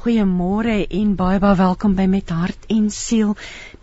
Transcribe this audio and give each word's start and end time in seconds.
Goeiemôre 0.00 0.86
en 0.96 1.08
baie 1.12 1.36
baie 1.42 1.56
welkom 1.58 1.92
by 1.92 2.06
Met 2.08 2.30
Hart 2.32 2.62
en 2.72 2.86
Siel. 2.88 3.34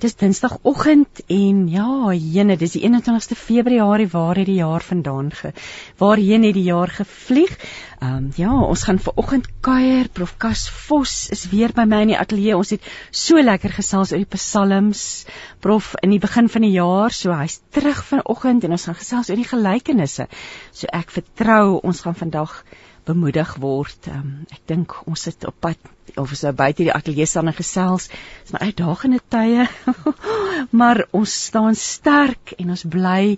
Dis 0.02 0.16
Dinsdagoggend 0.18 1.20
en 1.30 1.60
ja, 1.70 2.16
jene, 2.18 2.56
dis 2.58 2.74
die 2.74 2.82
21ste 2.88 3.38
Februarie 3.38 4.08
waar 4.10 4.40
het 4.42 4.50
die 4.50 4.56
jaar 4.58 4.82
vandaan 4.82 5.30
ge 5.30 5.52
waarheen 6.00 6.48
het 6.48 6.58
die 6.58 6.64
jaar 6.72 6.90
gevlieg? 6.96 7.54
Ehm 8.00 8.16
um, 8.16 8.32
ja, 8.34 8.50
ons 8.50 8.88
gaan 8.90 8.98
ver 8.98 9.14
oggend 9.22 9.46
kuier. 9.62 10.10
Prof 10.10 10.34
Kas 10.42 10.66
Vos 10.88 11.30
is 11.38 11.46
weer 11.54 11.76
by 11.78 11.86
my 11.86 12.02
in 12.08 12.16
die 12.16 12.18
ateljee. 12.18 12.58
Ons 12.58 12.74
het 12.74 12.90
so 13.12 13.38
lekker 13.38 13.78
gesels 13.78 14.16
oor 14.16 14.26
die 14.26 14.32
psalms. 14.34 15.06
Prof 15.62 15.94
in 16.02 16.18
die 16.18 16.24
begin 16.26 16.50
van 16.50 16.66
die 16.66 16.74
jaar, 16.80 17.14
so 17.14 17.38
hy's 17.38 17.62
terug 17.70 18.02
vanoggend 18.10 18.66
en 18.66 18.74
ons 18.74 18.90
gaan 18.90 18.98
gesels 18.98 19.30
oor 19.30 19.38
die 19.38 19.52
gelykenisse. 19.54 20.26
So 20.74 20.90
ek 20.90 21.14
vertrou 21.14 21.78
ons 21.84 22.02
gaan 22.02 22.18
vandag 22.18 22.64
bemoedig 23.08 23.54
word. 23.64 24.10
Um, 24.12 24.34
ek 24.54 24.64
dink 24.70 24.96
ons 25.08 25.24
sit 25.28 25.48
op 25.48 25.56
pad 25.64 25.94
of 26.16 26.32
ons 26.32 26.44
nou 26.46 26.54
buite 26.56 26.84
die 26.84 26.94
ateljee 26.94 27.28
staan 27.30 27.52
en 27.52 27.58
gesels. 27.58 28.08
Dit 28.12 28.50
is 28.50 28.56
maar 28.56 28.68
uitdagende 28.70 29.22
tye. 29.34 29.68
maar 30.82 31.04
ons 31.16 31.34
staan 31.48 31.76
sterk 31.80 32.56
en 32.58 32.76
ons 32.76 32.86
bly 32.88 33.38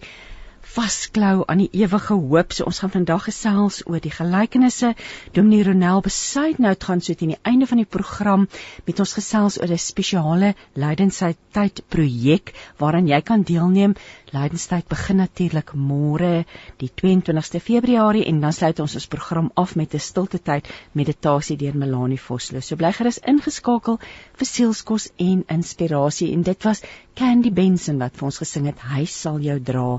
vasklou 0.69 1.43
aan 1.49 1.63
die 1.63 1.69
ewige 1.81 2.13
hoop. 2.13 2.53
So 2.53 2.67
ons 2.69 2.79
gaan 2.83 2.93
vandag 2.93 3.25
gesels 3.29 3.81
oor 3.87 4.01
die 4.03 4.13
gelykenisse. 4.13 4.93
Dominee 5.33 5.65
Ronel 5.65 6.01
besluit 6.05 6.59
nou 6.61 6.73
te 6.75 6.89
gaan 6.89 7.01
so 7.01 7.17
teen 7.17 7.33
die 7.33 7.41
einde 7.51 7.67
van 7.69 7.81
die 7.81 7.89
program 7.89 8.47
met 8.85 8.99
ons 8.99 9.15
gesels 9.17 9.59
oor 9.61 9.71
'n 9.73 9.77
spesiale 9.77 10.53
lydenstyd 10.73 11.81
projek 11.89 12.53
waaraan 12.77 13.07
jy 13.07 13.21
kan 13.21 13.43
deelneem. 13.43 13.95
Lydenstyd 14.31 14.87
begin 14.87 15.17
natuurlik 15.17 15.73
môre 15.73 16.45
die 16.77 16.91
22ste 17.01 17.59
Februarie 17.59 18.25
en 18.25 18.41
dan 18.41 18.53
sluit 18.53 18.79
ons 18.79 18.95
ons 18.95 19.07
program 19.07 19.51
af 19.55 19.75
met 19.75 19.93
'n 19.93 19.99
stilte 19.99 20.39
tyd 20.39 20.67
meditasie 20.93 21.57
deur 21.57 21.75
Melanie 21.75 22.21
Vosloo. 22.21 22.61
So 22.61 22.75
bly 22.75 22.91
gerus 22.91 23.19
ingeskakel 23.25 23.99
vir 24.37 24.45
sielskos 24.45 25.09
en 25.17 25.43
inspirasie 25.47 26.33
en 26.33 26.43
dit 26.43 26.63
was 26.63 26.81
Candy 27.19 27.51
Benson 27.51 27.97
wat 27.99 28.15
vir 28.15 28.29
ons 28.29 28.37
gesing 28.39 28.69
het 28.69 28.79
Hy 28.87 29.01
sal 29.11 29.41
jou 29.43 29.57
dra. 29.59 29.97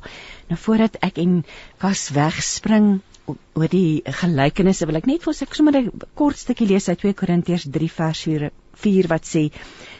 Nou 0.48 0.56
voordat 0.62 0.94
ek 1.04 1.18
en 1.20 1.42
Kas 1.82 2.06
wegspring 2.16 2.86
oor 3.28 3.68
die 3.70 4.00
gelykenisse 4.22 4.88
wil 4.88 4.98
ek 5.02 5.08
net 5.10 5.26
vir 5.26 5.42
ek 5.46 5.58
sommer 5.58 5.76
'n 5.76 5.91
kort 6.16 6.41
stukkie 6.41 6.70
lees 6.70 6.88
uit 6.88 7.04
2 7.04 7.18
Korintiërs 7.20 7.68
3 7.76 7.91
vers 7.98 8.24
4, 8.24 8.50
4 8.86 9.10
wat 9.12 9.28
sê: 9.28 9.44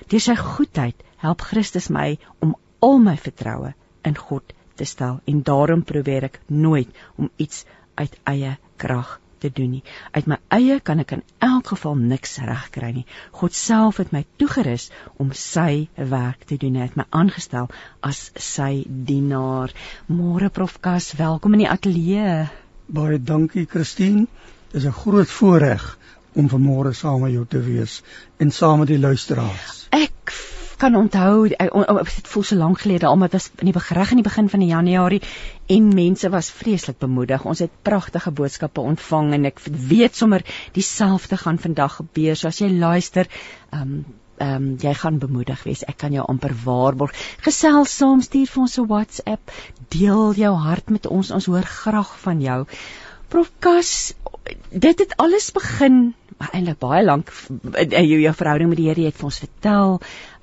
"Deur 0.09 0.25
sy 0.27 0.37
goedheid 0.41 1.05
help 1.27 1.45
Christus 1.51 1.91
my 1.91 2.19
om 2.41 2.57
al 2.81 2.99
my 2.99 3.17
vertroue 3.29 3.75
in 4.03 4.17
God 4.17 4.57
te 4.77 4.89
stel 4.89 5.21
en 5.27 5.43
daarom 5.43 5.85
probeer 5.85 6.25
ek 6.33 6.41
nooit 6.49 6.89
om 7.19 7.29
iets 7.37 7.67
uit 8.01 8.17
eie 8.25 8.57
krag 8.79 9.20
te 9.41 9.51
doen 9.55 9.71
nie. 9.77 9.83
Uit 10.13 10.29
my 10.31 10.39
eie 10.57 10.79
kan 10.81 11.01
ek 11.03 11.15
in 11.17 11.23
elk 11.47 11.73
geval 11.73 11.97
niks 12.13 12.39
regkry 12.45 12.93
nie. 12.95 13.07
God 13.41 13.57
self 13.57 14.01
het 14.03 14.13
my 14.13 14.25
toegerus 14.43 14.91
om 15.23 15.33
sy 15.37 15.89
werk 15.97 16.45
te 16.51 16.59
doen. 16.61 16.79
Hy 16.81 16.89
het 16.89 16.99
my 17.01 17.07
aangestel 17.11 17.71
as 18.07 18.31
sy 18.37 18.85
dienaar. 18.87 19.75
Môre 20.09 20.51
Prof 20.51 20.79
Kas, 20.85 21.13
welkom 21.19 21.57
in 21.59 21.65
die 21.65 21.71
ateljee. 21.71 22.49
Baie 22.91 23.19
dankie 23.19 23.67
Christine. 23.71 24.27
Dit 24.71 24.83
is 24.83 24.87
'n 24.87 25.01
groot 25.03 25.31
voorreg 25.31 25.99
om 26.35 26.49
vanmôre 26.49 26.93
saam 26.95 27.21
met 27.21 27.33
jou 27.33 27.47
te 27.47 27.61
wees 27.63 28.03
en 28.39 28.51
saam 28.51 28.79
met 28.79 28.89
die 28.89 28.99
luisteraars. 28.99 29.87
Ek 29.91 30.33
kan 30.81 30.97
onthou 30.97 31.49
dit 31.49 32.29
voel 32.33 32.47
so 32.47 32.57
lank 32.57 32.81
gelede 32.81 33.07
almal 33.07 33.29
was 33.33 33.51
in 33.59 33.69
die 33.69 33.77
begreg 33.77 34.15
in 34.15 34.23
die 34.23 34.27
begin 34.27 34.49
van 34.49 34.63
die 34.65 34.71
Januarie 34.71 35.21
en 35.77 35.91
mense 35.95 36.31
was 36.33 36.51
vreeslik 36.51 36.99
bemoedig. 36.99 37.45
Ons 37.45 37.63
het 37.65 37.75
pragtige 37.87 38.31
boodskappe 38.31 38.81
ontvang 38.81 39.35
en 39.37 39.45
ek 39.51 39.61
weet 39.93 40.17
sommer 40.17 40.45
dieselfde 40.75 41.37
gaan 41.37 41.61
vandag 41.63 42.01
gebeur. 42.01 42.37
So 42.37 42.49
as 42.49 42.63
jy 42.65 42.73
luister, 42.73 43.31
ehm 43.71 44.01
um, 44.01 44.03
ehm 44.41 44.57
um, 44.57 44.69
jy 44.81 44.95
gaan 44.97 45.19
bemoedig 45.21 45.63
wees. 45.69 45.83
Ek 45.85 45.99
kan 46.01 46.15
jou 46.17 46.25
amper 46.25 46.55
waarborg. 46.65 47.13
Gesels 47.45 47.93
saam, 47.93 48.23
stuur 48.25 48.49
vir 48.49 48.63
ons 48.63 48.79
'n 48.79 48.87
WhatsApp, 48.89 49.53
deel 49.93 50.33
jou 50.35 50.55
hart 50.57 50.89
met 50.91 51.07
ons. 51.07 51.31
Ons 51.31 51.47
hoor 51.47 51.67
graag 51.69 52.15
van 52.25 52.41
jou. 52.41 52.65
Prof 53.31 53.51
Kas, 53.63 54.15
dit 54.71 54.99
het 54.99 55.15
alles 55.23 55.53
begin 55.55 56.15
eintlik 56.49 56.79
baie 56.81 57.03
lank 57.05 57.31
jou 57.93 58.19
jou 58.23 58.33
verhouding 58.35 58.71
met 58.73 58.79
die 58.81 58.89
Here 58.89 59.07
het 59.11 59.19
vir 59.19 59.29
ons 59.29 59.41
vertel, 59.43 59.99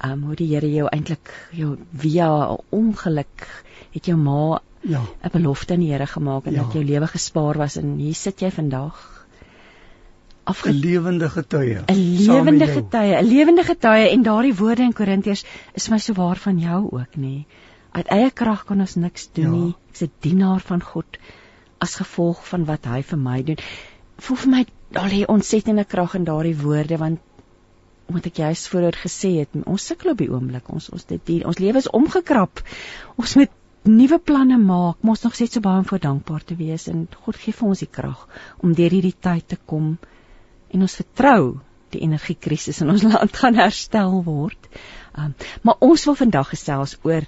um, 0.05 0.23
hoe 0.29 0.37
die 0.37 0.47
Here 0.51 0.69
jou 0.69 0.87
eintlik 0.91 1.31
jou 1.57 1.75
via 2.03 2.29
ongeluk 2.77 3.47
het 3.95 4.09
jou 4.11 4.17
ma 4.17 4.59
ja. 4.81 5.01
'n 5.01 5.33
belofte 5.33 5.73
aan 5.73 5.83
die 5.83 5.91
Here 5.91 6.07
gemaak 6.07 6.45
en 6.45 6.53
ja. 6.53 6.63
dat 6.63 6.73
jou 6.73 6.83
lewe 6.85 7.07
gespaar 7.07 7.57
was 7.57 7.77
en 7.77 7.97
hier 7.97 8.15
sit 8.15 8.41
jy 8.41 8.51
vandag. 8.51 9.25
'n 10.47 10.79
lewende 10.79 11.29
getuie. 11.29 11.81
'n 11.87 11.95
lewende 11.95 12.67
getuie 12.67 13.15
'n 13.17 13.25
lewende 13.25 13.63
getuie 13.63 14.09
en 14.09 14.23
daardie 14.23 14.55
woorde 14.55 14.83
in 14.83 14.93
Korintiërs 14.93 15.43
is 15.73 15.89
my 15.89 15.97
so 15.97 16.13
waar 16.13 16.37
van 16.37 16.59
jou 16.59 16.87
ook 16.91 17.17
nê. 17.17 17.45
Uit 17.91 18.07
eie 18.07 18.31
krag 18.31 18.63
kan 18.65 18.79
ons 18.79 18.95
niks 18.95 19.29
doen 19.33 19.43
ja. 19.43 19.51
nie. 19.51 19.75
Ek's 19.89 20.01
'n 20.01 20.11
dienaar 20.19 20.61
van 20.61 20.81
God 20.81 21.17
as 21.83 21.97
gevolg 22.01 22.41
van 22.49 22.65
wat 22.69 22.87
hy 22.89 23.01
vir 23.11 23.21
my 23.21 23.37
doen. 23.47 23.61
Voel 24.25 24.41
vir 24.43 24.51
my 24.53 24.63
daar 24.97 25.11
lê 25.11 25.23
ontsettende 25.29 25.85
krag 25.85 26.15
in 26.19 26.27
daardie 26.27 26.55
woorde 26.57 26.97
want 26.97 27.23
omdat 28.07 28.29
ek 28.29 28.39
juist 28.39 28.69
vooroor 28.71 28.95
gesê 28.95 29.33
het 29.41 29.55
ons 29.65 29.85
sukkel 29.89 30.13
op 30.13 30.21
die 30.21 30.29
oomblik 30.31 30.69
ons 30.71 30.87
ons 30.95 31.07
dit 31.09 31.23
die, 31.27 31.41
ons 31.45 31.59
lewe 31.59 31.81
is 31.83 31.89
omgekrap. 31.91 32.61
Ons 33.19 33.35
moet 33.39 33.51
nuwe 33.87 34.19
planne 34.19 34.57
maak 34.61 35.01
maar 35.01 35.17
ons 35.17 35.25
nog 35.27 35.35
steeds 35.35 35.59
so 35.59 35.63
baie 35.63 35.83
voor 35.89 36.03
dankbaar 36.03 36.45
te 36.47 36.55
wees 36.59 36.87
en 36.91 37.07
God 37.25 37.39
gee 37.41 37.55
vir 37.55 37.67
ons 37.67 37.83
die 37.83 37.91
krag 37.99 38.23
om 38.63 38.75
deur 38.75 38.95
hierdie 38.95 39.15
tyd 39.27 39.47
te 39.51 39.59
kom 39.73 39.97
en 40.71 40.87
ons 40.87 40.97
vertrou 41.01 41.59
die 41.95 42.03
energiekrisis 42.07 42.81
in 42.83 42.91
ons 42.95 43.05
land 43.11 43.35
gaan 43.41 43.59
herstel 43.59 44.21
word. 44.23 44.71
Um, 45.15 45.35
maar 45.63 45.79
ons 45.83 46.03
wil 46.07 46.17
vandag 46.19 46.51
gesels 46.55 46.97
oor 47.07 47.27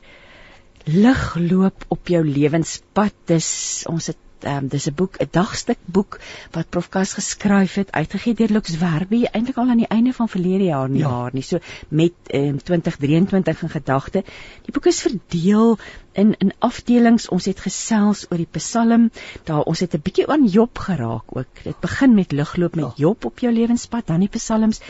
lig 0.89 1.23
loop 1.43 1.85
op 1.93 2.11
jou 2.11 2.21
lewenspad. 2.25 3.15
Dis 3.29 3.49
ons 3.89 4.09
het 4.11 4.19
um, 4.45 4.67
dis 4.67 4.87
'n 4.87 4.93
boek, 4.93 5.17
'n 5.19 5.27
dagstuk 5.31 5.77
boek 5.85 6.19
wat 6.51 6.69
Prof 6.69 6.89
Kas 6.89 7.13
geskryf 7.13 7.73
het, 7.75 7.91
uitgegee 7.91 8.33
deur 8.33 8.51
Lux 8.51 8.77
Werby 8.77 9.23
eintlik 9.31 9.57
al 9.57 9.69
aan 9.69 9.77
die 9.77 9.87
einde 9.87 10.13
van 10.13 10.29
verlede 10.29 10.63
jaar 10.63 10.89
nie 10.89 11.01
ja. 11.01 11.09
jaar 11.09 11.29
nie. 11.33 11.43
So 11.43 11.59
met 11.87 12.13
um, 12.33 12.57
2023 12.63 13.61
in 13.61 13.69
gedagte. 13.69 14.23
Die 14.65 14.73
boek 14.73 14.85
is 14.85 15.01
verdeel 15.01 15.77
in 16.13 16.35
in 16.37 16.53
afdelings. 16.59 17.29
Ons 17.29 17.45
het 17.45 17.59
gesels 17.59 18.25
oor 18.29 18.37
die 18.37 18.49
Psalm. 18.51 19.11
Daar 19.43 19.63
ons 19.63 19.79
het 19.79 19.93
'n 19.93 20.01
bietjie 20.01 20.27
aan 20.27 20.47
Job 20.47 20.77
geraak 20.77 21.23
ook. 21.35 21.63
Dit 21.63 21.79
begin 21.79 22.13
met 22.13 22.31
ligloop 22.31 22.75
met 22.75 22.85
ja. 22.85 22.93
Job 22.95 23.25
op 23.25 23.39
jou 23.39 23.53
lewenspad, 23.53 24.07
dan 24.07 24.19
die 24.19 24.29
Psalms 24.29 24.81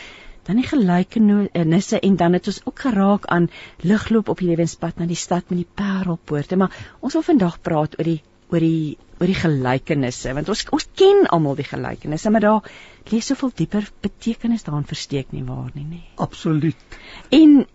dan 0.50 0.58
die 0.58 0.68
gelykenisse 0.68 2.00
en 2.00 2.16
dan 2.16 2.34
het 2.34 2.48
ons 2.48 2.62
ook 2.66 2.80
geraak 2.80 3.26
aan 3.26 3.50
ligloop 3.86 4.30
op 4.30 4.40
die 4.42 4.48
lewenspad 4.50 4.98
na 4.98 5.06
die 5.06 5.20
stad 5.20 5.52
met 5.52 5.62
die 5.62 5.68
parelpoorte 5.82 6.58
maar 6.58 6.74
ons 7.00 7.14
wil 7.14 7.26
vandag 7.28 7.60
praat 7.62 7.98
oor 8.00 8.10
die 8.10 8.22
oor 8.50 8.66
die 8.66 8.98
oor 9.20 9.28
die 9.28 9.40
gelykenisse 9.42 10.34
want 10.34 10.50
ons 10.50 10.66
ons 10.76 10.88
ken 11.02 11.26
almal 11.36 11.58
die 11.60 11.68
gelykenisse 11.68 12.32
maar 12.32 12.46
daar 12.46 12.70
lê 13.12 13.20
soveel 13.26 13.52
dieper 13.62 13.90
betekenis 14.06 14.64
daarin 14.68 14.88
versteek 14.88 15.34
nie 15.36 15.44
waar 15.44 15.72
nie 15.76 15.86
nê 15.86 16.02
Absoluut. 16.18 17.00
En 17.36 17.66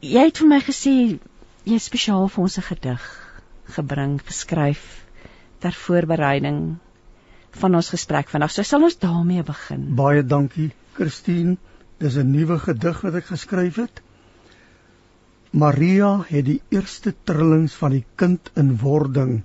jy 0.00 0.24
het 0.28 0.40
vir 0.40 0.48
my 0.48 0.60
gesê 0.64 0.94
jy 1.64 1.74
het 1.76 1.84
spesiaal 1.84 2.28
vir 2.28 2.44
ons 2.44 2.58
'n 2.58 2.68
gedig 2.68 3.08
gebring 3.76 4.20
geskryf 4.26 4.84
ter 5.60 5.76
voorbereiding 5.76 6.60
van 7.60 7.74
ons 7.74 7.90
gesprek 7.92 8.28
vandag. 8.28 8.52
So 8.54 8.62
sal 8.62 8.82
ons 8.86 8.98
daarmee 8.98 9.42
begin. 9.42 9.94
Baie 9.96 10.22
dankie 10.22 10.70
Christine. 10.94 11.56
Dis 11.98 12.16
'n 12.16 12.30
nuwe 12.32 12.58
gedig 12.58 13.00
wat 13.00 13.14
ek 13.14 13.26
geskryf 13.26 13.76
het. 13.76 14.02
Maria 15.50 16.24
het 16.28 16.44
die 16.44 16.62
eerste 16.70 17.14
trillings 17.24 17.74
van 17.74 17.90
die 17.90 18.04
kind 18.16 18.50
in 18.54 18.76
wording 18.78 19.42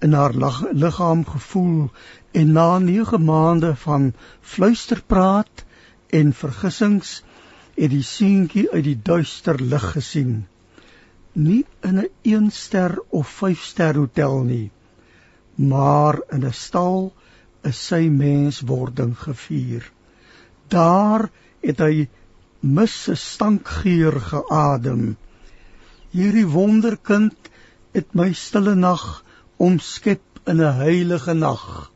in 0.00 0.12
haar 0.12 0.34
liggaam 0.72 1.24
gevoel 1.26 1.90
en 2.30 2.52
na 2.52 2.78
9 2.78 3.24
maande 3.24 3.76
van 3.76 4.12
fluisterpraat 4.40 5.64
en 6.06 6.32
vergissings 6.32 7.22
het 7.74 7.90
die 7.90 8.02
seentjie 8.02 8.70
uit 8.70 8.84
die 8.84 9.00
duister 9.02 9.60
lig 9.62 9.90
gesien. 9.92 10.46
Nie 11.32 11.64
in 11.80 11.98
'n 11.98 12.10
1 12.22 12.50
ster 12.50 12.98
of 13.08 13.28
5 13.28 13.62
ster 13.62 13.94
hotel 13.94 14.42
nie 14.42 14.70
maar 15.58 16.20
in 16.28 16.44
'n 16.46 16.52
stal 16.52 17.12
is 17.62 17.86
sy 17.86 18.08
menswording 18.08 19.18
gevier. 19.18 19.90
Daar 20.68 21.30
het 21.60 21.78
hy 21.78 22.08
mis 22.60 23.02
se 23.02 23.14
stankgeur 23.14 24.20
geadem. 24.20 25.16
Hierdie 26.10 26.46
wonderkind 26.46 27.50
het 27.92 28.14
my 28.14 28.32
stille 28.32 28.74
nag 28.74 29.24
omskep 29.58 30.22
in 30.44 30.60
'n 30.62 30.74
heilige 30.74 31.34
nag. 31.34 31.92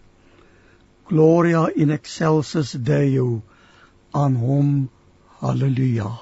Gloria 1.06 1.68
in 1.74 1.90
excelsis 1.90 2.70
Deo 2.70 3.42
aan 4.10 4.34
hom 4.34 4.90
Halleluja. 5.38 6.20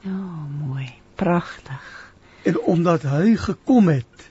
Ja, 0.00 0.20
mooi. 0.66 0.92
Pragtig. 1.14 2.12
En 2.42 2.60
omdat 2.60 3.02
hy 3.02 3.36
gekom 3.36 3.88
het, 3.88 4.30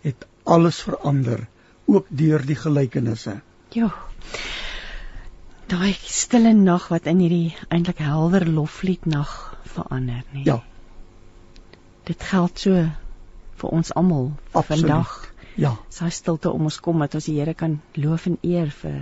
het 0.00 0.26
alles 0.42 0.80
verander, 0.82 1.46
ook 1.84 2.06
deur 2.08 2.46
die 2.46 2.56
gelykenisse. 2.56 3.40
Ja. 3.68 3.94
Daai 5.68 5.92
stille 6.00 6.52
nag 6.52 6.88
wat 6.88 7.06
in 7.06 7.18
hierdie 7.18 7.56
eintlik 7.68 7.98
helder 7.98 8.48
loflied 8.48 9.04
nag 9.04 9.56
verander, 9.64 10.24
nee. 10.32 10.44
Ja. 10.44 10.62
Dit 12.04 12.22
geld 12.22 12.58
so 12.58 12.86
vir 13.60 13.70
ons 13.70 13.92
almal 13.94 14.32
vandag. 14.52 15.27
Ja. 15.58 15.72
Sy 15.90 16.08
stilte 16.14 16.52
om 16.54 16.68
ons 16.68 16.76
kom 16.84 17.00
dat 17.02 17.16
ons 17.18 17.26
die 17.26 17.38
Here 17.40 17.54
kan 17.58 17.80
loof 17.98 18.26
en 18.30 18.36
eer 18.46 18.70
vir 18.82 18.98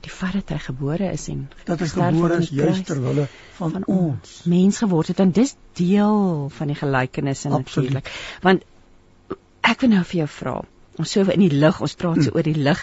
die 0.00 0.10
feit 0.10 0.32
dat 0.40 0.48
hy 0.54 0.58
gebore 0.64 1.10
is 1.12 1.26
en 1.28 1.42
dat 1.68 1.80
hy 1.84 1.86
gebore 1.92 2.38
is 2.40 2.48
juis 2.56 2.78
ter 2.88 2.98
wille 3.04 3.26
van, 3.58 3.74
van 3.74 3.84
ons. 3.92 4.30
mens 4.48 4.78
geword 4.80 5.10
het 5.12 5.20
en 5.20 5.30
dis 5.36 5.52
deel 5.76 6.48
van 6.56 6.72
die 6.72 6.76
gelykenisse 6.78 7.50
Absoluut. 7.52 7.92
natuurlik. 7.92 8.10
Want 8.42 8.64
ek 9.70 9.84
wil 9.84 9.92
nou 9.92 10.02
vir 10.08 10.18
jou 10.22 10.28
vra, 10.38 10.54
ons 10.98 11.12
so 11.14 11.20
in 11.36 11.44
die 11.44 11.52
lig, 11.52 11.80
ons 11.84 11.94
praat 12.00 12.22
so 12.24 12.30
Mm. 12.30 12.36
oor 12.36 12.42
die 12.48 12.56
lig, 12.64 12.82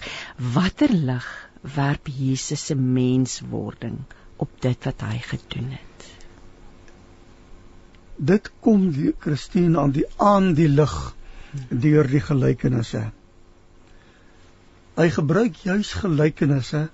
watter 0.54 0.94
lig 0.94 1.28
werp 1.76 2.08
Jesus 2.08 2.64
se 2.70 2.76
menswording 2.76 3.98
op 4.38 4.50
dit 4.62 4.86
wat 4.86 5.02
hy 5.02 5.18
gedoen 5.26 5.72
het? 5.74 6.08
Dit 8.18 8.52
kom 8.62 8.92
die 8.94 9.12
Christine 9.20 9.80
aan 9.80 9.92
die 9.92 10.06
aan 10.18 10.54
die 10.58 10.70
lig 10.70 10.94
deur 11.70 12.08
die 12.08 12.22
gelykenisse. 12.22 13.08
Hy 14.98 15.10
gebruik 15.14 15.60
juis 15.62 15.94
gelykenisse 15.94 16.88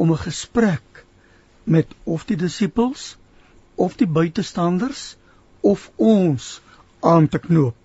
om 0.00 0.12
'n 0.12 0.22
gesprek 0.24 1.04
met 1.64 1.90
of 2.04 2.24
die 2.24 2.36
disippels 2.36 3.16
of 3.74 3.96
die 4.00 4.08
buitestanders 4.08 5.16
of 5.60 5.90
ons 5.96 6.60
aan 7.00 7.28
te 7.28 7.38
knoop. 7.38 7.76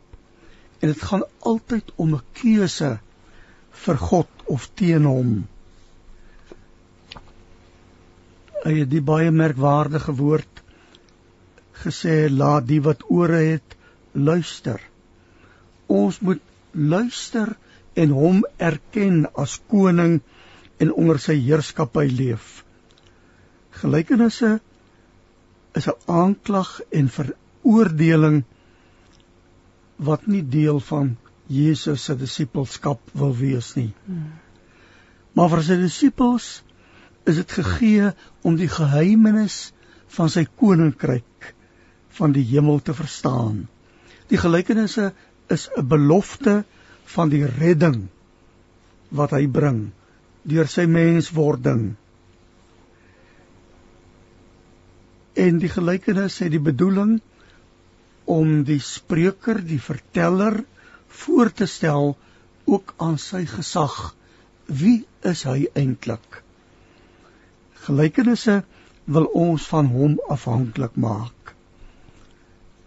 En 0.79 0.87
dit 0.87 1.01
gaan 1.01 1.25
altyd 1.39 1.91
om 1.95 2.15
'n 2.15 2.21
keuse 2.31 2.99
vir 3.83 3.97
God 3.97 4.29
of 4.45 4.69
teen 4.73 5.05
hom. 5.05 5.47
Hy 8.63 8.73
het 8.79 8.89
die 8.89 9.01
baie 9.01 9.31
merkwaardige 9.31 10.15
woord 10.15 10.63
gesê 11.83 12.29
laat 12.31 12.67
die 12.67 12.81
wat 12.81 13.03
ore 13.09 13.43
het 13.51 13.75
luister. 14.11 14.79
Ons 15.87 16.19
moet 16.19 16.41
luister 16.71 17.55
en 17.93 18.09
hom 18.09 18.43
erken 18.57 19.25
as 19.39 19.59
koning 19.71 20.19
en 20.81 20.93
onder 20.93 21.19
sy 21.21 21.35
heerskappy 21.39 22.07
leef. 22.11 22.63
Gelykenisse 23.81 24.59
is 25.73 25.87
'n 25.87 25.99
aanklag 26.05 26.81
en 26.89 27.09
veroordeling 27.09 28.43
wat 29.97 30.27
nie 30.27 30.43
deel 30.57 30.79
van 30.79 31.17
Jesus 31.47 32.03
se 32.03 32.15
disippelskap 32.15 32.99
wil 33.13 33.35
wees 33.37 33.73
nie. 33.75 33.93
Maar 35.33 35.49
vir 35.49 35.63
sy 35.63 35.77
disippels 35.81 36.63
is 37.25 37.35
dit 37.35 37.51
gegee 37.51 38.11
om 38.41 38.55
die 38.55 38.69
geheimenis 38.69 39.73
van 40.17 40.29
sy 40.29 40.45
koninkryk 40.59 41.53
van 42.17 42.31
die 42.35 42.45
hemel 42.45 42.79
te 42.79 42.93
verstaan. 42.93 43.67
Die 44.29 44.37
gelykenisse 44.37 45.13
is 45.47 45.69
'n 45.77 45.87
belofte 45.87 46.63
van 47.15 47.29
die 47.29 47.45
redding 47.45 48.07
wat 49.13 49.35
hy 49.35 49.45
bring 49.47 49.91
deur 50.43 50.67
sy 50.67 50.85
menswording. 50.89 51.93
En 55.39 55.59
die 55.61 55.71
gelykenis 55.71 56.39
het 56.43 56.51
die 56.53 56.61
bedoeling 56.61 57.17
om 58.29 58.63
die 58.67 58.79
spreker, 58.83 59.59
die 59.63 59.81
verteller 59.81 60.61
voor 61.23 61.51
te 61.51 61.65
stel 61.69 62.13
ook 62.65 62.93
aan 62.97 63.17
sy 63.21 63.43
gesag. 63.49 64.13
Wie 64.67 65.03
is 65.27 65.43
hy 65.47 65.67
eintlik? 65.73 66.43
Gelykenisse 67.83 68.61
wil 69.05 69.27
ons 69.35 69.65
van 69.67 69.89
hom 69.91 70.15
afhanklik 70.31 70.95
maak. 70.95 71.55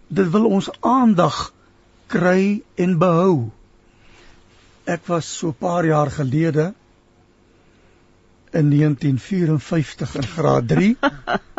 Dit 0.08 0.30
wil 0.32 0.46
ons 0.48 0.70
aandag 0.80 1.50
kry 2.12 2.62
en 2.80 2.96
behou. 2.98 3.50
Ek 4.86 5.06
was 5.10 5.26
so 5.38 5.48
'n 5.48 5.58
paar 5.58 5.84
jaar 5.84 6.10
gelede 6.10 6.74
in 8.52 8.68
1954 8.70 10.14
in 10.14 10.26
graad 10.26 10.68
3 10.68 10.96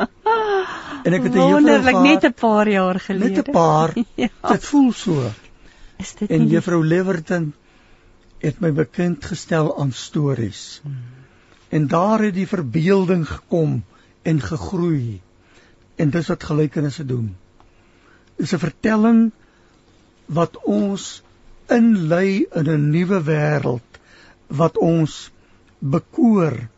en 1.06 1.14
ek 1.14 1.24
het 1.24 1.34
'n 1.34 1.38
juffrou 1.38 1.52
Wonderlik 1.52 2.00
net 2.08 2.24
'n 2.24 2.34
paar 2.34 2.68
jaar 2.68 3.00
gelede. 3.00 3.30
net 3.30 3.48
'n 3.48 3.52
paar. 3.52 3.94
ja. 4.24 4.30
Dit 4.48 4.66
voel 4.66 4.92
so. 4.94 5.32
Is 5.98 6.14
dit 6.16 6.30
En 6.30 6.48
juffrou 6.48 6.86
Leverton 6.86 7.54
het 8.40 8.60
my 8.60 8.72
bekend 8.72 9.26
gestel 9.26 9.80
aan 9.80 9.92
stories. 9.92 10.80
Hmm. 10.84 10.96
En 11.70 11.88
daar 11.88 12.22
het 12.22 12.34
die 12.34 12.48
verbeelding 12.48 13.28
gekom 13.28 13.84
en 14.22 14.42
gegroei. 14.42 15.22
En 15.96 16.10
dis 16.10 16.28
wat 16.28 16.44
gelykenisse 16.44 17.06
doen. 17.06 17.36
Dis 18.38 18.54
'n 18.54 18.60
vertelling 18.60 19.32
wat 20.26 20.64
ons 20.64 21.24
inlei 21.74 22.46
in 22.56 22.70
'n 22.70 22.90
nuwe 22.92 23.20
wêreld 23.24 24.00
wat 24.48 24.78
ons 24.78 25.32
bekoor. 25.80 26.70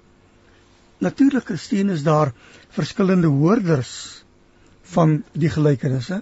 Natuurlik 0.99 1.45
Christine 1.45 1.93
is 1.93 2.03
daar 2.03 2.33
verskillende 2.69 3.27
hoorders 3.27 4.23
van 4.93 5.23
die 5.33 5.49
gelykenisse. 5.49 6.21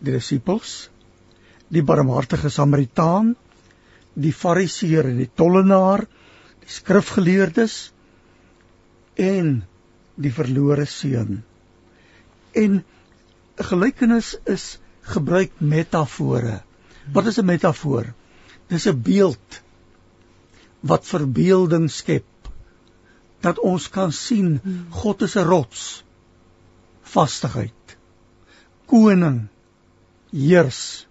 Die 0.00 0.12
disippels, 0.12 0.88
die 1.68 1.82
barmhartige 1.82 2.48
Samaritaan, 2.48 3.36
die 4.14 4.32
Fariseer 4.32 5.04
en 5.04 5.18
die 5.20 5.30
tollenaar, 5.34 6.06
die 6.60 6.72
skrifgeleerdes 6.72 7.92
en 9.14 9.64
die 10.16 10.32
verlore 10.32 10.86
seun. 10.86 11.44
En 12.52 12.82
'n 13.58 13.64
gelykenis 13.70 14.36
is 14.46 14.78
gebruik 15.02 15.52
metafore. 15.58 16.62
Wat 17.12 17.26
is 17.26 17.38
'n 17.38 17.44
metafoor? 17.44 18.14
Dis 18.68 18.86
'n 18.86 19.02
beeld 19.02 19.62
wat 20.80 21.06
verbeelding 21.06 21.90
skep 21.90 22.26
dat 23.40 23.58
ons 23.58 23.88
kan 23.88 24.12
sien 24.12 24.60
God 24.90 25.22
is 25.22 25.36
'n 25.36 25.46
rots 25.46 26.02
vastigheid 27.02 27.96
koning 28.86 29.48
heers 30.32 31.06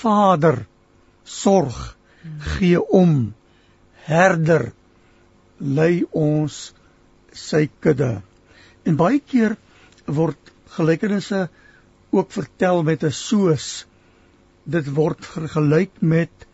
vader 0.00 0.66
sorg 1.24 1.96
gee 2.54 2.80
om 3.00 3.34
herder 4.08 4.72
lei 5.58 6.04
ons 6.12 6.72
sy 7.32 7.68
kudde 7.80 8.22
en 8.84 8.96
baie 8.96 9.20
keer 9.20 9.56
word 10.06 10.52
gelykenisse 10.76 11.48
ook 12.10 12.32
vertel 12.32 12.82
met 12.82 13.04
'n 13.04 13.12
soos 13.12 13.86
dit 14.68 14.90
word 14.94 15.24
vergelyk 15.24 16.00
met 16.00 16.46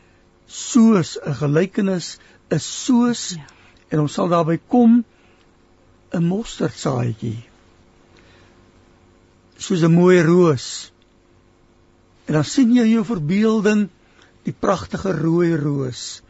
soos 0.47 1.17
'n 1.19 1.35
gelykenis 1.41 2.19
is 2.51 2.67
soos 2.85 3.35
Ja. 3.37 3.47
en 3.91 4.01
ons 4.01 4.13
sal 4.13 4.29
daarby 4.29 4.61
kom 4.69 5.05
'n 6.13 6.25
mosterdsaadjie 6.25 7.43
soos 9.57 9.83
'n 9.83 9.95
mooi 9.95 10.21
roos. 10.23 10.93
En 12.27 12.35
dan 12.35 12.45
sien 12.45 12.75
jy 12.75 12.87
jou 12.89 13.05
verbeelding 13.05 13.89
die 14.45 14.53
pragtige 14.53 15.13
rooi 15.13 15.55
roos. 15.57 16.23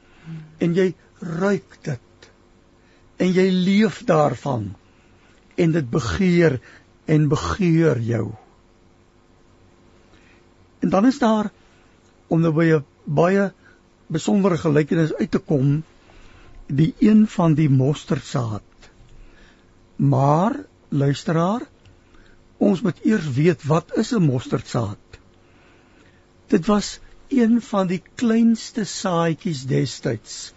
En 0.58 0.74
jy 0.74 0.94
ruik 1.20 1.78
dit. 1.82 2.30
En 3.16 3.32
jy 3.32 3.48
leef 3.50 4.02
daarvan. 4.04 4.74
En 5.56 5.72
dit 5.72 5.90
begeer 5.90 6.60
en 7.04 7.28
begeer 7.28 8.00
jou. 8.00 8.32
En 10.80 10.90
dan 10.90 11.06
is 11.06 11.18
daar 11.18 11.50
om 12.34 12.42
nou 12.42 12.52
by 12.56 12.66
'n 12.76 12.84
baie 13.20 13.52
besondere 14.16 14.58
gelykenis 14.58 15.14
uit 15.20 15.30
te 15.30 15.38
kom 15.38 15.82
die 16.66 16.94
een 16.98 17.26
van 17.36 17.54
die 17.54 17.68
mosterdsaad. 17.70 18.90
Maar 19.96 20.56
luisteraar 20.88 21.62
ons 22.58 22.82
moet 22.82 23.00
eers 23.04 23.28
weet 23.38 23.64
wat 23.70 23.96
is 24.02 24.12
'n 24.12 24.22
mosterdsaad? 24.22 25.20
Dit 26.48 26.66
was 26.66 26.98
een 27.28 27.60
van 27.62 27.86
die 27.86 28.02
kleinste 28.14 28.84
saadjies 28.84 29.64
destyds. 29.66 30.52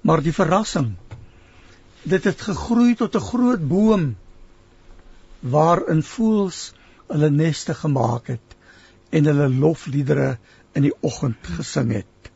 Maar 0.00 0.22
die 0.22 0.32
verrassing 0.32 0.96
dit 2.02 2.24
het 2.24 2.40
gegroei 2.40 2.94
tot 2.94 3.14
'n 3.16 3.28
groot 3.30 3.68
boom 3.68 4.16
waarin 5.40 6.02
voëls 6.02 6.72
hulle 7.08 7.30
neste 7.30 7.74
gemaak 7.74 8.26
het 8.26 8.56
en 9.10 9.24
hulle 9.24 9.48
lofliedere 9.48 10.38
in 10.74 10.86
die 10.86 10.94
oggend 11.00 11.52
gesing 11.58 11.92
het 11.98 12.32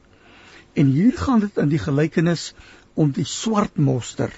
en 0.75 0.91
hier 0.91 1.17
gaan 1.19 1.45
dit 1.45 1.59
in 1.63 1.71
die 1.71 1.83
gelykenis 1.83 2.53
om 2.95 3.11
die 3.15 3.27
swart 3.29 3.79
moster 3.79 4.33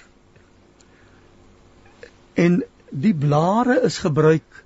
en 2.35 2.63
Die 2.91 3.15
blare 3.15 3.81
is 3.83 3.99
gebruik 3.99 4.63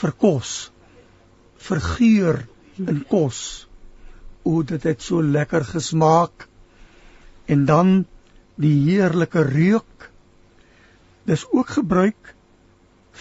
vir 0.00 0.12
kos, 0.22 0.70
vir 1.58 1.80
geur 1.84 2.38
in 2.78 3.02
kos. 3.10 3.66
O, 4.46 4.62
dit 4.62 4.82
het 4.86 5.02
so 5.02 5.22
lekker 5.22 5.66
gesmaak. 5.66 6.46
En 7.46 7.66
dan 7.66 8.04
die 8.56 8.74
heerlike 8.86 9.42
reuk. 9.50 10.08
Dis 11.26 11.44
ook 11.50 11.74
gebruik 11.74 12.34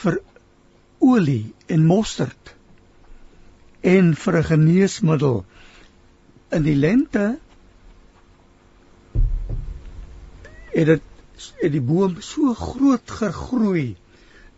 vir 0.03 0.21
olie 1.01 1.53
en 1.67 1.85
mosterd 1.85 2.55
en 3.81 4.15
vir 4.15 4.37
'n 4.37 4.43
geneesmiddel. 4.43 5.45
In 6.51 6.63
die 6.63 6.75
lente 6.75 7.39
het 10.73 10.85
dit 10.85 11.01
het 11.61 11.71
die 11.71 11.81
boom 11.81 12.19
so 12.21 12.53
groot 12.53 13.11
gegroei 13.11 13.95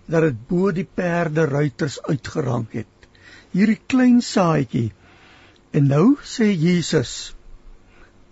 dat 0.06 0.22
dit 0.22 0.48
bo 0.48 0.72
die 0.72 0.88
perde 0.96 1.46
ruiters 1.46 2.02
uitgerank 2.02 2.74
het. 2.74 3.08
Hierdie 3.52 3.80
klein 3.88 4.22
saadjie 4.22 4.92
en 5.72 5.88
nou 5.88 6.18
sê 6.24 6.52
Jesus 6.52 7.36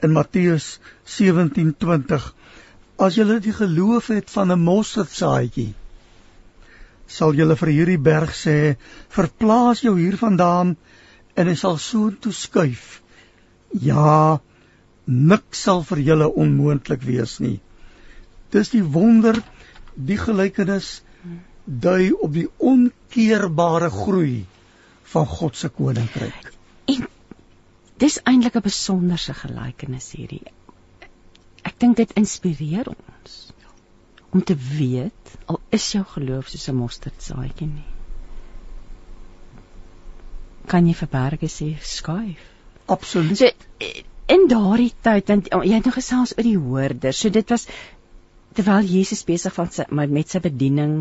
in 0.02 0.12
Matteus 0.12 0.80
17:20 1.04 2.34
as 2.98 3.16
julle 3.16 3.40
die 3.40 3.54
geloof 3.54 4.08
het 4.08 4.30
van 4.30 4.52
'n 4.52 4.60
mosterdsaadjie 4.60 5.74
sal 7.12 7.36
julle 7.36 7.58
vir 7.60 7.74
hierdie 7.76 8.00
berg 8.00 8.32
sê 8.38 8.76
verplaas 9.16 9.84
jou 9.84 9.98
hier 10.00 10.18
vandaan 10.20 10.76
en 11.36 11.52
hy 11.52 11.56
sal 11.60 11.78
soontoe 11.82 12.34
skuif. 12.36 13.02
Ja 13.72 14.40
niks 15.06 15.66
sal 15.68 15.84
vir 15.88 16.04
julle 16.08 16.28
onmoontlik 16.44 17.04
wees 17.08 17.40
nie. 17.44 17.60
Dis 18.52 18.72
die 18.72 18.84
wonder 18.84 19.40
die 19.96 20.20
gelykenis 20.20 21.02
dui 21.66 22.12
op 22.12 22.34
die 22.36 22.48
onkeerbare 22.58 23.90
groei 23.94 24.46
van 25.14 25.28
God 25.28 25.58
se 25.58 25.70
koninkryk. 25.70 26.52
En 26.92 27.08
dis 28.00 28.20
eintlik 28.26 28.56
'n 28.56 28.68
besonderse 28.68 29.34
gelykenis 29.34 30.12
hierdie. 30.12 30.44
Ek 31.64 31.80
dink 31.80 31.98
dit 31.98 32.12
inspireer 32.18 32.88
ons 32.88 33.54
om 34.32 34.44
te 34.44 34.56
weet 34.56 35.36
al 35.46 35.61
is 35.78 35.88
jou 35.96 36.04
geloof 36.14 36.50
soos 36.52 36.70
'n 36.70 36.76
mosterdsaadjie 36.76 37.68
nie 37.68 37.90
kan 40.68 40.88
jy 40.88 40.96
verberge 41.04 41.50
sê 41.58 41.74
skuif 41.96 42.44
absoluut 42.98 43.38
so 43.38 43.50
in 44.36 44.48
daardie 44.48 44.94
tyd 45.08 45.30
en 45.30 45.44
jy 45.52 45.74
het 45.74 45.90
nou 45.90 45.96
gesels 45.96 46.38
oor 46.38 46.48
die 46.48 46.60
hoorders 46.68 47.24
so 47.24 47.30
dit 47.30 47.50
was 47.56 47.68
terwyl 48.54 48.88
Jesus 48.94 49.24
besig 49.28 49.58
was 49.58 49.82
met 49.90 50.30
sy 50.30 50.40
bediening 50.44 50.96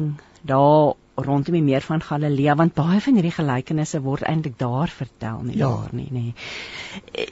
daar 0.46 0.96
rondom 1.26 1.54
die 1.54 1.64
meer 1.64 1.84
van 1.84 2.02
Galilea 2.02 2.56
want 2.56 2.74
baie 2.74 3.00
van 3.04 3.18
hierdie 3.18 3.34
gelykenisse 3.36 4.00
word 4.06 4.26
eintlik 4.28 4.58
daar 4.58 4.92
vertel 4.94 5.42
nie 5.44 5.58
ja. 5.58 5.68
daar 5.68 5.94
nie 5.96 6.08
nê. 6.14 7.26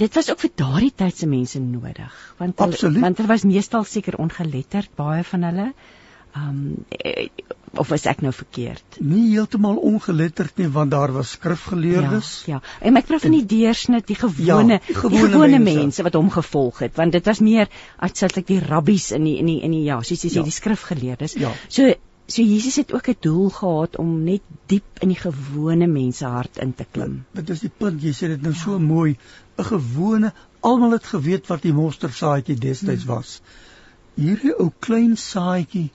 Dit 0.00 0.14
was 0.16 0.30
ook 0.32 0.40
vir 0.40 0.52
daardie 0.56 0.92
tyd 1.02 1.16
se 1.16 1.28
mense 1.28 1.60
nodig 1.60 2.20
want 2.38 2.62
hulle, 2.64 2.92
want 3.00 3.18
hulle 3.20 3.32
was 3.32 3.44
meestal 3.44 3.84
seker 3.84 4.16
ongeletterd 4.22 4.94
baie 4.96 5.24
van 5.32 5.48
hulle. 5.50 5.66
Um 6.36 6.76
of 7.78 7.88
was 7.88 8.04
ek 8.10 8.22
nou 8.24 8.32
verkeerd? 8.34 8.98
Nie 8.98 9.28
heeltemal 9.30 9.76
ongeletterd 9.76 10.58
nie 10.58 10.68
want 10.74 10.90
daar 10.90 11.12
was 11.14 11.36
skrifgeleerdes. 11.36 12.30
Ja, 12.50 12.58
ja. 12.58 12.86
En 12.86 12.98
ek 12.98 13.06
praat 13.06 13.24
van 13.26 13.36
die 13.36 13.46
deursnit, 13.46 14.06
die 14.08 14.18
gewone, 14.18 14.80
ja, 14.80 14.86
die 14.86 14.96
gewone, 14.96 15.14
die 15.14 15.32
gewone 15.32 15.58
mense. 15.58 15.78
mense 15.78 16.06
wat 16.06 16.18
hom 16.18 16.30
gevolg 16.34 16.82
het, 16.86 16.96
want 16.98 17.14
dit 17.14 17.30
was 17.30 17.42
meer 17.44 17.70
uitsluitlik 18.02 18.48
die 18.50 18.60
rabbies 18.64 19.10
in 19.16 19.26
die 19.28 19.36
in 19.38 19.50
die 19.52 19.60
in 19.66 19.76
die 19.76 19.84
ja, 19.86 20.00
soos 20.02 20.24
jy 20.24 20.32
sê 20.32 20.40
ja. 20.40 20.46
die 20.48 20.56
skrifgeleerdes. 20.56 21.36
Ja. 21.40 21.52
So 21.68 21.92
so 22.30 22.42
Jesus 22.46 22.76
het 22.78 22.92
ook 22.94 23.08
'n 23.08 23.16
doel 23.20 23.50
gehad 23.50 23.96
om 23.98 24.24
net 24.24 24.42
diep 24.66 25.02
in 25.02 25.08
die 25.08 25.18
gewone 25.18 25.86
mense 25.86 26.26
hart 26.26 26.58
in 26.58 26.74
te 26.74 26.86
klim. 26.90 27.24
Dit 27.32 27.50
is 27.50 27.60
die 27.60 27.72
punt, 27.76 28.02
jy 28.02 28.12
sê 28.12 28.26
dit 28.34 28.42
nou 28.42 28.52
ja. 28.54 28.58
so 28.58 28.78
mooi, 28.78 29.16
'n 29.58 29.64
gewone 29.64 30.32
almal 30.60 30.92
het 30.92 31.04
geweet 31.04 31.46
wat 31.46 31.62
die 31.62 31.72
mosterdsaadjie 31.72 32.58
destyds 32.58 33.04
hmm. 33.04 33.14
was. 33.14 33.40
Hierdie 34.14 34.54
ou 34.58 34.70
klein 34.78 35.16
saadjie 35.16 35.90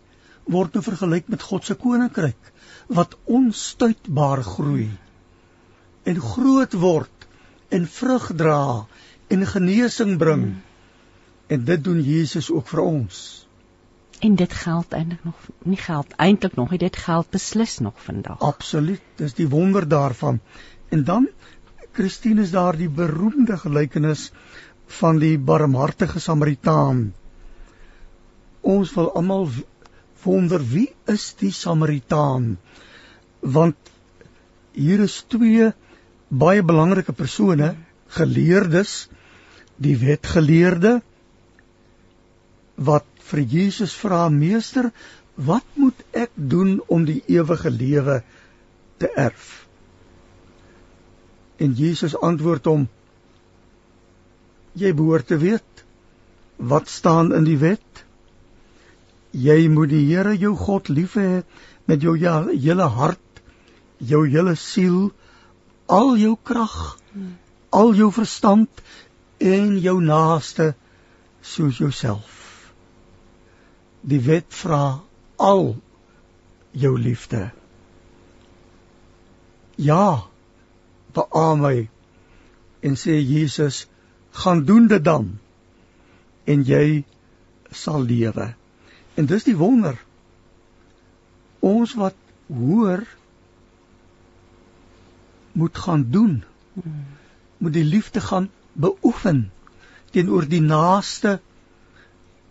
word 0.51 0.73
nou 0.73 0.83
vergelyk 0.85 1.27
met 1.27 1.41
God 1.41 1.65
se 1.65 1.75
koninkryk 1.79 2.51
wat 2.87 3.17
onstuitbaar 3.25 4.43
groei. 4.43 4.89
En 6.05 6.21
groot 6.21 6.73
word 6.73 7.27
en 7.73 7.87
vrug 7.89 8.29
dra 8.37 8.85
en 9.27 9.45
genesing 9.47 10.17
bring. 10.21 10.43
Hmm. 10.43 10.61
en 11.47 11.65
dit 11.65 11.83
doen 11.83 12.01
Jesus 12.01 12.49
ook 12.51 12.67
vir 12.67 12.81
ons. 12.81 13.17
En 14.19 14.35
dit 14.35 14.53
geld 14.53 14.93
eintlik 14.97 15.23
nog 15.23 15.49
nie 15.71 15.77
geld 15.77 16.13
eintlik 16.25 16.55
nog 16.55 16.71
nie 16.73 16.79
dit 16.81 16.95
geld 16.97 17.29
beslis 17.29 17.77
nog 17.79 17.93
vandag. 18.01 18.39
Absoluut 18.39 19.01
dis 19.19 19.35
die 19.37 19.47
wonder 19.49 19.87
daarvan. 19.87 20.39
En 20.89 21.03
dan 21.03 21.27
Christine 21.91 22.41
is 22.41 22.51
daar 22.51 22.77
die 22.77 22.89
beroemde 22.89 23.57
gelykenis 23.57 24.31
van 24.99 25.19
die 25.19 25.37
barmhartige 25.39 26.19
Samaritaan. 26.19 27.13
Ons 28.61 28.93
wil 28.93 29.13
almal 29.15 29.49
wonder 30.25 30.61
wie 30.71 30.89
is 31.11 31.33
die 31.39 31.51
Samaritaan? 31.51 32.55
Want 33.39 33.75
hier 34.75 35.03
is 35.05 35.23
twee 35.31 35.71
baie 36.29 36.63
belangrike 36.65 37.13
persone, 37.13 37.75
geleerdes, 38.17 39.07
die 39.77 39.95
wetgeleerde 39.99 40.99
wat 42.75 43.07
vir 43.29 43.41
Jesus 43.55 43.93
vra: 43.95 44.27
"Meester, 44.29 44.91
wat 45.35 45.65
moet 45.75 46.01
ek 46.11 46.31
doen 46.35 46.81
om 46.87 47.05
die 47.05 47.21
ewige 47.27 47.69
lewe 47.69 48.21
te 48.97 49.11
erf?" 49.15 49.67
En 51.57 51.73
Jesus 51.73 52.15
antwoord 52.17 52.65
hom: 52.65 52.87
"Jy 54.73 54.93
behoort 54.93 55.27
te 55.27 55.37
weet 55.37 55.85
wat 56.57 56.87
staan 56.87 57.33
in 57.33 57.43
die 57.43 57.57
wet 57.57 57.84
jy 59.35 59.67
moet 59.67 59.91
die 59.91 60.05
Here 60.07 60.35
jou 60.39 60.53
God 60.55 60.89
lief 60.89 61.17
hê 61.19 61.43
met 61.89 62.01
jou 62.01 62.15
hele 62.17 62.87
hart, 62.97 63.41
jou 63.99 64.23
hele 64.27 64.55
siel, 64.55 65.11
al 65.87 66.15
jou 66.17 66.35
krag, 66.43 66.97
al 67.75 67.93
jou 67.93 68.09
verstand 68.15 68.81
en 69.39 69.75
jou 69.83 69.99
naaste 70.01 70.73
soos 71.43 71.81
jouself. 71.81 72.71
Die 74.01 74.21
wet 74.23 74.47
vra 74.53 75.01
al 75.37 75.75
jou 76.71 76.93
liefde. 76.99 77.49
Ja, 79.75 80.25
beamoen 81.15 81.61
my 81.61 81.75
en 82.85 82.95
sê 82.99 83.17
Jesus, 83.19 83.85
gaan 84.31 84.63
doen 84.65 84.87
dit 84.87 85.03
dan 85.03 85.33
en 86.45 86.63
jy 86.67 87.03
sal 87.71 88.05
lewe. 88.05 88.53
En 89.15 89.25
dis 89.25 89.43
die 89.47 89.55
wonder. 89.55 89.97
Ons 91.59 91.93
wat 91.99 92.15
hoor 92.47 93.03
moet 95.51 95.77
gaan 95.77 96.09
doen. 96.11 96.43
Moet 97.57 97.73
die 97.73 97.83
liefde 97.83 98.21
gaan 98.21 98.49
beoefen 98.73 99.51
teenoor 100.11 100.47
die 100.47 100.61
naaste 100.61 101.39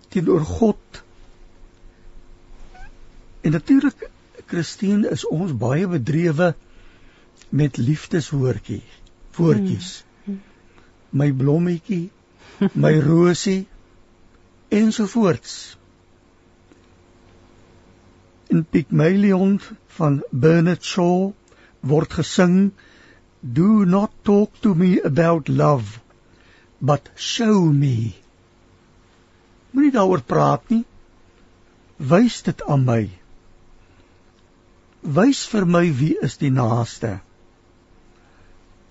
teenoor 0.08 0.40
God. 0.40 1.02
En 3.40 3.50
natuurlik 3.50 4.08
Christine 4.46 5.08
is 5.10 5.24
ons 5.26 5.52
baie 5.56 5.86
bedrewe 5.88 6.54
met 7.48 7.76
liefdeswoordjie, 7.76 8.82
woordjies. 9.36 10.04
My 11.10 11.30
blommetjie, 11.32 12.10
my 12.72 12.92
rosie 13.08 13.66
ensovoorts 14.68 15.76
in 18.54 18.64
Pygmalion 18.74 19.60
van 19.98 20.22
Bernard 20.30 20.84
Shaw 20.84 21.32
word 21.92 22.14
gesing 22.18 22.58
do 23.58 23.84
not 23.84 24.12
talk 24.28 24.60
to 24.66 24.74
me 24.74 24.90
about 25.00 25.48
love 25.48 26.00
but 26.80 27.10
show 27.16 27.58
me. 27.82 28.14
Moenie 29.74 29.92
daaroor 29.94 30.22
praat 30.22 30.70
nie. 30.70 30.84
Wys 31.98 32.42
dit 32.46 32.62
aan 32.70 32.84
my. 32.86 33.02
Wys 35.18 35.44
vir 35.50 35.66
my 35.76 35.84
wie 36.00 36.14
is 36.28 36.36
die 36.42 36.52
naaste. 36.54 37.16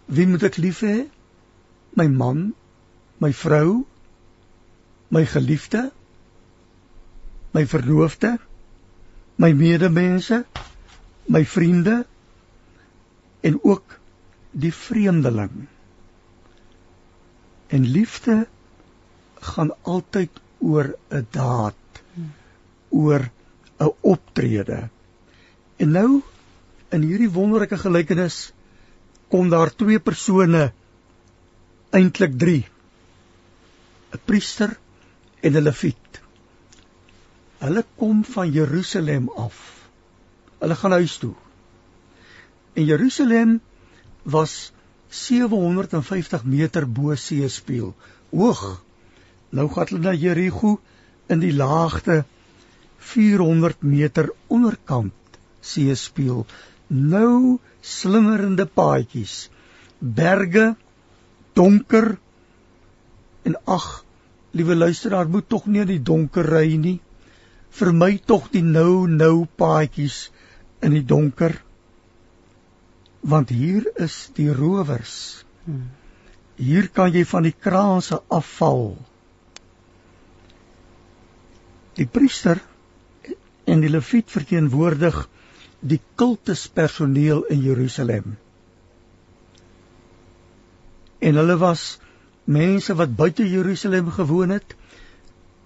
Wie 0.08 0.28
moet 0.28 0.48
ek 0.50 0.60
lief 0.60 0.82
hê? 0.84 0.96
My 1.96 2.10
man 2.12 2.50
my 3.24 3.32
vrou 3.44 3.84
my 5.14 5.24
geliefde 5.30 5.92
my 7.54 7.64
verloofde 7.70 8.34
my 9.44 9.52
medemense, 9.52 10.46
my 11.28 11.44
vriende 11.44 12.06
en 13.44 13.58
ook 13.64 13.98
die 14.52 14.72
vreemdeling. 14.72 15.66
En 17.68 17.88
liefde 17.96 18.46
gaan 19.44 19.74
altyd 19.82 20.40
oor 20.64 20.94
'n 21.12 21.28
daad, 21.36 22.02
oor 22.90 23.28
'n 23.80 23.92
optrede. 24.00 24.90
En 25.76 25.92
nou 25.92 26.22
in 26.90 27.02
hierdie 27.02 27.32
wonderlike 27.32 27.78
gelykenis 27.78 28.54
kom 29.28 29.50
daar 29.50 29.76
twee 29.76 30.00
persone 30.00 30.72
eintlik 31.92 32.40
3 32.40 32.66
'n 34.14 34.24
priester 34.26 34.78
en 35.42 35.58
'n 35.58 35.68
leviet 35.68 36.23
hulle 37.64 37.84
kom 37.96 38.24
van 38.28 38.52
Jerusalem 38.52 39.30
af. 39.40 39.60
Hulle 40.60 40.76
gaan 40.76 40.96
huis 41.00 41.18
toe. 41.18 41.34
En 42.74 42.86
Jerusalem 42.86 43.62
was 44.24 44.74
750 45.08 46.44
meter 46.44 46.88
bo 46.92 47.16
seespieël. 47.16 47.94
Hoog. 48.32 48.64
Nou 49.50 49.70
gaan 49.72 49.88
hulle 49.92 50.02
na 50.04 50.14
Jerigo 50.18 50.80
in 51.32 51.40
die 51.40 51.54
laagte 51.56 52.24
400 53.14 53.86
meter 53.94 54.32
onderkant 54.48 55.40
seespieël. 55.62 56.44
Nou 56.88 57.60
slingerende 57.80 58.66
paadjies. 58.66 59.48
Berge 60.00 60.74
donker. 61.54 62.18
En 63.48 63.56
ag 63.64 63.88
liewe 64.52 64.76
luisteraar 64.76 65.30
moet 65.30 65.50
tog 65.50 65.66
nie 65.66 65.86
in 65.88 65.92
die 65.96 66.04
donker 66.12 66.48
ry 66.58 66.76
nie 66.76 67.00
vermy 67.80 68.18
tog 68.32 68.50
die 68.54 68.64
nou 68.66 69.08
nou 69.10 69.46
paadjies 69.62 70.20
in 70.84 70.96
die 70.98 71.06
donker 71.14 71.56
want 73.34 73.54
hier 73.56 73.88
is 74.08 74.18
die 74.38 74.50
rowers 74.54 75.16
hier 76.60 76.90
kan 77.00 77.14
jy 77.16 77.24
van 77.26 77.48
die 77.48 77.56
kraanse 77.68 78.20
afval 78.40 78.94
die 81.98 82.10
priester 82.10 82.62
en 83.70 83.84
die 83.84 83.92
leviet 83.92 84.32
verteenwoordig 84.32 85.24
die 85.84 86.00
kultuspersoneel 86.16 87.44
in 87.52 87.62
Jerusalem. 87.64 88.38
En 91.20 91.40
hulle 91.40 91.58
was 91.60 91.84
mense 92.44 92.96
wat 93.00 93.16
buite 93.16 93.46
Jerusalem 93.48 94.10
gewoon 94.12 94.50
het. 94.50 94.76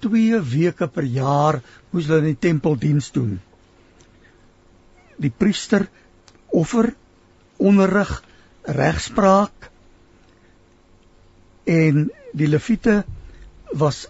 2 0.06 0.42
weke 0.54 0.88
per 0.88 1.06
jaar 1.06 1.62
moes 1.92 2.08
hulle 2.08 2.26
in 2.26 2.34
die 2.36 2.44
tempel 2.48 2.78
diens 2.80 3.10
doen. 3.16 3.38
Die 5.18 5.34
priester 5.34 5.88
offer, 6.54 6.92
onderrig, 7.58 8.12
regspraak 8.68 9.72
en 11.68 12.08
die 12.38 12.48
leviete 12.48 13.02
was 13.74 14.06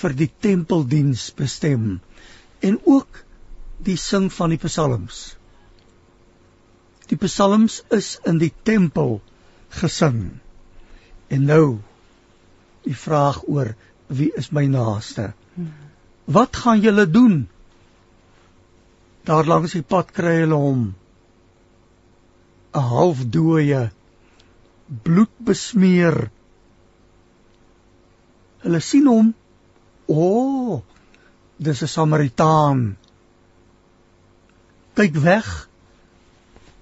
vir 0.00 0.14
die 0.16 0.30
tempeldiens 0.42 1.28
bestem 1.36 1.98
en 2.66 2.78
ook 2.84 3.24
die 3.84 3.98
sing 3.98 4.28
van 4.32 4.52
die 4.54 4.60
psalms. 4.60 5.20
Die 7.10 7.18
psalms 7.18 7.80
is 7.90 8.16
in 8.28 8.38
die 8.38 8.52
tempel 8.62 9.18
gesing. 9.80 10.40
En 11.30 11.46
nou 11.48 11.80
die 12.84 12.96
vraag 12.96 13.42
oor 13.48 13.72
wie 14.10 14.30
is 14.34 14.50
my 14.50 14.66
naaste? 14.66 15.32
Wat 16.24 16.56
gaan 16.56 16.80
julle 16.82 17.06
doen? 17.10 17.48
Daar 19.26 19.46
langs 19.46 19.76
die 19.76 19.86
pad 19.86 20.10
kry 20.16 20.40
hulle 20.42 20.58
hom 20.58 20.82
'n 22.74 22.86
halfdooie 22.94 23.90
bloed 25.06 25.34
besmeer. 25.38 26.30
Hulle 28.62 28.80
sien 28.80 29.06
hom 29.06 29.34
O, 30.10 30.14
oh, 30.14 30.82
dis 31.56 31.82
'n 31.82 31.88
Samaritaan. 31.88 32.96
Kyk 34.94 35.14
weg. 35.14 35.68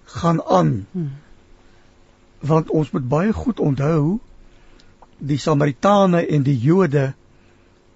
Gaan 0.04 0.40
aan. 0.42 0.86
Want 2.40 2.70
ons 2.70 2.90
moet 2.90 3.08
baie 3.08 3.32
goed 3.32 3.60
onthou 3.60 4.20
die 5.18 5.38
Samaritane 5.38 6.26
en 6.26 6.42
die 6.46 6.56
Jode 6.58 7.12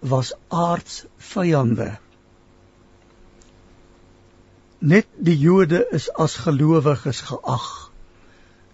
was 0.02 0.32
aardsvyande. 0.48 1.92
Net 4.82 5.06
die 5.14 5.36
Jode 5.38 5.84
is 5.94 6.08
as 6.18 6.34
gelowiges 6.42 7.22
geag. 7.28 7.68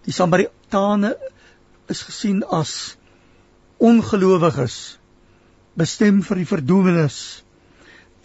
Die 0.09 0.15
Samaritane 0.17 1.13
is 1.93 2.01
gesien 2.09 2.41
as 2.45 2.97
ongelowiges 3.79 4.99
bestem 5.79 6.23
vir 6.25 6.41
die 6.41 6.49
verdoemenis 6.49 7.19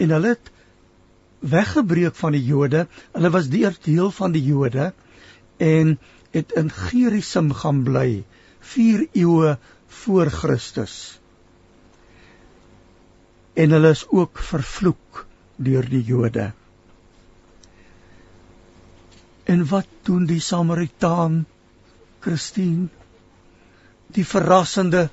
en 0.01 0.15
hulle 0.15 0.33
het 0.33 0.51
weggebreek 1.43 2.15
van 2.15 2.33
die 2.37 2.45
Jode. 2.47 2.85
Hulle 3.11 3.33
was 3.35 3.51
deel 3.51 4.11
van 4.15 4.31
die 4.31 4.45
Jode 4.47 4.93
en 5.59 5.97
het 6.31 6.55
in 6.57 6.71
Gerisum 6.71 7.51
gaan 7.53 7.83
bly 7.83 8.23
4 8.73 9.09
eeue 9.11 9.57
voor 10.03 10.31
Christus. 10.31 11.19
En 13.53 13.75
hulle 13.75 13.93
is 13.93 14.05
ook 14.09 14.39
vervloek 14.41 15.25
deur 15.55 15.85
die 15.89 16.03
Jode. 16.03 16.51
En 19.43 19.65
wat 19.69 19.89
doen 20.07 20.25
die 20.25 20.41
Samaritaan 20.41 21.43
Christine? 22.23 22.87
Die 24.13 24.25
verrassende 24.25 25.09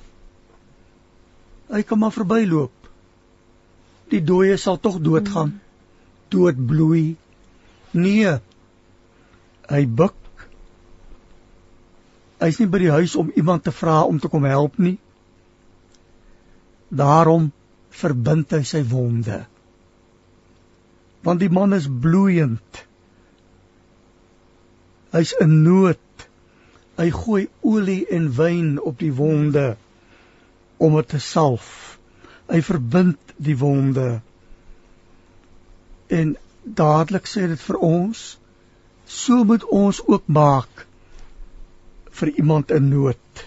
hy 1.71 1.83
kan 1.87 2.01
maar 2.01 2.11
verbyloop. 2.11 2.73
Die 4.11 4.19
dooie 4.23 4.57
sal 4.59 4.79
tog 4.83 4.99
doodgaan. 4.99 5.53
Dood 6.33 6.57
bloei. 6.67 7.15
Nee. 7.95 8.33
Hy 9.71 9.85
buk. 9.87 10.17
Hy's 12.41 12.59
nie 12.59 12.67
by 12.67 12.81
die 12.81 12.91
huis 12.91 13.15
om 13.15 13.31
iemand 13.37 13.63
te 13.63 13.71
vra 13.75 14.01
om 14.03 14.19
te 14.19 14.27
kom 14.31 14.47
help 14.49 14.77
nie. 14.81 14.97
Daarom 16.89 17.51
verbind 17.91 18.53
hy 18.55 18.61
sy 18.67 18.81
wonde. 18.87 19.43
Want 21.25 21.43
die 21.43 21.51
man 21.53 21.75
is 21.77 21.89
bloeiend. 21.89 22.83
Hy's 25.11 25.33
in 25.43 25.61
nood. 25.65 26.27
Hy 26.97 27.09
gooi 27.13 27.45
olie 27.67 28.03
en 28.13 28.29
wyn 28.37 28.75
op 28.79 28.99
die 29.01 29.13
wonde 29.15 29.75
om 30.81 30.97
dit 30.97 31.09
te 31.13 31.21
salf. 31.21 31.97
Hy 32.49 32.61
verbind 32.65 33.35
die 33.37 33.57
wonde. 33.57 34.21
En 36.11 36.35
dadelik 36.63 37.29
sê 37.29 37.47
dit 37.51 37.61
vir 37.61 37.79
ons, 37.85 38.21
so 39.05 39.43
moet 39.47 39.63
ons 39.71 40.01
ook 40.07 40.27
maak 40.27 40.85
vir 42.21 42.33
iemand 42.41 42.71
in 42.75 42.89
nood. 42.91 43.45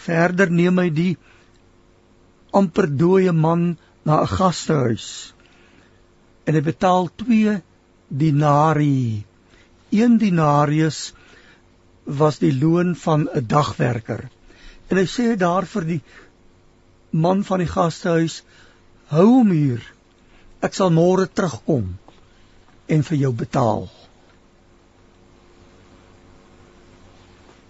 Verder 0.00 0.50
neem 0.50 0.78
hy 0.80 0.88
die 0.94 1.12
amper 2.52 2.86
dooie 3.02 3.32
man 3.32 3.76
na 4.04 4.20
'n 4.22 4.32
gastehuis 4.36 5.32
en 6.46 6.54
hy 6.54 6.62
betaal 6.66 7.08
2 7.22 7.60
dinari. 8.22 9.24
1 9.90 10.18
denarius 10.18 11.12
was 12.04 12.38
die 12.42 12.52
loon 12.52 12.96
van 12.96 13.28
'n 13.28 13.46
dagwerker. 13.46 14.28
En 14.88 14.96
hy 14.96 15.06
sê 15.06 15.36
daar 15.36 15.66
vir 15.66 15.84
die 15.84 16.02
man 17.10 17.44
van 17.44 17.58
die 17.58 17.70
gastehuis: 17.70 18.42
"Hou 19.14 19.26
hom 19.26 19.50
hier. 19.50 19.82
Ek 20.62 20.74
sal 20.74 20.90
môre 20.90 21.26
terugkom 21.26 21.98
en 22.88 23.02
vir 23.02 23.18
jou 23.18 23.32
betaal." 23.32 23.88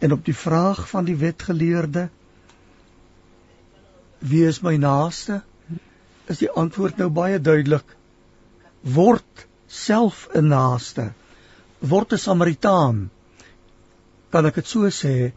En 0.01 0.13
op 0.13 0.25
die 0.25 0.35
vraag 0.35 0.89
van 0.89 1.05
die 1.05 1.17
wetgeleerde: 1.17 2.09
"Wie 4.21 4.45
is 4.47 4.63
my 4.63 4.77
naaste?" 4.77 5.43
is 6.27 6.39
die 6.39 6.51
antwoord 6.51 6.97
nou 6.97 7.09
baie 7.09 7.41
duidelik: 7.41 7.97
"Word 8.83 9.47
self 9.67 10.29
'n 10.35 10.49
naaste. 10.49 11.13
Word 11.81 12.13
'n 12.13 12.19
Samaritaan." 12.19 13.11
Kan 14.31 14.47
ek 14.47 14.55
dit 14.55 14.67
so 14.67 14.87
sê? 14.89 15.33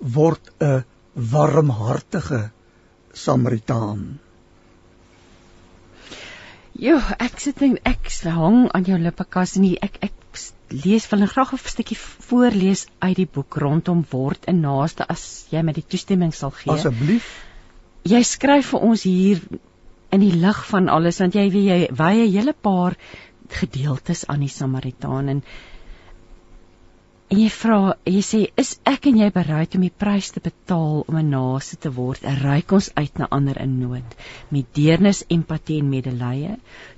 word 0.00 0.50
'n 0.60 0.84
warmhartige 1.14 2.50
Samaritaan. 3.12 4.20
Jo, 6.72 7.00
ek 7.18 7.40
sit 7.40 7.62
en 7.62 7.78
ek 7.82 8.06
hang 8.22 8.68
aan 8.70 8.84
jou 8.84 8.98
lippekas 8.98 9.56
en 9.56 9.64
ek 9.82 9.98
ek 10.00 10.12
lees 10.70 11.10
wil 11.10 11.26
graag 11.26 11.52
'n 11.52 11.58
stukkie 11.58 11.98
voorlees 11.98 12.86
uit 13.00 13.16
die 13.16 13.26
boek 13.26 13.56
rondom 13.56 14.04
word 14.10 14.46
'n 14.46 14.60
naaste 14.60 15.08
as 15.08 15.46
jy 15.50 15.62
my 15.62 15.72
die 15.72 15.82
toestemming 15.82 16.32
sal 16.32 16.50
gee. 16.50 16.70
Asseblief. 16.70 17.47
Jy 18.08 18.20
skryf 18.24 18.72
vir 18.72 18.84
ons 18.88 19.02
hier 19.04 19.40
in 20.16 20.22
die 20.24 20.34
lig 20.44 20.60
van 20.70 20.88
alles 20.88 21.18
want 21.20 21.34
jy 21.36 21.48
weet 21.52 21.68
jy 21.68 21.80
wy 22.00 22.12
'n 22.24 22.32
hele 22.36 22.54
paar 22.68 22.96
gedeeltes 23.60 24.26
aan 24.28 24.40
die 24.44 24.52
Samaritaan 24.52 25.28
en 25.28 25.42
En 27.28 27.36
jy 27.36 27.48
vra, 27.52 27.78
jy 28.08 28.20
sê, 28.24 28.38
is 28.56 28.70
ek 28.88 29.06
en 29.10 29.18
jy 29.20 29.26
bereid 29.34 29.74
om 29.76 29.82
die 29.84 29.92
prys 30.02 30.30
te 30.32 30.40
betaal 30.40 31.02
om 31.02 31.16
'n 31.20 31.28
naaste 31.28 31.76
te 31.76 31.90
word? 31.92 32.22
Ryk 32.42 32.72
ons 32.72 32.88
uit 32.96 33.18
na 33.20 33.26
ander 33.36 33.58
in 33.60 33.74
nood 33.80 34.14
met 34.48 34.70
deernis, 34.78 35.20
empatie 35.36 35.76
en 35.82 35.90
medelee. 35.90 36.54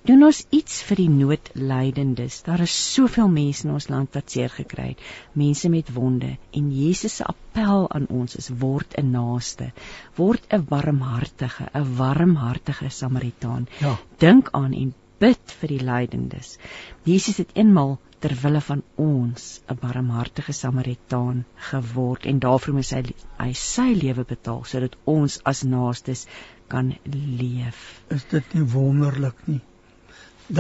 Doen 0.07 0.23
ons 0.29 0.45
iets 0.55 0.85
vir 0.87 1.01
die 1.03 1.09
noodlydendes. 1.15 2.43
Daar 2.47 2.63
is 2.63 2.77
soveel 2.95 3.27
mense 3.29 3.67
in 3.67 3.75
ons 3.75 3.89
land 3.91 4.15
wat 4.15 4.31
seer 4.31 4.55
gekry 4.55 4.87
het, 4.93 5.03
mense 5.35 5.69
met 5.69 5.91
wonde 5.95 6.37
en 6.53 6.71
Jesus 6.71 7.17
se 7.17 7.25
appel 7.25 7.91
aan 7.91 8.07
ons 8.07 8.37
is 8.37 8.53
word 8.63 8.95
'n 9.03 9.11
naaste, 9.11 9.73
word 10.15 10.47
'n 10.53 10.67
warmhartige, 10.71 11.67
'n 11.75 11.97
warmhartige 11.97 12.89
Samaritaan. 12.89 13.67
Ja. 13.81 13.99
Dink 14.19 14.49
aan 14.53 14.75
en 14.75 14.95
bid 15.19 15.53
vir 15.61 15.69
die 15.69 15.85
lydendes. 15.85 16.57
Jesus 17.05 17.37
het 17.43 17.51
eenmal 17.55 17.99
ter 18.21 18.35
wille 18.43 18.61
van 18.61 18.83
ons 19.03 19.45
'n 19.73 19.79
barmhartige 19.81 20.53
Samaritaan 20.53 21.45
geword 21.71 22.27
en 22.33 22.39
daarvoor 22.45 22.75
moes 22.75 22.91
hy 22.97 23.03
hy 23.39 23.53
sy 23.53 23.89
lewe 24.03 24.25
betaal 24.33 24.65
sodat 24.73 24.97
ons 25.05 25.39
as 25.53 25.63
naastes 25.63 26.27
kan 26.69 26.93
leef. 27.39 28.03
Is 28.17 28.25
dit 28.31 28.55
nie 28.55 28.67
wonderlik 28.75 29.47
nie? 29.47 29.61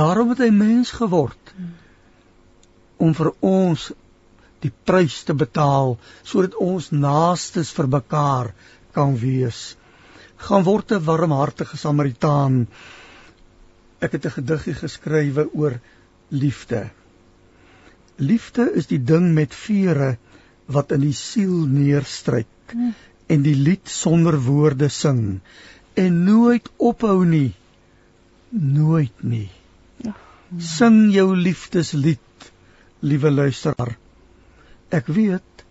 Daarom 0.01 0.33
het 0.33 0.39
hy 0.39 0.51
mens 0.51 0.91
geword 0.91 1.55
om 2.97 3.15
vir 3.15 3.33
ons 3.41 3.91
die 4.65 4.73
prys 4.85 5.23
te 5.25 5.35
betaal 5.35 5.99
sodat 6.23 6.57
ons 6.61 6.91
naastes 6.93 7.73
vir 7.77 7.89
mekaar 7.97 8.55
kan 8.97 9.17
wees. 9.21 9.77
Gaan 10.37 10.65
word 10.65 10.93
'n 10.93 11.05
warmhartige 11.05 11.77
Samaritaan. 11.77 12.67
Ek 14.01 14.13
het 14.13 14.25
'n 14.25 14.37
gediggie 14.39 14.75
geskrywe 14.75 15.49
oor 15.53 15.81
liefde. 16.31 16.91
Liefde 18.21 18.69
is 18.77 18.91
die 18.91 19.01
ding 19.01 19.31
met 19.35 19.55
vere 19.57 20.15
wat 20.71 20.93
in 20.95 21.03
die 21.07 21.17
siel 21.17 21.65
neerstryk 21.67 22.75
hmm. 22.75 22.93
en 23.33 23.47
die 23.47 23.57
lied 23.57 23.89
sonder 23.91 24.37
woorde 24.45 24.91
sing 24.93 25.41
en 25.99 26.21
nooit 26.27 26.69
ophou 26.79 27.25
nie 27.27 27.51
nooit 28.51 29.23
nie. 29.23 29.49
Ja. 30.05 30.15
Sing 30.59 31.11
jou 31.15 31.35
liefdeslied, 31.37 32.51
liewe 33.01 33.31
luisteraar. 33.31 33.97
Ek 34.91 35.07
weet 35.07 35.65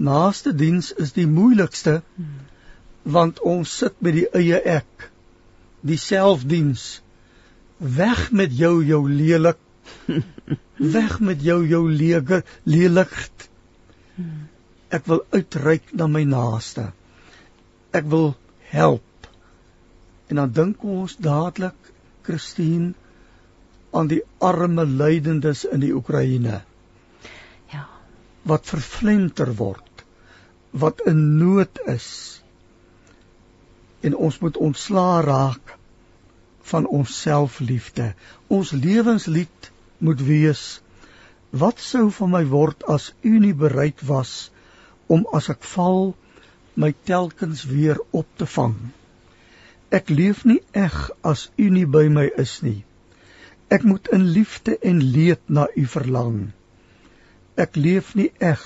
naaste 0.00 0.52
diens 0.56 0.92
is 0.96 1.12
die 1.16 1.26
moeilikste 1.28 2.00
hmm. 2.16 2.36
want 3.04 3.40
ons 3.44 3.72
sit 3.82 3.96
met 4.04 4.16
die 4.16 4.26
eie 4.36 4.60
ek, 4.80 5.10
die 5.80 5.98
selfdiens. 6.00 7.00
Weg 7.80 8.28
met 8.36 8.52
jou 8.52 8.80
jou 8.84 9.02
lelik 9.08 9.60
Weg 10.80 11.18
met 11.20 11.42
jou 11.44 11.60
jou 11.68 11.82
leger 11.92 12.44
lelikheid. 12.64 13.48
Ek 14.88 15.04
wil 15.06 15.20
uitreik 15.30 15.92
na 15.92 16.06
my 16.08 16.22
naaste. 16.24 16.86
Ek 17.92 18.08
wil 18.08 18.32
help. 18.72 19.28
En 20.32 20.40
dan 20.40 20.52
dink 20.56 20.82
ons 20.86 21.16
dadelik, 21.20 21.76
Christine, 22.24 22.94
aan 23.92 24.08
die 24.08 24.22
arme 24.38 24.86
lydendes 24.86 25.64
in 25.68 25.82
die 25.82 25.92
Oekraïne. 25.94 26.60
Ja. 27.74 27.86
Wat 28.46 28.66
vervlenter 28.70 29.52
word, 29.58 30.04
wat 30.70 31.02
in 31.10 31.36
nood 31.42 31.82
is. 31.90 32.08
En 34.00 34.16
ons 34.16 34.38
moet 34.40 34.56
ontslaa 34.56 35.20
raak 35.26 35.74
van 36.70 36.86
ons 36.86 37.20
selfliefde. 37.20 38.14
Ons 38.48 38.70
lewenslied 38.72 39.70
moet 40.00 40.22
wees. 40.24 40.80
Wat 41.50 41.80
sou 41.82 42.08
van 42.14 42.30
my 42.30 42.44
word 42.46 42.84
as 42.94 43.10
u 43.26 43.38
nie 43.42 43.54
bereid 43.54 44.02
was 44.06 44.50
om 45.06 45.26
as 45.34 45.48
ek 45.52 45.64
val 45.74 46.12
my 46.74 46.92
telkens 47.10 47.64
weer 47.70 47.98
op 48.10 48.28
te 48.36 48.46
vang? 48.46 48.76
Ek 49.90 50.12
leef 50.14 50.44
nie 50.46 50.60
eg 50.72 50.96
as 51.26 51.48
u 51.58 51.66
nie 51.74 51.86
by 51.86 52.06
my 52.08 52.28
is 52.38 52.60
nie. 52.62 52.84
Ek 53.70 53.82
moet 53.86 54.08
in 54.14 54.28
liefde 54.36 54.76
en 54.78 55.02
leed 55.16 55.42
na 55.48 55.66
u 55.74 55.84
verlang. 55.86 56.38
Ek 57.58 57.76
leef 57.76 58.14
nie 58.14 58.30
eg 58.38 58.62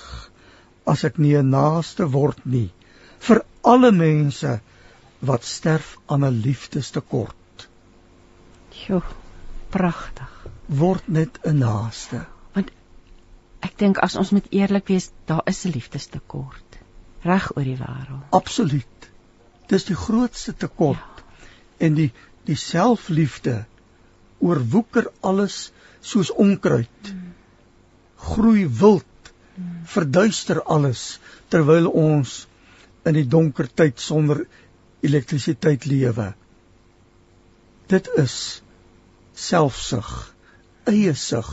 as 0.84 1.04
ek 1.08 1.18
nie 1.18 1.34
'n 1.36 1.50
naaste 1.50 2.06
word 2.12 2.44
nie 2.44 2.68
vir 3.26 3.40
alle 3.62 3.92
mense 3.92 4.60
wat 5.20 5.44
sterf 5.44 5.96
aan 6.06 6.24
'n 6.24 6.40
liefdestekort. 6.46 7.68
Jo 8.86 9.02
pragtig 9.70 10.33
word 10.66 11.08
net 11.08 11.38
'n 11.44 11.58
naaste. 11.58 12.26
Want 12.54 12.70
ek 13.60 13.78
dink 13.78 13.98
as 13.98 14.16
ons 14.16 14.30
met 14.30 14.46
eerlik 14.50 14.88
wees, 14.88 15.10
daar 15.26 15.42
is 15.44 15.64
'n 15.64 15.70
liefdestekort 15.70 16.64
reg 17.24 17.50
oor 17.56 17.64
die 17.64 17.78
wêreld. 17.78 18.24
Absoluut. 18.30 19.10
Dis 19.68 19.84
die 19.88 19.96
grootste 19.96 20.54
tekort. 20.56 20.98
Ja. 20.98 21.22
En 21.86 21.94
die 21.94 22.12
die 22.44 22.56
selfliefde 22.60 23.64
oorwoeker 24.38 25.06
alles 25.20 25.72
soos 26.04 26.30
onkruid. 26.30 27.08
Hmm. 27.08 27.32
Groei 28.16 28.66
wild, 28.68 29.30
hmm. 29.54 29.80
verduister 29.88 30.60
alles 30.62 31.18
terwyl 31.48 31.88
ons 31.88 32.46
in 33.08 33.16
die 33.16 33.24
donker 33.28 33.68
tyd 33.74 34.00
sonder 34.00 34.44
elektrisiteit 35.00 35.88
lewe. 35.88 36.34
Dit 37.88 38.10
is 38.20 38.36
selfsug 39.32 40.33
eie 40.90 41.14
sug, 41.14 41.50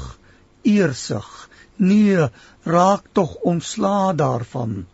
eersug. 0.61 1.49
Nee, 1.81 2.27
raak 2.63 3.07
tog 3.17 3.35
ontslaa 3.47 4.13
daarvan 4.13 4.85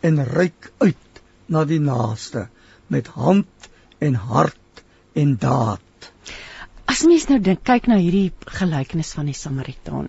en 0.00 0.24
reik 0.24 0.72
uit 0.78 1.22
na 1.46 1.64
die 1.64 1.80
naaste 1.80 2.48
met 2.90 3.06
hand 3.06 3.68
en 3.98 4.14
hart 4.14 4.82
en 5.12 5.36
daad. 5.38 6.10
As 6.90 7.04
mens 7.06 7.28
nou 7.30 7.38
dink 7.40 7.62
kyk 7.68 7.86
na 7.88 8.00
hierdie 8.00 8.32
gelykenis 8.58 9.12
van 9.16 9.30
die 9.30 9.36
Samaritaan. 9.38 10.08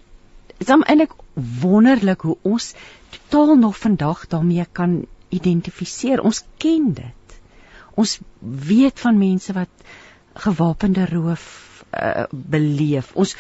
Dit 0.58 0.68
is 0.68 0.74
eintlik 0.74 1.14
wonderlik 1.62 2.26
hoe 2.28 2.38
ons 2.42 2.74
totaal 3.14 3.56
nog 3.62 3.78
vandag 3.78 4.26
daarmee 4.32 4.66
kan 4.72 5.04
identifiseer. 5.30 6.22
Ons 6.22 6.44
ken 6.58 6.94
dit. 6.98 7.38
Ons 7.96 8.20
weet 8.40 9.00
van 9.00 9.18
mense 9.18 9.54
wat 9.54 9.86
gewapende 10.46 11.06
roof 11.10 11.46
uh, 11.94 12.26
beleef. 12.32 13.12
Ons 13.14 13.36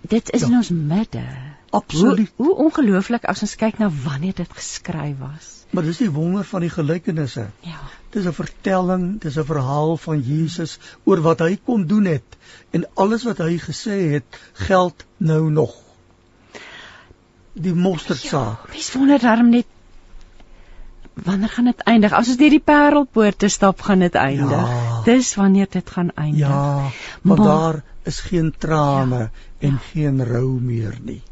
dit 0.00 0.30
is 0.30 0.40
ja. 0.40 0.46
in 0.46 0.54
ons 0.54 0.70
midde. 0.70 1.24
Absoluut. 1.70 2.30
Hoe, 2.36 2.46
hoe 2.46 2.56
ongelooflik 2.66 3.24
as 3.30 3.42
ons 3.46 3.54
kyk 3.56 3.78
na 3.78 3.90
wanneer 4.04 4.34
dit 4.34 4.52
geskryf 4.52 5.18
was. 5.20 5.50
Maar 5.70 5.86
dis 5.86 6.00
die 6.02 6.10
wonder 6.10 6.44
van 6.44 6.64
die 6.66 6.70
gelykenisse. 6.70 7.46
Ja. 7.62 7.78
Dis 8.10 8.26
'n 8.26 8.34
vertelling, 8.34 9.20
dis 9.22 9.38
'n 9.38 9.44
verhaal 9.44 9.96
van 9.96 10.20
Jesus 10.20 10.78
oor 11.04 11.20
wat 11.20 11.38
hy 11.38 11.58
kom 11.64 11.86
doen 11.86 12.04
het 12.04 12.36
en 12.70 12.88
alles 12.94 13.24
wat 13.24 13.38
hy 13.38 13.58
gesê 13.58 13.98
het 14.16 14.40
geld 14.52 15.04
nou 15.16 15.50
nog. 15.50 15.74
Die 17.52 17.74
mosterdsaak. 17.74 18.66
Ja, 18.66 18.72
Wys 18.72 18.92
wonder 18.92 19.18
daarom 19.18 19.50
net 19.50 19.66
wanneer 21.14 21.48
gaan 21.48 21.64
dit 21.64 21.80
eindig? 21.80 22.12
As 22.12 22.28
ons 22.28 22.36
deur 22.36 22.50
die 22.50 22.60
parelpoorte 22.64 23.48
stap, 23.48 23.80
gaan 23.80 23.98
dit 23.98 24.14
eindig. 24.14 24.50
Ja. 24.50 25.02
Dis 25.04 25.34
wanneer 25.34 25.66
dit 25.70 25.90
gaan 25.90 26.10
eindig. 26.14 26.48
Ja, 26.48 26.90
want 27.22 27.38
maar, 27.38 27.48
daar 27.48 27.82
is 28.02 28.20
geen 28.20 28.54
trane 28.58 29.18
ja, 29.18 29.30
en 29.60 29.76
ja. 29.76 29.82
geen 29.92 30.24
rou 30.24 30.60
meer 30.60 30.98
nie. 31.02 31.22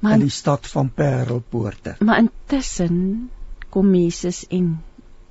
Maar 0.00 0.18
in 0.18 0.26
die 0.26 0.34
stad 0.34 0.66
van 0.68 0.90
parelpoorte. 0.92 1.96
Maar 2.04 2.18
intussen 2.18 3.30
kom 3.72 3.94
Jesus 3.94 4.44
en 4.48 4.82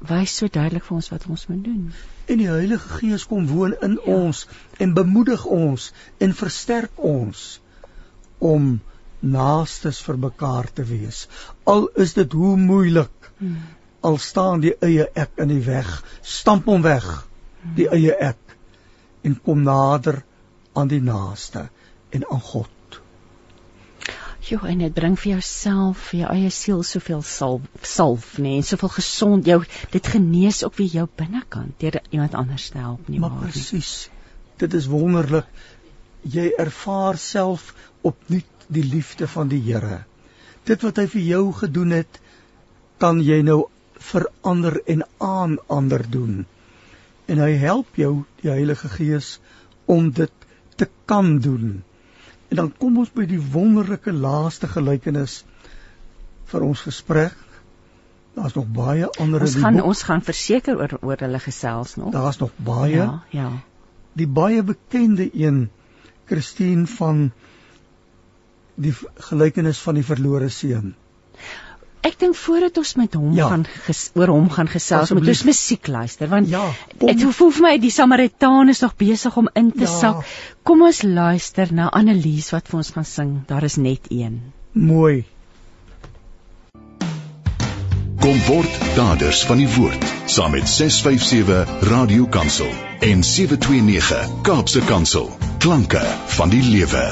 wys 0.04 0.38
so 0.38 0.50
duidelik 0.52 0.84
vir 0.88 0.96
ons 0.96 1.12
wat 1.14 1.28
ons 1.30 1.46
moet 1.48 1.62
doen. 1.64 1.84
En 2.26 2.42
die 2.42 2.50
Heilige 2.50 2.98
Gees 2.98 3.28
kom 3.30 3.46
woon 3.48 3.76
in 3.86 4.00
ja. 4.00 4.18
ons 4.26 4.48
en 4.78 4.96
bemoedig 4.98 5.46
ons 5.46 5.92
en 6.18 6.34
versterk 6.34 6.98
ons 6.98 7.46
om 8.44 8.74
naastes 9.20 10.02
vir 10.04 10.20
mekaar 10.20 10.68
te 10.74 10.84
wees. 10.84 11.28
Al 11.64 11.88
is 12.04 12.18
dit 12.18 12.36
hoe 12.36 12.58
moeilik. 12.60 13.32
Hmm 13.38 13.62
al 14.04 14.18
staan 14.20 14.64
die 14.64 14.74
eie 14.84 15.06
ek 15.16 15.40
in 15.40 15.52
die 15.54 15.64
weg, 15.64 15.90
stamp 16.22 16.68
hom 16.68 16.84
weg, 16.84 17.06
die 17.78 17.88
eie 17.88 18.16
ek 18.32 18.56
en 19.24 19.38
kom 19.46 19.64
nader 19.64 20.20
aan 20.76 20.92
die 20.92 21.02
naaste 21.04 21.70
en 22.14 22.26
aan 22.30 22.42
God. 22.42 23.00
Jo, 24.44 24.60
en 24.68 24.82
dit 24.84 24.94
bring 24.94 25.14
vir 25.20 25.38
jouself, 25.38 26.10
vir 26.10 26.20
jou 26.20 26.32
eie 26.34 26.50
siel 26.52 26.82
soveel 26.84 27.22
salf, 27.24 27.68
salf 27.88 28.26
nê, 28.38 28.50
nee, 28.50 28.58
en 28.60 28.66
soveel 28.68 28.92
gesond 28.98 29.48
jou 29.48 29.62
dit 29.94 30.10
genees 30.16 30.64
ook 30.68 30.76
weer 30.82 30.98
jou 31.00 31.06
binnekant 31.22 31.78
deur 31.80 32.02
iemand 32.10 32.36
anders 32.36 32.66
te 32.74 32.82
help 32.84 33.08
nie 33.08 33.22
maar. 33.24 33.32
Maar 33.38 33.54
presies. 33.54 33.94
Dit 34.60 34.76
is 34.76 34.90
wonderlik. 34.92 35.48
Jy 36.36 36.50
ervaar 36.60 37.18
self 37.18 37.72
opnuut 38.04 38.68
die 38.68 38.84
liefde 38.84 39.28
van 39.28 39.48
die 39.52 39.62
Here. 39.64 40.04
Dit 40.68 40.84
wat 40.84 41.00
hy 41.00 41.08
vir 41.16 41.24
jou 41.28 41.44
gedoen 41.64 41.96
het, 41.96 42.20
kan 43.00 43.24
jy 43.24 43.40
nou 43.48 43.64
verander 44.12 44.82
en 44.92 45.08
aan 45.24 45.58
ander 45.72 46.04
doen. 46.10 46.44
En 47.32 47.40
hy 47.40 47.56
help 47.64 47.96
jou, 48.00 48.14
die 48.44 48.52
Heilige 48.52 48.92
Gees, 48.92 49.38
om 49.88 50.12
dit 50.12 50.48
te 50.76 50.88
kan 51.08 51.38
doen. 51.40 51.84
En 52.54 52.60
dan 52.60 52.74
kom 52.78 53.00
ons 53.02 53.10
by 53.10 53.24
die 53.26 53.42
wonderlike 53.42 54.12
laaste 54.14 54.68
gelykenis 54.70 55.40
vir 56.52 56.66
ons 56.68 56.84
gesprek. 56.86 57.34
Daar's 58.38 58.54
nog 58.54 58.68
baie 58.76 59.08
ander 59.22 59.42
Ons 59.42 59.56
gaan 59.62 59.80
ons 59.82 60.04
gaan 60.06 60.22
verseker 60.22 60.78
oor 60.78 60.94
oor 61.02 61.24
hulle 61.26 61.40
gesels 61.42 61.96
nog. 61.98 62.12
Daar's 62.14 62.38
nog 62.38 62.54
baie. 62.58 63.00
Ja, 63.00 63.24
ja. 63.34 63.48
Die 64.14 64.30
baie 64.30 64.62
bekende 64.62 65.26
een 65.34 65.64
Christine 66.30 66.86
van 66.94 67.32
die 68.86 68.94
gelykenis 69.32 69.82
van 69.82 69.98
die 69.98 70.06
verlore 70.06 70.50
seun. 70.54 70.94
Ek 72.04 72.18
dink 72.20 72.36
voordat 72.36 72.78
ons 72.78 72.96
met 73.00 73.14
hom 73.16 73.34
Ja. 73.36 73.48
gaan 73.50 73.66
ges, 73.86 74.10
oor 74.20 74.28
hom 74.28 74.50
gaan 74.52 74.68
gesels, 74.68 75.12
moet 75.16 75.28
ons 75.28 75.44
musiek 75.48 75.88
luister 75.88 76.28
want 76.28 76.50
Ja, 76.52 76.66
dit 77.00 77.24
voel 77.24 77.52
vir 77.52 77.62
my 77.64 77.78
die 77.80 77.92
Samaritaan 77.92 78.70
is 78.70 78.82
nog 78.84 78.96
besig 79.00 79.38
om 79.38 79.48
in 79.56 79.72
te 79.72 79.86
Ja. 79.88 80.00
sak. 80.00 80.26
Kom 80.64 80.82
ons 80.82 81.02
luister 81.04 81.72
na 81.74 81.88
Annelies 81.90 82.52
wat 82.52 82.68
vir 82.68 82.78
ons 82.78 82.92
gaan 82.92 83.06
sing. 83.06 83.44
Daar 83.48 83.64
is 83.64 83.76
net 83.78 84.00
een. 84.10 84.42
mooi. 84.74 85.24
Kom 88.24 88.38
word 88.48 88.78
daders 88.96 89.44
van 89.46 89.58
die 89.58 89.68
woord 89.76 90.06
saam 90.32 90.52
met 90.52 90.68
657 90.70 91.68
Radio 91.90 92.26
Kansel 92.26 92.70
en 93.02 93.24
729 93.24 94.42
Kaapse 94.44 94.80
Kansel. 94.88 95.30
Klanke 95.60 96.02
van 96.38 96.50
die 96.50 96.64
lewe. 96.64 97.04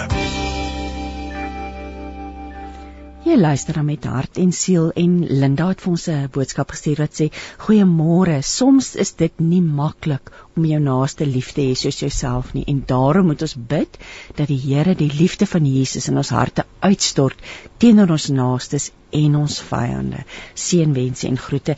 Jy 3.32 3.38
luister 3.40 3.78
dan 3.78 3.86
met 3.88 4.04
hart 4.04 4.36
en 4.42 4.50
siel 4.52 4.90
en 5.00 5.12
Linda 5.24 5.70
het 5.70 5.80
vir 5.80 5.92
ons 5.94 6.08
'n 6.12 6.32
boodskap 6.36 6.72
gestuur 6.74 6.98
wat 7.00 7.14
sê: 7.20 7.28
"Goeiemôre. 7.64 8.42
Soms 8.44 8.90
is 9.04 9.14
dit 9.22 9.40
nie 9.40 9.62
maklik 9.62 10.32
om 10.58 10.66
jou 10.66 10.80
naaste 10.80 11.26
lief 11.26 11.54
te 11.54 11.62
hê 11.62 11.78
soos 11.82 12.00
jouself 12.00 12.54
nie 12.54 12.66
en 12.68 12.84
daarom 12.86 13.26
moet 13.32 13.42
ons 13.42 13.56
bid 13.56 13.98
dat 14.36 14.48
die 14.48 14.60
Here 14.60 14.96
die 14.96 15.14
liefde 15.14 15.46
van 15.46 15.66
Jesus 15.66 16.10
in 16.10 16.18
ons 16.18 16.30
harte 16.30 16.66
uitstort 16.82 17.40
teenoor 17.78 18.12
ons 18.12 18.28
naastes 18.28 18.92
en 19.12 19.36
ons 19.36 19.62
vyande. 19.62 20.26
Seënwense 20.54 21.28
en 21.28 21.38
groete." 21.38 21.78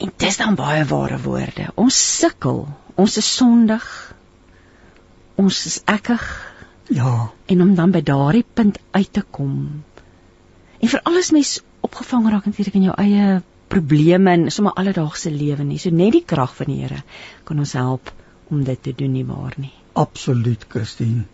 En 0.00 0.12
dis 0.16 0.36
dan 0.36 0.54
baie 0.54 0.84
ware 0.84 1.22
woorde. 1.22 1.70
Ons 1.76 2.18
sukkel. 2.18 2.66
Ons 2.96 3.16
is 3.16 3.36
sondig. 3.36 4.14
Ons 5.36 5.66
is 5.66 5.82
ekkig 5.84 6.54
Ja, 6.88 7.30
en 7.46 7.62
om 7.62 7.74
dan 7.74 7.90
by 7.90 8.02
daardie 8.02 8.44
punt 8.54 8.78
uit 8.90 9.12
te 9.12 9.22
kom. 9.30 9.82
En 10.80 10.88
vir 10.88 11.00
alles 11.04 11.32
mens 11.32 11.60
opgevang 11.86 12.28
raak 12.30 12.46
natuurlik 12.46 12.74
in 12.74 12.88
jou 12.90 12.96
eie 12.98 13.42
probleme 13.68 14.30
en 14.30 14.50
sommer 14.50 14.76
alledaagse 14.78 15.30
lewe 15.30 15.64
nie. 15.64 15.78
So 15.78 15.90
net 15.90 16.12
die 16.12 16.24
krag 16.24 16.54
van 16.54 16.70
die 16.70 16.82
Here 16.82 17.02
kan 17.44 17.58
ons 17.58 17.72
help 17.72 18.12
om 18.50 18.62
dit 18.64 18.82
te 18.82 18.94
doen 18.94 19.12
nie 19.12 19.26
waar 19.26 19.54
nie. 19.56 19.74
absoluut 19.96 20.66
Christine. 20.68 21.24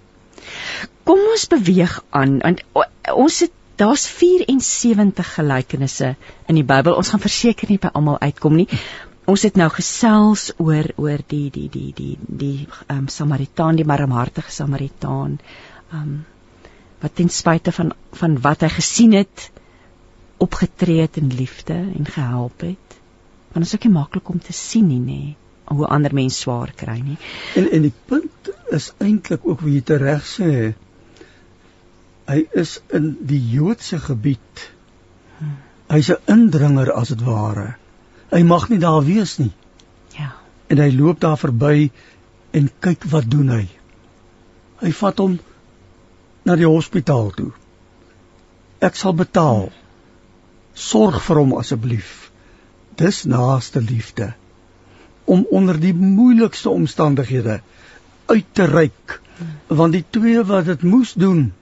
Kom 1.05 1.21
ons 1.33 1.49
beweeg 1.51 1.99
aan 2.11 2.39
want 2.45 2.63
ons 3.13 3.41
het 3.45 3.53
daar's 3.81 4.07
74 4.07 5.35
gelykenisse 5.35 6.15
in 6.47 6.59
die 6.59 6.67
Bybel. 6.67 6.95
Ons 6.95 7.11
gaan 7.11 7.23
verseker 7.23 7.71
nie 7.71 7.81
by 7.83 7.91
almal 7.99 8.21
uitkom 8.23 8.61
nie. 8.61 8.69
Ons 9.27 9.47
het 9.47 9.59
nou 9.59 9.69
gesels 9.75 10.51
oor 10.63 10.89
oor 10.97 11.23
die 11.35 11.49
die 11.55 11.69
die 11.71 11.91
die 11.95 12.17
die 12.27 12.57
ehm 12.87 13.05
um, 13.05 13.09
Samaritaan, 13.09 13.79
die 13.79 13.89
barmhartige 13.89 14.51
Samaritaan. 14.51 15.41
Ehm 15.91 16.03
um, 16.03 16.21
wat 17.03 17.15
ten 17.19 17.29
spyte 17.29 17.73
van 17.73 17.93
van 18.19 18.39
wat 18.41 18.63
hy 18.63 18.71
gesien 18.71 19.13
het 19.17 19.51
opgetree 20.43 21.01
het 21.01 21.17
in 21.17 21.31
liefde 21.35 21.75
en 21.75 22.07
gehelp 22.07 22.61
het. 22.61 22.99
Want 23.53 23.65
dit 23.65 23.69
is 23.71 23.75
ook 23.75 23.85
nie 23.87 23.95
maklik 23.95 24.29
om 24.29 24.41
te 24.41 24.53
sien 24.53 24.87
nie, 24.87 25.01
nê, 25.01 25.35
hoe 25.71 25.87
ander 25.87 26.15
mense 26.15 26.41
swaar 26.41 26.73
kry 26.77 26.99
nie. 27.01 27.19
En 27.59 27.69
en 27.71 27.87
die 27.87 27.95
punt 28.11 28.51
is 28.75 28.93
eintlik 28.99 29.47
ook 29.47 29.63
wie 29.67 29.77
jy 29.79 29.85
tereg 29.91 30.25
sê. 30.27 30.73
Hy 32.31 32.39
is 32.63 32.79
in 32.95 33.13
die 33.29 33.41
Joodse 33.53 33.99
gebied. 34.03 34.67
Hy's 35.93 36.11
'n 36.11 36.23
indringer 36.35 36.93
as 36.93 37.13
dit 37.15 37.23
ware. 37.27 37.75
Hy 38.33 38.43
mag 38.43 38.69
nie 38.69 38.79
daar 38.79 39.05
wees 39.05 39.37
nie. 39.39 39.53
Ja. 40.19 40.33
En 40.67 40.79
hy 40.79 40.91
loop 40.91 41.21
daar 41.21 41.39
verby 41.39 41.91
en 42.51 42.71
kyk 42.81 43.05
wat 43.11 43.31
doen 43.31 43.49
hy. 43.49 43.67
Hy 44.81 44.93
vat 44.93 45.19
hom 45.19 45.39
na 46.45 46.57
die 46.57 46.67
hospitaal 46.67 47.31
toe. 47.31 47.51
Ek 48.83 48.97
sal 48.99 49.15
betaal. 49.15 49.71
Sorg 50.75 51.21
vir 51.23 51.37
hom 51.43 51.55
asseblief. 51.59 52.31
Dis 52.97 53.25
naaste 53.25 53.81
liefde 53.81 54.33
om 55.25 55.47
onder 55.51 55.79
die 55.81 55.95
moeilikste 55.95 56.71
omstandighede 56.71 57.61
uit 58.27 58.47
te 58.53 58.65
reik 58.65 59.21
want 59.67 59.93
die 59.97 60.05
twee 60.11 60.43
wat 60.47 60.67
dit 60.69 60.83
moes 60.83 61.13
doen 61.19 61.53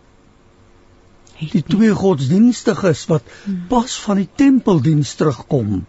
die 1.40 1.48
nie- 1.52 1.64
twee 1.74 1.94
godsdienstiges 1.96 3.06
wat 3.12 3.22
pas 3.68 3.96
van 4.06 4.20
die 4.22 4.28
tempeldiens 4.42 5.14
terugkom 5.14 5.84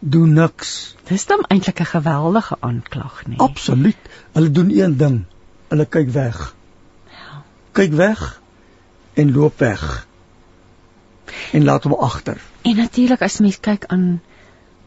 doen 0.00 0.32
niks 0.32 0.74
Dis 1.08 1.26
dan 1.26 1.44
eintlik 1.48 1.80
'n 1.80 1.90
geweldige 1.92 2.56
aanklag, 2.60 3.26
nee. 3.26 3.38
absoluut 3.38 3.96
hulle 4.32 4.50
doen 4.50 4.70
een 4.78 4.96
ding 4.96 5.24
hulle 5.68 5.86
kyk 5.86 6.08
weg. 6.08 6.54
Kyk 7.72 7.92
weg 7.92 8.40
en 9.14 9.32
loop 9.32 9.58
weg. 9.58 10.06
En 11.52 11.64
laat 11.64 11.82
hom 11.84 11.94
agter 11.94 12.40
En 12.66 12.76
natuurlik 12.76 13.22
as 13.22 13.38
mens 13.38 13.58
kyk 13.62 13.84
aan 13.94 14.20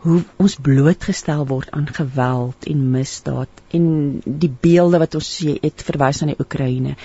hoe 0.03 0.19
ons 0.39 0.55
blootgestel 0.63 1.45
word 1.47 1.71
aan 1.75 1.87
geweld 1.95 2.65
en 2.71 2.89
misdaad 2.91 3.61
en 3.75 3.85
die 4.25 4.51
beelde 4.65 4.99
wat 4.99 5.15
ons 5.19 5.29
jy 5.43 5.57
het 5.61 5.83
verwys 5.87 6.21
aan 6.21 6.33
die 6.33 6.39
Oekraïne. 6.39 6.95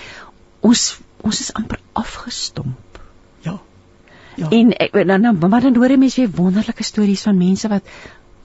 Ons 0.67 0.99
ons 1.25 1.41
is 1.41 1.53
amper 1.55 1.79
afgestomp. 1.93 2.99
ja. 3.47 3.61
Ja. 4.37 4.49
En 4.51 4.73
ek 4.73 4.93
dan 5.07 5.23
dan 5.23 5.39
maar 5.51 5.63
dan 5.63 5.77
hoor 5.77 5.95
jy 5.95 5.99
mense 5.99 6.21
weer 6.21 6.31
wonderlike 6.31 6.83
stories 6.83 7.23
van 7.23 7.39
mense 7.39 7.69
wat 7.69 7.87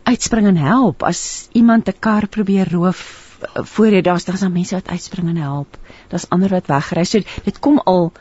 uitspring 0.03 0.47
en 0.47 0.57
help. 0.57 1.03
As 1.03 1.49
iemand 1.51 1.89
'n 1.89 1.99
kar 1.99 2.27
probeer 2.27 2.69
roof 2.71 3.01
eh, 3.01 3.28
voor 3.55 3.87
jy 3.87 4.01
daar's 4.01 4.25
daar's 4.25 4.39
dan 4.39 4.51
mense 4.51 4.75
wat 4.75 4.87
uitspring 4.87 5.29
en 5.29 5.37
help. 5.37 5.77
Daar's 6.07 6.29
ander 6.29 6.49
wat 6.49 6.67
wegry. 6.67 7.03
So 7.03 7.19
dit 7.43 7.59
kom 7.59 7.79
al 7.79 8.11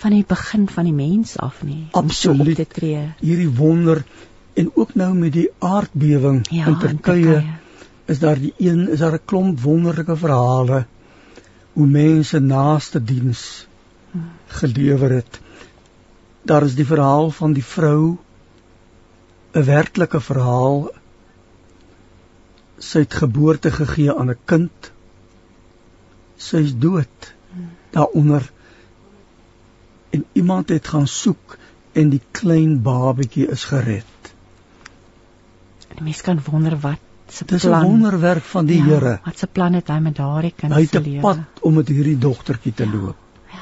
van 0.00 0.10
die 0.10 0.24
begin 0.28 0.68
van 0.68 0.84
die 0.84 0.92
mens 0.96 1.36
af 1.38 1.62
nie 1.62 1.88
Absoluut. 1.92 2.56
te 2.56 2.66
tree. 2.66 3.12
hierdie 3.20 3.50
wonder 3.56 4.04
en 4.54 4.70
ook 4.74 4.94
nou 4.94 5.14
met 5.14 5.32
die 5.32 5.48
aardbewing 5.58 6.46
Ja, 6.50 6.66
in 6.66 6.78
Turkye 6.78 7.44
is 8.06 8.18
daar 8.18 8.38
die 8.40 8.54
een 8.58 8.88
is 8.88 8.98
daar 8.98 9.12
'n 9.12 9.24
klomp 9.24 9.60
wonderlike 9.60 10.16
verhale 10.16 10.86
hoe 11.72 11.86
mense 11.86 12.38
naaste 12.38 13.04
diens 13.04 13.66
gelewer 14.46 15.10
het. 15.10 15.40
Daar 16.42 16.62
is 16.62 16.74
die 16.74 16.86
verhaal 16.86 17.30
van 17.30 17.52
die 17.52 17.64
vrou 17.64 18.16
'n 19.52 19.64
werklike 19.64 20.20
verhaal. 20.20 20.90
Sy 22.80 23.02
het 23.04 23.14
geboorte 23.14 23.70
gegee 23.70 24.12
aan 24.14 24.30
'n 24.30 24.38
kind. 24.44 24.90
Sy 26.36 26.56
is 26.64 26.74
dood 26.76 27.34
daaronder. 27.90 28.50
En 30.10 30.24
iemand 30.32 30.68
het 30.68 30.88
gaan 30.88 31.06
soek 31.06 31.56
en 31.92 32.08
die 32.10 32.22
klein 32.30 32.82
babetjie 32.82 33.46
is 33.50 33.64
gered. 33.64 34.32
Die 35.94 36.02
mens 36.02 36.20
kan 36.22 36.40
wonder 36.50 36.76
wat 36.80 36.98
se 37.28 37.44
Dis 37.44 37.64
'n 37.64 37.68
plan. 37.68 37.84
wonderwerk 37.84 38.42
van 38.44 38.66
die 38.66 38.76
ja, 38.78 38.84
Here. 38.84 39.20
Wat 39.24 39.38
se 39.38 39.46
plan 39.46 39.72
het 39.72 39.88
hy 39.88 39.98
met 39.98 40.16
daardie 40.16 40.52
kind 40.56 40.72
Hy 40.72 40.80
het 40.80 40.90
se 40.90 40.98
'n 40.98 41.02
lewe? 41.02 41.20
pad 41.20 41.38
om 41.60 41.74
met 41.74 41.88
hierdie 41.88 42.18
dogtertjie 42.18 42.74
te 42.74 42.86
loop. 42.90 43.16
Ja. 43.50 43.58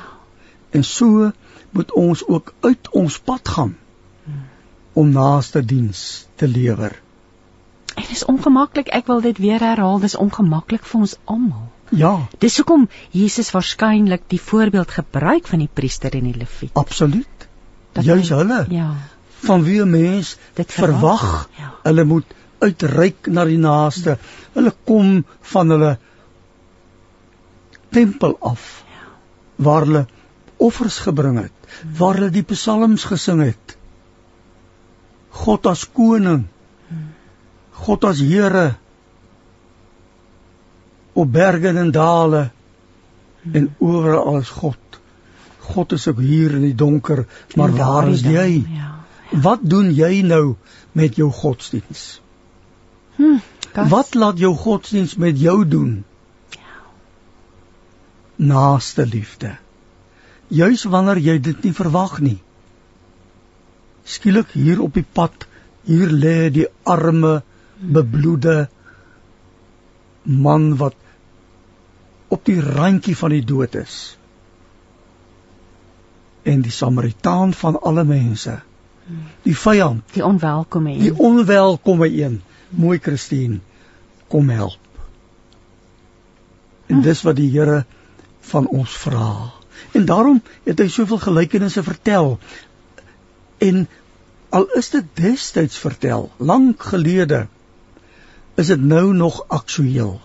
En 0.71 0.85
so 0.85 1.33
moet 1.71 1.93
ons 1.93 2.27
ook 2.27 2.55
uit 2.61 2.89
ons 2.91 3.19
pad 3.19 3.49
gaan 3.49 3.77
om 4.93 5.11
naaste 5.11 5.65
diens 5.65 6.27
te 6.35 6.49
lewer. 6.49 7.01
En 7.99 8.05
dit 8.07 8.15
is 8.15 8.25
ongemaklik. 8.31 8.89
Ek 8.95 9.07
wil 9.11 9.21
dit 9.25 9.39
weer 9.43 9.61
herhaal. 9.65 9.99
Dis 10.03 10.15
ongemaklik 10.23 10.85
vir 10.87 11.01
ons 11.01 11.17
almal. 11.35 11.67
Ja, 11.91 12.13
Dis 12.45 12.57
hoekom 12.61 12.83
Jesus 13.17 13.49
waarskynlik 13.55 14.27
die 14.29 14.41
voorbeeld 14.41 14.91
gebruik 14.93 15.47
van 15.49 15.63
die 15.65 15.71
priester 15.73 16.13
en 16.19 16.27
die 16.29 16.37
leviet. 16.37 16.75
absoluut. 16.77 17.47
Juis 17.99 18.29
hulle 18.31 18.59
Ja, 18.71 18.91
van 19.47 19.63
wie 19.65 19.81
'n 19.83 19.91
mens 19.91 20.37
dit 20.55 20.73
verwag. 20.73 21.49
Ja. 21.59 21.73
Hulle 21.83 22.05
moet 22.05 22.25
uitreik 22.59 23.27
na 23.27 23.45
die 23.45 23.57
naaste. 23.59 24.19
Hulle 24.53 24.75
kom 24.85 25.25
van 25.41 25.71
hulle 25.71 25.99
tempel 27.91 28.37
af 28.41 28.85
waar 29.57 29.85
hulle 29.87 30.07
offers 30.57 30.99
gebring 30.99 31.39
het, 31.41 31.53
waar 31.99 32.15
hulle 32.15 32.31
die 32.31 32.43
psalms 32.43 33.05
gesing 33.05 33.43
het. 33.43 33.77
God 35.31 35.67
as 35.67 35.87
koning. 35.93 36.45
God 37.85 38.05
as 38.05 38.21
Here 38.21 38.77
op 41.19 41.33
berge 41.33 41.73
en 41.75 41.91
dale 41.91 42.51
en 43.53 43.69
oral 43.79 44.39
is 44.39 44.51
God. 44.55 44.79
God 45.69 45.93
is 45.93 46.07
ook 46.09 46.21
hier 46.23 46.55
in 46.55 46.63
die 46.67 46.75
donker, 46.75 47.27
maar 47.57 47.75
waar 47.75 48.09
is 48.09 48.23
jy? 48.23 48.65
Ja. 48.71 48.91
Wat 49.45 49.63
doen 49.63 49.91
jy 49.95 50.23
nou 50.25 50.57
met 50.93 51.19
jou 51.19 51.31
godsdiens? 51.33 52.21
Hm. 53.17 53.41
Wat 53.91 54.15
laat 54.15 54.39
jou 54.39 54.55
godsdiens 54.57 55.17
met 55.17 55.41
jou 55.41 55.63
doen? 55.69 56.05
Naaste 58.37 59.07
liefde. 59.07 59.57
juis 60.49 60.85
wanneer 60.89 61.21
jy 61.21 61.37
dit 61.45 61.65
nie 61.65 61.75
verwag 61.77 62.19
nie. 62.25 62.39
Skielik 64.09 64.55
hier 64.57 64.81
op 64.81 64.97
die 64.97 65.05
pad, 65.05 65.45
hier 65.89 66.09
lê 66.13 66.49
die 66.53 66.67
arme, 66.89 67.43
bebloede 67.79 68.69
man 70.23 70.77
wat 70.77 70.95
op 72.29 72.45
die 72.45 72.61
randjie 72.61 73.17
van 73.17 73.33
die 73.33 73.45
dood 73.45 73.75
is. 73.75 74.19
En 76.43 76.61
die 76.65 76.73
Samaritaan 76.73 77.55
van 77.57 77.81
alle 77.81 78.05
mense, 78.05 78.59
die 79.43 79.57
vyand, 79.57 80.05
die 80.13 80.25
onwelkome 80.25 80.93
een. 80.93 81.07
Die 81.07 81.17
onwelkome 81.17 82.09
een. 82.13 82.43
Mooi 82.69 82.99
Christine, 82.99 83.61
kom 84.29 84.49
help. 84.53 84.79
En 86.87 87.01
dis 87.05 87.23
wat 87.25 87.37
die 87.37 87.49
Here 87.53 87.85
van 88.51 88.67
ons 88.67 88.97
vra. 88.97 89.53
En 89.93 90.05
daarom 90.05 90.43
het 90.65 90.81
hy 90.81 90.89
soveel 90.93 91.21
gelykenisse 91.23 91.83
vertel. 91.83 92.37
En 93.65 93.87
al 94.49 94.69
is 94.81 94.91
dit 94.93 95.09
destyds 95.21 95.79
vertel, 95.81 96.31
lank 96.37 96.83
gelede, 96.93 97.47
is 98.59 98.73
dit 98.73 98.81
nou 98.81 99.13
nog 99.15 99.45
aktueel. 99.55 100.17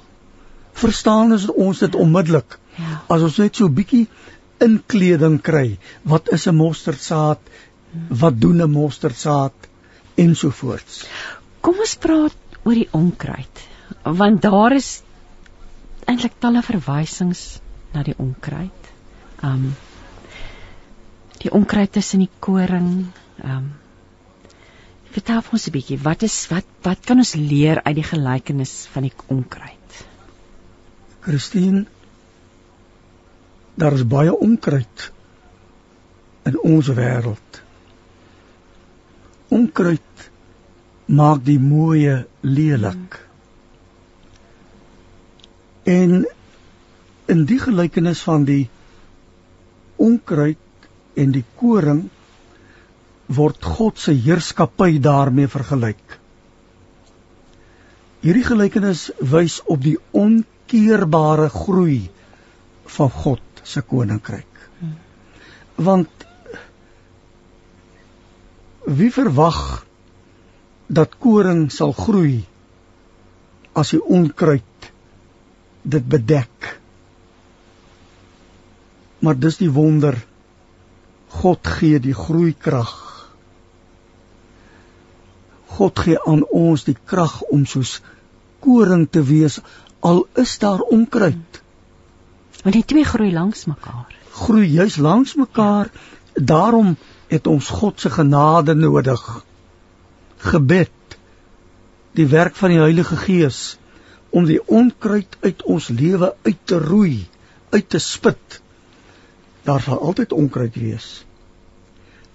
Verstaan 0.74 1.36
ons 1.54 1.80
dit 1.80 1.96
onmiddellik? 1.96 2.58
Ja. 2.76 3.02
As 3.13 3.22
ons 3.22 3.38
net 3.38 3.56
so 3.56 3.67
'n 3.69 3.74
bietjie 3.74 4.08
inkleding 4.58 5.41
kry, 5.41 5.78
wat 6.02 6.32
is 6.34 6.48
'n 6.48 6.56
mosterdsaad? 6.56 7.39
Wat 8.10 8.41
doen 8.41 8.62
'n 8.62 8.72
mosterdsaad 8.72 9.54
ensovoorts. 10.15 11.06
Kom 11.62 11.80
ons 11.80 11.96
praat 11.96 12.36
oor 12.63 12.74
die 12.74 12.89
onkruid, 12.91 13.62
want 14.04 14.41
daar 14.41 14.76
is 14.76 15.02
eintlik 16.06 16.36
talle 16.39 16.62
verwysings 16.62 17.60
na 17.93 18.04
die 18.04 18.15
onkruid. 18.17 18.91
Um 19.43 19.76
die 21.43 21.52
onkruid 21.52 21.91
tussen 21.91 22.19
die 22.24 22.32
koring. 22.39 23.08
Um 23.43 23.74
vertel 25.13 25.41
ons 25.52 25.67
'n 25.67 25.71
bietjie, 25.71 25.99
wat 26.02 26.23
is 26.23 26.38
wat 26.49 26.65
wat 26.82 27.06
kan 27.06 27.17
ons 27.17 27.36
leer 27.36 27.82
uit 27.84 27.95
die 27.95 28.10
gelykenis 28.10 28.88
van 28.93 29.04
die 29.08 29.13
onkruid? 29.28 30.06
Christine, 31.21 31.86
daar 33.76 33.93
is 33.93 34.08
baie 34.08 34.34
onkruid 34.34 35.12
in 36.45 36.60
ons 36.60 36.88
wêreld. 36.88 37.62
Onkruid 39.47 40.30
maak 41.06 41.45
die 41.45 41.60
mooie 41.60 42.26
lelik. 42.41 43.19
Hmm. 43.19 43.32
En 45.84 46.28
in 47.26 47.45
die 47.45 47.60
gelykenis 47.60 48.21
van 48.23 48.45
die 48.47 48.69
onkruid 49.99 50.88
en 51.19 51.34
die 51.36 51.43
koring 51.60 52.06
word 53.36 53.63
God 53.63 54.00
se 54.00 54.13
heerskappy 54.13 55.00
daarmee 55.04 55.48
vergelyk. 55.52 56.19
Hierdie 58.24 58.46
gelykenis 58.48 59.10
wys 59.19 59.60
op 59.67 59.82
die 59.84 59.98
onkeerbare 60.15 61.50
groei 61.52 62.10
van 62.98 63.10
God 63.12 63.63
se 63.63 63.82
koninkryk. 63.82 64.48
Want 65.76 66.28
wie 68.84 69.12
verwag 69.12 69.60
dat 70.88 71.17
koring 71.19 71.69
sal 71.72 71.93
groei 71.96 72.43
as 73.74 73.93
die 73.96 74.02
onkruid 74.04 74.89
dit 75.84 76.06
bedek. 76.08 76.80
Maar 79.24 79.39
dis 79.39 79.58
die 79.60 79.72
wonder. 79.72 80.17
God 81.34 81.67
gee 81.80 82.00
die 82.00 82.13
groeikrag. 82.13 83.12
God 85.78 86.00
gee 86.06 86.20
aan 86.30 86.44
ons 86.52 86.86
die 86.88 86.98
krag 87.12 87.40
om 87.56 87.66
soos 87.70 88.00
koring 88.64 89.08
te 89.12 89.24
wees 89.28 89.60
al 90.04 90.26
is 90.44 90.58
daar 90.60 90.80
onkruid. 90.80 91.62
Want 92.64 92.76
die 92.76 92.86
twee 92.86 93.04
groei 93.08 93.32
langs 93.34 93.66
mekaar. 93.66 94.12
Groei 94.32 94.68
juis 94.68 94.98
langs 94.98 95.36
mekaar. 95.36 95.90
Daarom 96.34 96.96
het 97.28 97.48
ons 97.48 97.70
God 97.70 98.00
se 98.00 98.10
genade 98.10 98.76
nodig. 98.76 99.24
Gebed. 100.38 101.18
Die 102.14 102.28
werk 102.28 102.56
van 102.56 102.74
die 102.74 102.82
Heilige 102.82 103.18
Gees 103.18 103.78
om 104.34 104.46
die 104.50 104.60
onkruid 104.66 105.38
uit 105.42 105.62
ons 105.70 105.88
lewe 105.94 106.34
uit 106.42 106.60
te 106.66 106.80
roei, 106.82 107.28
uit 107.70 107.90
te 107.90 108.00
spit. 108.02 108.60
Daar 109.64 109.82
sal 109.82 110.02
altyd 110.02 110.34
onkruid 110.34 110.76
wees. 110.76 111.08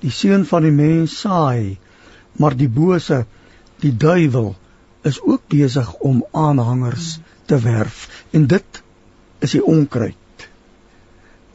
Die 0.02 0.12
seun 0.14 0.46
van 0.46 0.62
die 0.62 0.74
mens 0.74 1.16
saai, 1.24 1.78
maar 2.38 2.56
die 2.56 2.70
bose, 2.70 3.24
die 3.82 3.92
duiwel, 3.94 4.54
is 5.06 5.20
ook 5.22 5.46
besig 5.50 5.92
om 6.06 6.24
aanhangers 6.32 7.18
te 7.50 7.58
werf 7.62 8.06
en 8.30 8.46
dit 8.50 8.82
is 9.44 9.54
die 9.56 9.64
onkruid. 9.64 10.48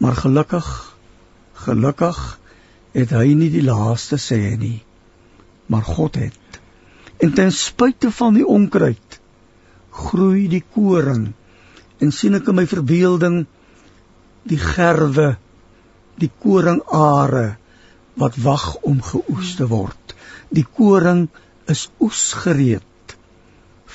Maar 0.04 0.16
gelukkig, 0.20 0.68
gelukkig 1.66 2.22
het 2.94 3.14
hy 3.16 3.34
nie 3.38 3.50
die 3.54 3.64
laaste 3.66 4.20
sê 4.22 4.40
nie, 4.60 4.84
maar 5.72 5.86
God 5.88 6.20
het. 6.20 6.60
En 7.24 7.34
ten 7.34 7.52
spyte 7.56 8.12
van 8.12 8.36
die 8.38 8.48
onkruid 8.48 9.20
groei 9.94 10.48
die 10.50 10.64
koring 10.76 11.28
en 12.02 12.12
sien 12.12 12.36
ek 12.40 12.50
in 12.50 12.58
my 12.58 12.66
verbeelding 12.68 13.44
die 14.50 14.60
gerwe 14.60 15.36
die 16.20 16.32
koringare 16.44 17.54
wat 18.20 18.38
wag 18.42 18.66
om 18.90 19.00
geoes 19.06 19.54
te 19.60 19.68
word 19.70 20.03
die 20.54 20.66
koring 20.80 21.28
is 21.72 21.88
oesgereed 22.04 23.18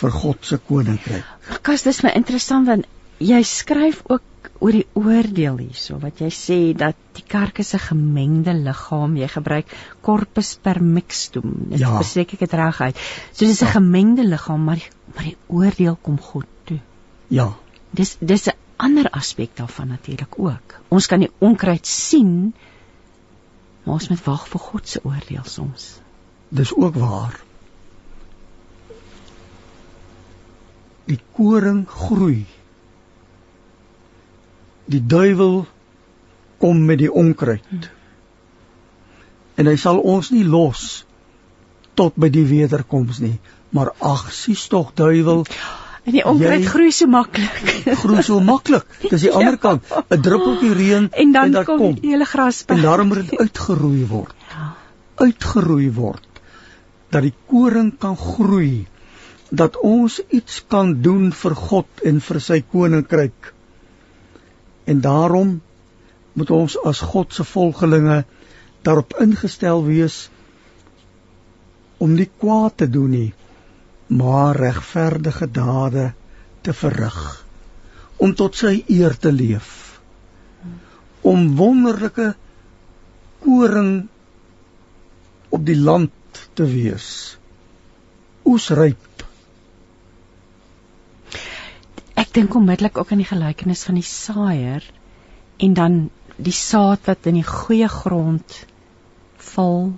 vir 0.00 0.14
God 0.22 0.44
se 0.46 0.60
koninkryk 0.70 1.60
Kas 1.66 1.84
dis 1.86 2.02
my 2.04 2.14
interessant 2.18 2.68
want 2.70 2.86
jy 3.18 3.40
skryf 3.42 4.04
ook 4.06 4.24
oor 4.62 4.74
die 4.74 4.86
oordeel 4.98 5.58
hierso 5.62 5.98
wat 6.02 6.20
jy 6.22 6.28
sê 6.34 6.58
dat 6.78 6.96
die 7.14 7.24
kerk 7.26 7.58
is 7.62 7.74
'n 7.74 7.82
gemengde 7.88 8.54
liggaam 8.54 9.16
jy 9.16 9.28
gebruik 9.28 9.66
corpus 10.02 10.54
per 10.62 10.82
mixtum 10.82 11.70
dis 11.70 11.80
ja. 11.80 11.98
beseker 11.98 12.38
ek 12.38 12.46
dit 12.46 12.54
reg 12.62 12.80
uit 12.80 12.96
so 13.32 13.44
dis 13.44 13.62
'n 13.62 13.66
ja. 13.66 13.72
gemengde 13.78 14.24
liggaam 14.24 14.64
maar 14.64 14.82
maar 15.14 15.24
die 15.24 15.36
oordeel 15.46 15.96
kom 16.02 16.18
God 16.20 16.46
toe. 16.68 16.78
Ja. 17.28 17.52
Dis 17.90 18.16
dis 18.20 18.48
'n 18.48 18.56
ander 18.76 19.10
aspek 19.10 19.56
daarvan 19.56 19.88
natuurlik 19.88 20.38
ook. 20.38 20.80
Ons 20.88 21.06
kan 21.06 21.18
die 21.18 21.30
onkruid 21.38 21.86
sien, 21.86 22.54
maar 23.82 23.94
ons 23.94 24.08
moet 24.08 24.24
wag 24.24 24.48
vir 24.48 24.60
God 24.60 24.88
se 24.88 25.00
oordeel 25.04 25.44
soms. 25.44 26.00
Dis 26.48 26.74
ook 26.74 26.94
waar. 26.94 27.40
Die 31.04 31.20
koring 31.36 31.84
groei. 31.88 32.46
Die 34.84 35.06
duiwel 35.06 35.66
kom 36.58 36.84
met 36.84 36.98
die 36.98 37.12
onkruid. 37.12 37.90
En 39.54 39.66
hy 39.66 39.76
sal 39.76 40.00
ons 40.00 40.30
nie 40.30 40.44
los 40.44 41.04
tot 41.98 42.14
by 42.14 42.28
die 42.30 42.46
wederkoms 42.46 43.18
nie 43.18 43.38
maar 43.70 43.92
ag, 43.98 44.32
sies 44.32 44.66
tog 44.66 44.92
duiwel. 44.94 45.44
En 46.04 46.14
die 46.14 46.24
onkruid 46.24 46.64
groei 46.64 46.92
so 46.92 47.06
maklik. 47.06 47.56
groei 48.02 48.22
so 48.24 48.40
maklik. 48.40 48.86
Dis 49.10 49.26
die 49.26 49.32
ander 49.32 49.56
ja. 49.58 49.62
kant, 49.64 49.84
'n 50.08 50.20
druppeltjie 50.24 50.72
reën 50.72 51.10
en 51.10 51.32
dan, 51.32 51.54
en 51.54 51.64
kom 51.64 51.98
die 52.00 52.14
hele 52.14 52.24
gras 52.24 52.64
by. 52.64 52.78
En 52.78 52.82
daarom 52.82 53.12
moet 53.12 53.28
dit 53.28 53.38
uitgeroei 53.38 54.06
word. 54.06 54.34
Ja. 54.48 54.72
Uitgeroei 55.14 55.90
word 55.92 56.27
dat 57.10 57.24
die 57.24 57.34
koring 57.50 57.92
kan 57.98 58.16
groei 58.16 58.86
dat 59.50 59.78
ons 59.80 60.18
iets 60.28 60.60
kan 60.68 60.98
doen 61.02 61.30
vir 61.32 61.54
God 61.56 62.02
en 62.04 62.18
vir 62.20 62.40
sy 62.44 62.58
koninkryk. 62.60 63.52
En 64.84 65.00
daarom 65.00 65.54
moet 66.36 66.50
ons 66.54 66.76
as 66.86 67.00
God 67.12 67.32
se 67.34 67.46
volgelinge 67.48 68.22
daarop 68.86 69.16
ingestel 69.24 69.82
wees 69.86 70.28
om 71.98 72.14
nie 72.14 72.28
kwaad 72.28 72.76
te 72.82 72.88
doen 72.90 73.10
nie 73.10 73.30
maar 74.08 74.56
regverdige 74.56 75.48
dade 75.52 76.12
te 76.62 76.72
verrig 76.72 77.18
om 78.24 78.34
tot 78.38 78.56
sy 78.56 78.78
eer 78.86 79.16
te 79.24 79.32
leef 79.34 79.74
om 81.32 81.50
wonderlike 81.58 82.30
koring 83.42 83.90
op 85.50 85.66
die 85.66 85.76
land 85.76 86.14
te 86.58 86.66
wees 86.68 87.08
oesryp 88.48 89.24
ek 92.24 92.34
dink 92.40 92.58
onmiddellik 92.60 92.98
ook 92.98 93.14
aan 93.14 93.22
die 93.24 93.30
gelykenis 93.32 93.86
van 93.88 94.00
die 94.00 94.08
saaier 94.10 94.84
en 95.66 95.78
dan 95.78 96.02
die 96.36 96.54
saad 96.54 97.06
wat 97.10 97.26
in 97.30 97.40
die 97.40 97.46
goeie 97.46 97.88
grond 97.90 98.60
val 99.54 99.90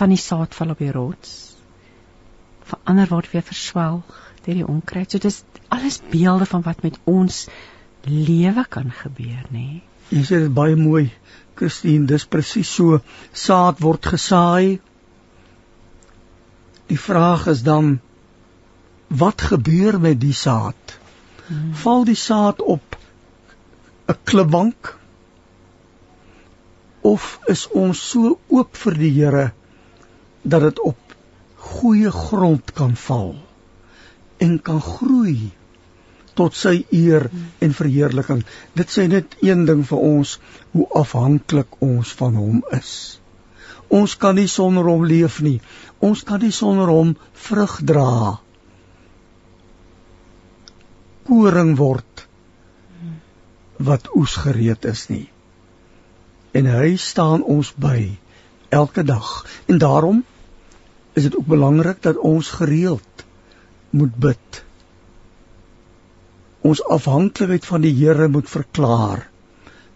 van 0.00 0.14
die 0.14 0.20
saad 0.20 0.54
val 0.54 0.74
op 0.74 0.82
die 0.82 0.92
rots 0.94 1.34
verander 2.68 3.10
word 3.10 3.30
weer 3.32 3.44
verswelg 3.44 4.20
deur 4.44 4.58
die 4.60 4.68
onkruid. 4.68 5.10
So 5.10 5.22
dis 5.22 5.42
alles 5.72 6.00
beelde 6.12 6.46
van 6.48 6.64
wat 6.66 6.82
met 6.84 6.98
ons 7.10 7.46
lewe 8.04 8.64
kan 8.68 8.90
gebeur, 8.92 9.44
nê? 9.52 9.80
Jy 10.12 10.24
sê 10.28 10.40
dit 10.44 10.52
baie 10.54 10.76
mooi, 10.76 11.08
Christine, 11.58 12.06
dis 12.08 12.26
presies 12.28 12.70
so. 12.78 13.00
Saad 13.32 13.80
word 13.84 14.04
gesaai. 14.14 14.80
Die 16.86 17.00
vraag 17.00 17.46
is 17.46 17.62
dan 17.62 18.00
wat 19.08 19.40
gebeur 19.40 20.00
met 20.00 20.20
die 20.20 20.34
saad? 20.34 20.98
Hmm. 21.46 21.74
Val 21.74 22.04
die 22.04 22.18
saad 22.18 22.60
op 22.62 22.98
'n 24.06 24.16
klipbank? 24.24 24.98
Of 27.00 27.38
is 27.46 27.68
ons 27.68 28.08
so 28.10 28.38
oop 28.48 28.76
vir 28.76 28.94
die 28.94 29.12
Here 29.12 29.52
dat 30.42 30.60
dit 30.60 30.80
op 30.80 31.16
goeie 31.56 32.10
grond 32.10 32.72
kan 32.72 32.96
val 32.96 33.34
en 34.36 34.62
kan 34.62 34.80
groei 34.80 35.52
tot 36.34 36.56
sy 36.58 36.84
eer 36.90 37.28
en 37.62 37.74
verheerliking. 37.74 38.42
Dit 38.74 38.90
sê 38.90 39.06
net 39.08 39.36
een 39.40 39.64
ding 39.68 39.84
vir 39.86 39.98
ons 39.98 40.38
hoe 40.72 40.86
afhanklik 41.00 41.78
ons 41.84 42.12
van 42.20 42.34
hom 42.34 42.62
is. 42.74 43.20
Ons 43.94 44.16
kan 44.18 44.34
nie 44.34 44.48
sonder 44.50 44.86
hom 44.88 45.04
leef 45.06 45.40
nie. 45.44 45.60
Ons 46.04 46.24
kan 46.28 46.42
nie 46.44 46.52
sonder 46.52 46.90
hom 46.92 47.14
vrug 47.46 47.78
dra. 47.90 48.40
Koring 51.28 51.72
word 51.80 52.26
wat 53.88 54.10
oes 54.18 54.36
gereed 54.44 54.84
is 54.90 55.06
nie. 55.10 55.26
En 56.54 56.68
hy 56.70 56.94
staan 57.00 57.42
ons 57.56 57.72
by 57.80 57.98
elke 58.70 59.02
dag. 59.02 59.30
En 59.66 59.80
daarom 59.82 60.22
is 61.14 61.26
dit 61.26 61.36
ook 61.36 61.48
belangrik 61.50 62.02
dat 62.02 62.20
ons 62.20 62.50
gereeld 62.60 63.26
moet 63.90 64.14
bid 64.28 64.64
ons 66.64 66.80
afhanklikheid 66.96 67.66
van 67.68 67.82
die 67.84 67.92
Here 67.92 68.28
moet 68.32 68.48
verklaar 68.48 69.26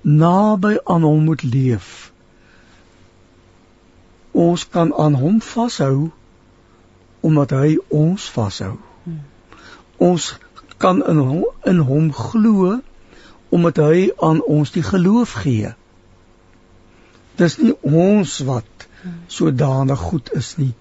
naby 0.04 0.76
aan 0.84 1.06
hom 1.06 1.24
moet 1.28 1.42
leef 1.42 2.10
ons 4.46 4.64
kan 4.74 4.92
aan 5.04 5.18
hom 5.20 5.40
vashou 5.44 6.10
omdat 7.28 7.54
hy 7.58 7.76
ons 7.90 8.28
vashou. 8.34 8.76
Ons 9.98 10.28
kan 10.78 11.02
in 11.10 11.18
hom 11.18 11.44
in 11.66 11.84
hom 11.90 12.10
glo 12.14 12.78
omdat 13.54 13.80
hy 13.82 14.08
aan 14.22 14.42
ons 14.58 14.70
die 14.74 14.84
geloof 14.86 15.38
gee. 15.42 15.72
Dis 17.38 17.58
nie 17.62 17.74
ons 17.82 18.38
wat 18.46 18.88
sodanig 19.32 20.10
goed 20.10 20.30
is 20.38 20.54
nie 20.58 20.74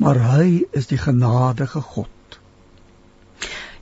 maar 0.00 0.16
hy 0.32 0.64
is 0.72 0.88
die 0.88 0.98
genadige 0.98 1.82
God. 1.84 2.38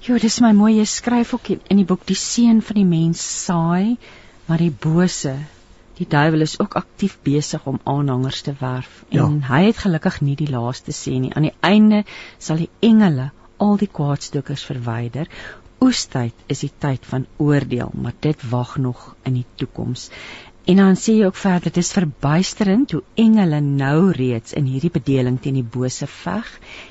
Jo, 0.03 0.19
dis 0.19 0.41
my 0.43 0.51
mooi 0.57 0.79
jy 0.79 0.87
skryf 0.91 1.35
ook 1.37 1.53
in 1.55 1.79
die 1.79 1.87
boek 1.87 2.03
die 2.09 2.19
seun 2.19 2.59
van 2.65 2.81
die 2.81 2.89
mens 2.89 3.23
saai, 3.23 3.99
maar 4.49 4.59
die 4.59 4.73
bose, 4.73 5.37
die 5.99 6.07
duiwel 6.07 6.45
is 6.47 6.59
ook 6.63 6.77
aktief 6.79 7.19
besig 7.27 7.65
om 7.67 7.81
aanhangers 7.85 8.41
te 8.47 8.55
werf 8.61 9.03
en 9.09 9.41
ja. 9.41 9.49
hy 9.49 9.63
het 9.67 9.83
gelukkig 9.85 10.21
nie 10.21 10.37
die 10.39 10.51
laaste 10.51 10.95
sê 10.95 11.17
nie. 11.19 11.33
Aan 11.35 11.49
die 11.49 11.57
einde 11.61 12.05
sal 12.39 12.63
die 12.63 12.71
engele 12.81 13.31
al 13.59 13.79
die 13.81 13.91
kwaadstokers 13.91 14.63
verwyder. 14.69 15.27
Oestyd 15.83 16.35
is 16.51 16.63
die 16.65 16.73
tyd 16.83 17.07
van 17.07 17.27
oordeel, 17.39 17.91
maar 17.95 18.15
dit 18.27 18.41
wag 18.51 18.77
nog 18.83 19.15
in 19.27 19.39
die 19.39 19.47
toekoms. 19.61 20.09
En 20.69 20.77
dan 20.77 20.99
sê 21.01 21.15
jy 21.17 21.25
ook 21.25 21.39
verder 21.41 21.73
dit 21.73 21.79
is 21.81 21.95
verbuisterend 21.97 22.91
hoe 22.93 23.01
engele 23.23 23.61
nou 23.65 24.11
reeds 24.13 24.53
in 24.59 24.67
hierdie 24.69 24.91
bedeling 24.93 25.39
teen 25.41 25.57
die 25.57 25.71
bose 25.77 26.05
veg 26.13 26.51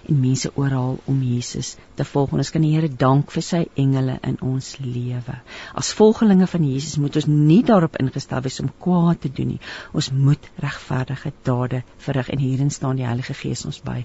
en 0.09 0.17
mense 0.17 0.49
oral 0.57 0.97
om 1.13 1.19
Jesus 1.21 1.75
te 1.99 2.07
volg. 2.11 2.33
Ons 2.33 2.49
kan 2.55 2.65
die 2.65 2.71
Here 2.73 2.89
dank 3.03 3.29
vir 3.35 3.45
sy 3.45 3.59
engele 3.83 4.15
in 4.31 4.39
ons 4.47 4.71
lewe. 4.81 5.37
As 5.77 5.93
volgelinge 5.99 6.49
van 6.55 6.65
Jesus 6.65 6.97
moet 7.03 7.21
ons 7.21 7.29
nie 7.29 7.59
daarop 7.69 8.01
ingestel 8.01 8.41
wees 8.47 8.57
om 8.65 8.73
kwaad 8.87 9.21
te 9.27 9.33
doen 9.41 9.53
nie. 9.53 9.61
Ons 9.93 10.09
moet 10.09 10.49
regverdige 10.65 11.35
dade 11.45 11.83
verrig 12.07 12.33
en 12.33 12.41
hierin 12.47 12.73
staan 12.73 12.97
die 12.97 13.05
Heilige 13.05 13.37
Gees 13.37 13.61
ons 13.69 13.77
by. 13.85 13.99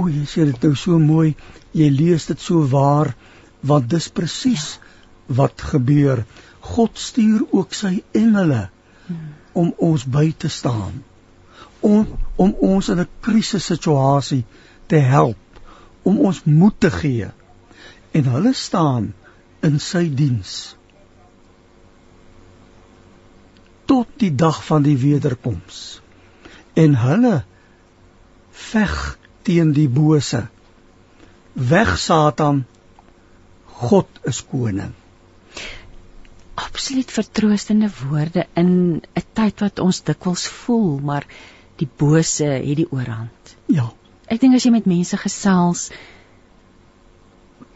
O, 0.00 0.08
jy 0.08 0.24
sê 0.24 0.48
dit 0.48 0.64
nou 0.64 0.72
so 0.72 0.96
mooi. 0.96 1.34
Jy 1.76 1.92
lees 1.92 2.30
dit 2.32 2.48
so 2.48 2.64
waar 2.72 3.12
want 3.60 3.92
dis 3.92 4.08
presies 4.08 4.70
ja. 4.78 4.92
wat 5.44 5.70
gebeur. 5.76 6.24
God 6.72 6.96
stuur 6.96 7.50
ook 7.52 7.76
sy 7.76 7.98
engele 8.16 8.70
om 9.52 9.72
ons 9.76 10.04
by 10.04 10.32
te 10.36 10.48
staan. 10.48 11.02
Om 11.80 12.06
om 12.36 12.54
ons 12.60 12.88
in 12.88 13.00
'n 13.00 13.08
krisissituasie 13.20 14.44
te 14.86 14.96
help 14.96 15.36
om 16.02 16.18
ons 16.18 16.44
moed 16.44 16.80
te 16.80 16.90
gee. 16.90 17.30
En 18.10 18.24
hulle 18.24 18.52
staan 18.52 19.12
in 19.60 19.80
sy 19.80 20.14
diens. 20.14 20.76
Tot 23.84 24.08
die 24.16 24.34
dag 24.34 24.64
van 24.64 24.82
die 24.82 24.96
wederkoms 24.98 26.00
en 26.74 26.94
hulle 26.94 27.44
veg 28.50 29.18
teen 29.42 29.72
die 29.72 29.88
bose. 29.88 30.46
Weg 31.52 31.98
satan. 31.98 32.64
God 33.66 34.08
is 34.22 34.44
koning 34.46 34.94
absoluut 36.66 37.10
vertroostende 37.10 37.90
woorde 38.02 38.46
in 38.54 38.70
'n 39.00 39.26
tyd 39.32 39.60
wat 39.60 39.78
ons 39.78 40.02
dikwels 40.02 40.46
voel, 40.48 40.98
maar 40.98 41.26
die 41.76 41.88
bose 41.96 42.44
het 42.44 42.76
die 42.76 42.90
oorhand. 42.90 43.56
Ja. 43.66 43.90
Ek 44.26 44.40
dink 44.40 44.54
as 44.54 44.64
jy 44.64 44.70
met 44.70 44.86
mense 44.86 45.16
gesels, 45.16 45.90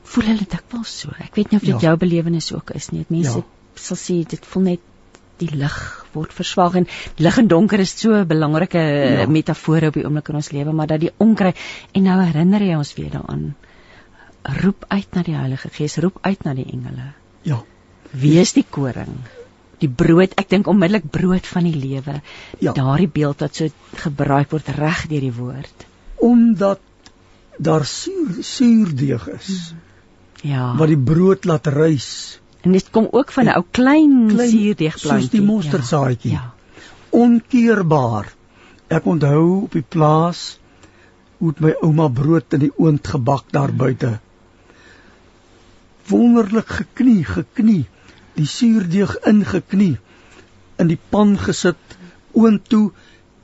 voel 0.03 0.30
hulle 0.32 0.47
dikwels 0.49 0.99
so. 1.01 1.12
Ek 1.18 1.35
weet 1.35 1.51
nie 1.51 1.61
of 1.61 1.66
dit 1.66 1.74
ja. 1.74 1.89
jou 1.89 1.97
belewenis 1.97 2.53
ook 2.53 2.70
is 2.78 2.91
nie. 2.93 3.05
Mense 3.09 3.39
ja. 3.39 3.45
sal 3.74 3.99
sê 3.99 4.20
dit 4.28 4.47
voel 4.53 4.62
net 4.62 4.80
die 5.41 5.51
lig 5.51 5.76
word 6.14 6.32
verswag 6.32 6.76
en 6.78 6.87
lig 7.18 7.39
en 7.41 7.49
donker 7.51 7.80
is 7.82 7.95
so 7.99 8.14
'n 8.14 8.26
belangrike 8.26 8.78
ja. 8.78 9.26
metafoor 9.26 9.89
op 9.89 9.95
die 9.99 10.05
oomblik 10.05 10.28
in 10.28 10.41
ons 10.41 10.53
lewe, 10.53 10.72
maar 10.72 10.87
dat 10.87 11.01
die 11.01 11.12
onkry 11.18 11.55
en 11.93 12.03
nou 12.03 12.20
herinner 12.22 12.62
jy 12.62 12.76
ons 12.76 12.95
weer 12.95 13.11
daaraan. 13.11 13.55
Roep 14.62 14.85
uit 14.89 15.14
na 15.14 15.22
die 15.22 15.35
Heilige 15.35 15.68
Gees, 15.68 15.97
roep 15.97 16.18
uit 16.22 16.45
na 16.45 16.55
die 16.55 16.66
engele. 16.70 17.12
Ja. 17.43 17.64
Wie 18.15 18.39
is 18.39 18.53
die 18.55 18.65
koring? 18.71 19.17
Die 19.83 19.91
brood, 19.91 20.37
ek 20.39 20.49
dink 20.53 20.69
onmiddellik 20.71 21.09
brood 21.12 21.47
van 21.51 21.67
die 21.67 21.75
lewe. 21.75 22.21
Ja. 22.62 22.73
Daardie 22.77 23.11
beeld 23.11 23.43
wat 23.43 23.59
so 23.59 23.69
gebruik 24.05 24.55
word 24.55 24.71
reg 24.79 25.05
deur 25.11 25.25
die 25.25 25.35
woord. 25.35 25.87
Omdat 26.23 26.81
daar 27.59 27.85
suur 27.87 28.39
suurdeeg 28.41 29.27
is. 29.35 29.75
Ja. 30.47 30.73
Wat 30.79 30.91
die 30.93 31.01
brood 31.11 31.47
laat 31.49 31.67
rys. 31.75 32.41
En 32.62 32.73
dit 32.73 32.87
kom 32.95 33.09
ook 33.11 33.33
van 33.35 33.51
'n 33.51 33.57
ou 33.59 33.65
klein, 33.71 34.29
klein 34.31 34.51
suurdeegplantjie. 34.51 35.29
Soos 35.29 35.31
die 35.31 35.43
mosterdsaadjie. 35.43 36.33
Ja. 36.33 36.43
ja. 36.43 36.93
Onkeerbaar. 37.11 38.33
Ek 38.89 39.07
onthou 39.07 39.65
op 39.65 39.73
die 39.73 39.87
plaas 39.89 40.59
hoe 41.39 41.53
my 41.59 41.75
ouma 41.83 42.09
brood 42.09 42.53
in 42.53 42.61
die 42.69 42.73
oond 42.79 43.07
gebak 43.07 43.51
daar 43.51 43.73
buite. 43.73 44.21
Wonderlik 46.07 46.69
geknie, 46.69 47.25
geknie 47.25 47.85
die 48.35 48.47
suurdeeg 48.51 49.14
ingeknie 49.30 49.97
in 50.82 50.91
die 50.91 50.99
pan 51.11 51.37
gesit 51.39 51.99
oontoe 52.32 52.91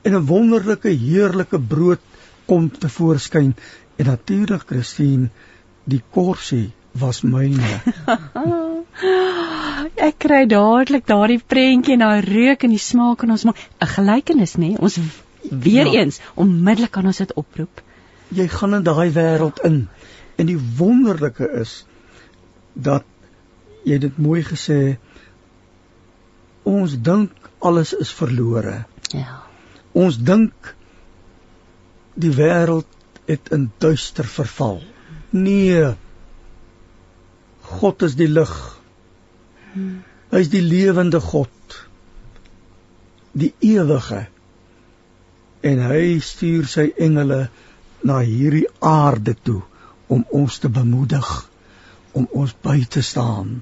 en 0.03 0.15
'n 0.15 0.27
wonderlike 0.27 0.89
heerlike 0.89 1.59
brood 1.59 1.99
kom 2.45 2.69
te 2.69 2.89
voorskyn 2.89 3.55
en 3.97 4.05
natuurlik 4.05 4.63
Christine 4.67 5.29
die 5.83 6.03
korsie 6.11 6.71
was 6.91 7.21
myne. 7.21 7.71
Ek 10.07 10.17
kry 10.19 10.43
dadelik 10.49 11.07
daardie 11.07 11.39
prentjie 11.53 11.95
en 11.95 12.03
daai 12.03 12.21
reuk 12.25 12.65
en 12.67 12.75
die 12.75 12.81
smaak 12.81 13.23
en 13.23 13.31
ons 13.37 13.45
maak 13.47 13.61
'n 13.79 13.93
gelykenis 13.95 14.57
nê 14.57 14.75
ons 14.79 14.99
weer 15.49 15.87
ja. 15.87 16.01
eens 16.01 16.19
onmiddellik 16.35 16.91
kan 16.91 17.05
ons 17.05 17.17
dit 17.17 17.33
oproep. 17.33 17.81
Jy 18.29 18.47
gaan 18.47 18.73
in 18.73 18.83
daai 18.83 19.11
wêreld 19.11 19.63
in 19.69 19.87
en 20.35 20.45
die 20.45 20.59
wonderlike 20.77 21.47
is 21.61 21.85
dat 22.73 23.03
jy 23.83 23.97
het 23.97 24.05
dit 24.05 24.17
mooi 24.21 24.41
gesê 24.45 24.97
ons 26.67 26.93
dink 27.01 27.49
alles 27.59 27.93
is 27.97 28.11
verlore. 28.13 28.83
Ja. 29.13 29.41
Ons 29.97 30.19
dink 30.21 30.73
die 32.21 32.31
wêreld 32.35 32.87
het 33.29 33.49
in 33.55 33.69
duister 33.81 34.27
verval. 34.27 34.81
Nee. 35.31 35.93
God 37.71 38.05
is 38.07 38.17
die 38.19 38.29
lig. 38.29 38.53
Hy 40.31 40.43
is 40.43 40.51
die 40.53 40.63
lewende 40.63 41.21
God. 41.23 41.77
Die 43.31 43.53
ewige. 43.73 44.25
En 45.65 45.83
hy 45.87 46.19
stuur 46.25 46.69
sy 46.69 46.89
engele 46.97 47.45
na 48.05 48.21
hierdie 48.25 48.67
aarde 48.79 49.35
toe 49.37 49.61
om 50.11 50.23
ons 50.35 50.57
te 50.59 50.69
bemoedig, 50.73 51.27
om 52.17 52.25
ons 52.35 52.53
by 52.65 52.81
te 52.91 53.03
staan 53.05 53.61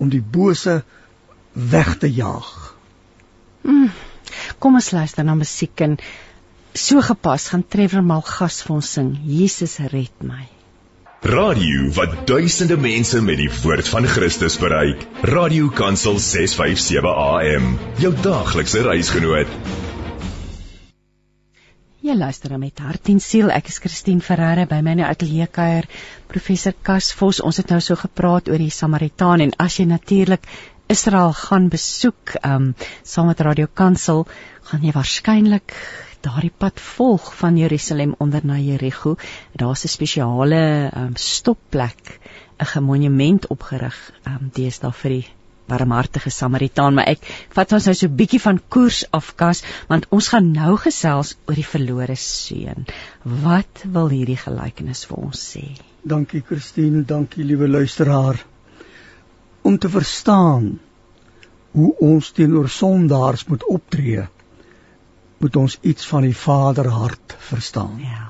om 0.00 0.08
die 0.08 0.24
bose 0.24 0.80
weg 1.52 1.96
te 2.00 2.08
jaag. 2.10 2.50
Mm. 3.62 3.90
Kom 4.58 4.78
ons 4.78 4.92
luister 4.96 5.26
na 5.26 5.36
musiek 5.36 5.84
en 5.84 5.98
so 6.76 7.02
gepas 7.04 7.50
gaan 7.52 7.66
Trevor 7.66 8.04
Malgas 8.06 8.62
vir 8.64 8.78
ons 8.78 8.94
sing 8.96 9.12
Jesus 9.26 9.78
red 9.92 10.24
my. 10.24 10.46
Radio 11.20 11.90
wat 11.98 12.22
duisende 12.30 12.78
mense 12.80 13.20
met 13.20 13.36
die 13.42 13.50
woord 13.60 13.88
van 13.92 14.08
Christus 14.08 14.56
bereik. 14.62 15.04
Radio 15.28 15.68
Kansel 15.68 16.16
657 16.16 17.04
AM, 17.04 17.74
jou 18.00 18.14
daaglikse 18.24 18.86
reisgenoot. 18.86 19.89
Jy 22.00 22.14
luister 22.16 22.54
met 22.56 22.78
hart 22.80 23.10
en 23.12 23.18
siel. 23.20 23.50
Ek 23.52 23.66
is 23.68 23.76
Christine 23.84 24.24
Ferreira 24.24 24.62
by 24.64 24.78
my 24.80 24.94
in 24.94 25.00
die 25.02 25.04
ateljee 25.04 25.46
kuier 25.52 25.84
professor 26.30 26.72
Kas 26.72 27.10
Vos. 27.12 27.42
Ons 27.44 27.58
het 27.60 27.68
nou 27.68 27.80
so 27.84 27.92
gepraat 28.00 28.46
oor 28.48 28.62
die 28.62 28.72
Samaritaan 28.72 29.44
en 29.44 29.50
as 29.60 29.74
jy 29.76 29.84
natuurlik 29.90 30.48
Israel 30.88 31.34
gaan 31.36 31.68
besoek, 31.68 32.38
ehm 32.40 32.70
um, 32.70 32.86
saam 33.04 33.28
met 33.28 33.42
Radio 33.44 33.68
Kansel, 33.68 34.24
gaan 34.70 34.86
jy 34.86 34.94
waarskynlik 34.96 35.74
daardie 36.24 36.52
pad 36.64 36.80
volg 36.80 37.28
van 37.42 37.60
Jerusalem 37.60 38.14
onder 38.18 38.48
na 38.48 38.56
Jerigo. 38.56 39.18
Daar's 39.52 39.84
'n 39.84 39.92
spesiale 39.92 40.90
um, 40.96 41.12
stopplek, 41.16 42.16
'n 42.56 42.82
monument 42.82 43.46
opgerig, 43.46 44.00
um, 44.24 44.48
deesdae 44.56 44.92
vir 45.02 45.10
die 45.18 45.26
barmhartige 45.70 46.32
Samaritaan, 46.34 46.98
maar 46.98 47.08
ek 47.12 47.24
vat 47.56 47.72
ons 47.78 47.86
nou 47.88 47.94
so 47.94 48.06
'n 48.08 48.16
bietjie 48.16 48.42
van 48.42 48.60
koers 48.68 49.04
afkas, 49.20 49.62
want 49.88 50.06
ons 50.10 50.28
gaan 50.34 50.52
nou 50.52 50.76
gesels 50.76 51.36
oor 51.46 51.54
die 51.54 51.70
verlore 51.72 52.16
seun. 52.16 52.86
Wat 53.46 53.84
wil 53.84 54.08
hierdie 54.08 54.40
gelykenis 54.44 55.06
vir 55.06 55.18
ons 55.28 55.46
sê? 55.54 55.64
Dankie 56.02 56.42
Christine, 56.42 57.04
dankie 57.04 57.44
liewe 57.44 57.68
luisteraar. 57.68 58.44
Om 59.62 59.78
te 59.78 59.88
verstaan 59.88 60.78
hoe 61.72 61.94
ons 62.00 62.32
teenoor 62.32 62.68
sondaars 62.68 63.46
moet 63.46 63.64
optree 63.64 64.26
moet 65.40 65.56
ons 65.56 65.78
iets 65.80 66.06
van 66.06 66.26
die 66.26 66.36
Vaderhart 66.36 67.36
verstaan. 67.38 68.00
Ja. 68.04 68.26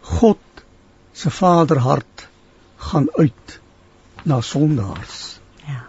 God 0.00 0.38
se 1.12 1.30
Vaderhart 1.30 2.28
gaan 2.76 3.08
uit 3.16 3.60
na 4.22 4.40
sondaars. 4.40 5.40
Ja. 5.66 5.82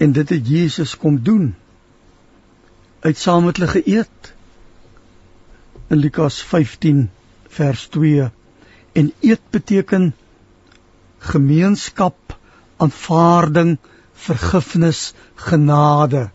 En 0.00 0.12
dit 0.16 0.28
het 0.32 0.48
Jesus 0.48 0.96
kom 0.96 1.22
doen. 1.22 1.54
Uit 3.00 3.16
saam 3.20 3.44
met 3.44 3.58
hulle 3.60 3.70
geëet. 3.70 4.34
In 5.92 6.00
Lukas 6.00 6.38
15 6.42 7.10
vers 7.56 7.86
2 7.96 8.30
en 8.92 9.12
eet 9.20 9.42
beteken 9.50 10.14
gemeenskap, 11.18 12.36
aanvaarding, 12.76 13.76
vergifnis, 14.12 15.12
genade. 15.34 16.30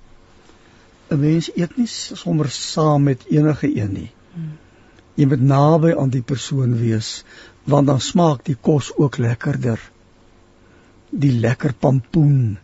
'n 1.09 1.19
mens 1.19 1.49
eet 1.55 1.77
nie 1.77 1.87
sommer 1.87 2.49
saam 2.49 3.03
met 3.09 3.25
enige 3.29 3.69
een 3.77 3.91
nie. 3.93 4.11
Jy 5.15 5.25
moet 5.25 5.41
naby 5.41 5.95
aan 5.97 6.09
die 6.09 6.25
persoon 6.33 6.77
wees 6.77 7.23
want 7.63 7.87
dan 7.87 8.01
smaak 8.01 8.45
die 8.45 8.57
kos 8.61 8.91
ook 8.95 9.17
lekkerder. 9.17 9.79
Die 11.09 11.31
lekker 11.39 11.73
pampoen 11.73 12.57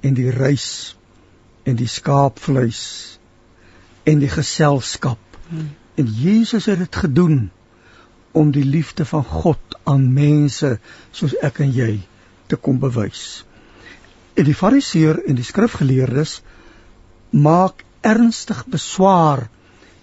en 0.00 0.14
die 0.14 0.30
rys 0.30 0.96
en 1.68 1.76
die 1.76 1.88
skaapvleis 1.90 2.82
en 4.08 4.22
die 4.22 4.30
geselskap. 4.32 5.20
Hmm. 5.48 5.70
En 5.98 6.06
Jesus 6.06 6.68
het 6.70 6.78
dit 6.78 6.96
gedoen 6.96 7.50
om 8.32 8.50
die 8.54 8.64
liefde 8.64 9.04
van 9.04 9.24
God 9.24 9.78
aan 9.84 10.12
mense 10.12 10.76
soos 11.10 11.34
ek 11.42 11.60
en 11.64 11.72
jy 11.74 11.92
te 12.46 12.56
kom 12.56 12.78
bewys. 12.80 13.44
En 14.38 14.46
die 14.46 14.56
fariseer 14.56 15.18
en 15.26 15.36
die 15.36 15.46
skrifgeleerdes 15.46 16.38
maak 17.34 17.82
ernstig 18.06 18.62
beswaar 18.70 19.48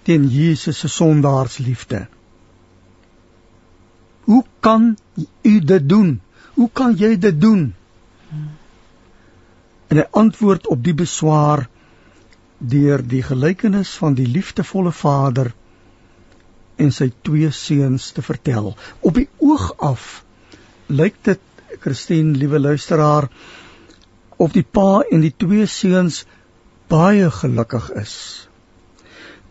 teen 0.05 0.27
Jesus 0.29 0.79
se 0.83 0.89
sondaarsliefde. 0.91 2.05
Hoe 4.25 4.43
kan 4.59 4.97
u 5.41 5.59
dit 5.59 5.89
doen? 5.89 6.19
Hoe 6.53 6.69
kan 6.73 6.93
jy 6.97 7.15
dit 7.17 7.41
doen? 7.41 7.73
En 9.95 10.01
hy 10.01 10.07
antwoord 10.19 10.65
op 10.67 10.81
die 10.83 10.93
beswaar 10.99 11.61
deur 12.59 12.99
die 12.99 13.21
gelykenis 13.23 13.93
van 13.95 14.17
die 14.17 14.25
liefdevolle 14.27 14.91
Vader 14.91 15.53
en 16.83 16.89
sy 16.91 17.07
twee 17.23 17.47
seuns 17.55 18.09
te 18.11 18.23
vertel. 18.25 18.73
Op 18.99 19.15
die 19.15 19.29
oog 19.39 19.69
af 19.79 20.25
lyk 20.91 21.15
dit 21.23 21.39
Christine, 21.79 22.35
liewe 22.35 22.59
luisteraar, 22.59 23.29
of 24.35 24.51
die 24.51 24.65
pa 24.67 24.99
en 25.15 25.23
die 25.23 25.31
twee 25.31 25.63
seuns 25.63 26.25
baie 26.91 27.31
gelukkig 27.31 27.87
is. 27.95 28.17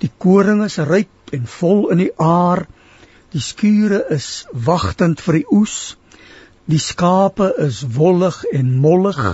Die 0.05 0.13
koring 0.27 0.61
is 0.69 0.77
ryp 0.93 1.33
en 1.33 1.49
vol 1.57 1.89
in 1.97 2.05
die 2.05 2.13
aar. 2.21 2.67
Die 3.33 3.41
skure 3.49 4.05
is 4.13 4.45
wagtend 4.53 5.25
vir 5.25 5.41
die 5.41 5.49
oes. 5.57 5.97
Die 6.69 6.85
skape 6.93 7.49
is 7.65 7.81
wollig 7.97 8.45
en 8.53 8.77
mollig, 8.85 9.25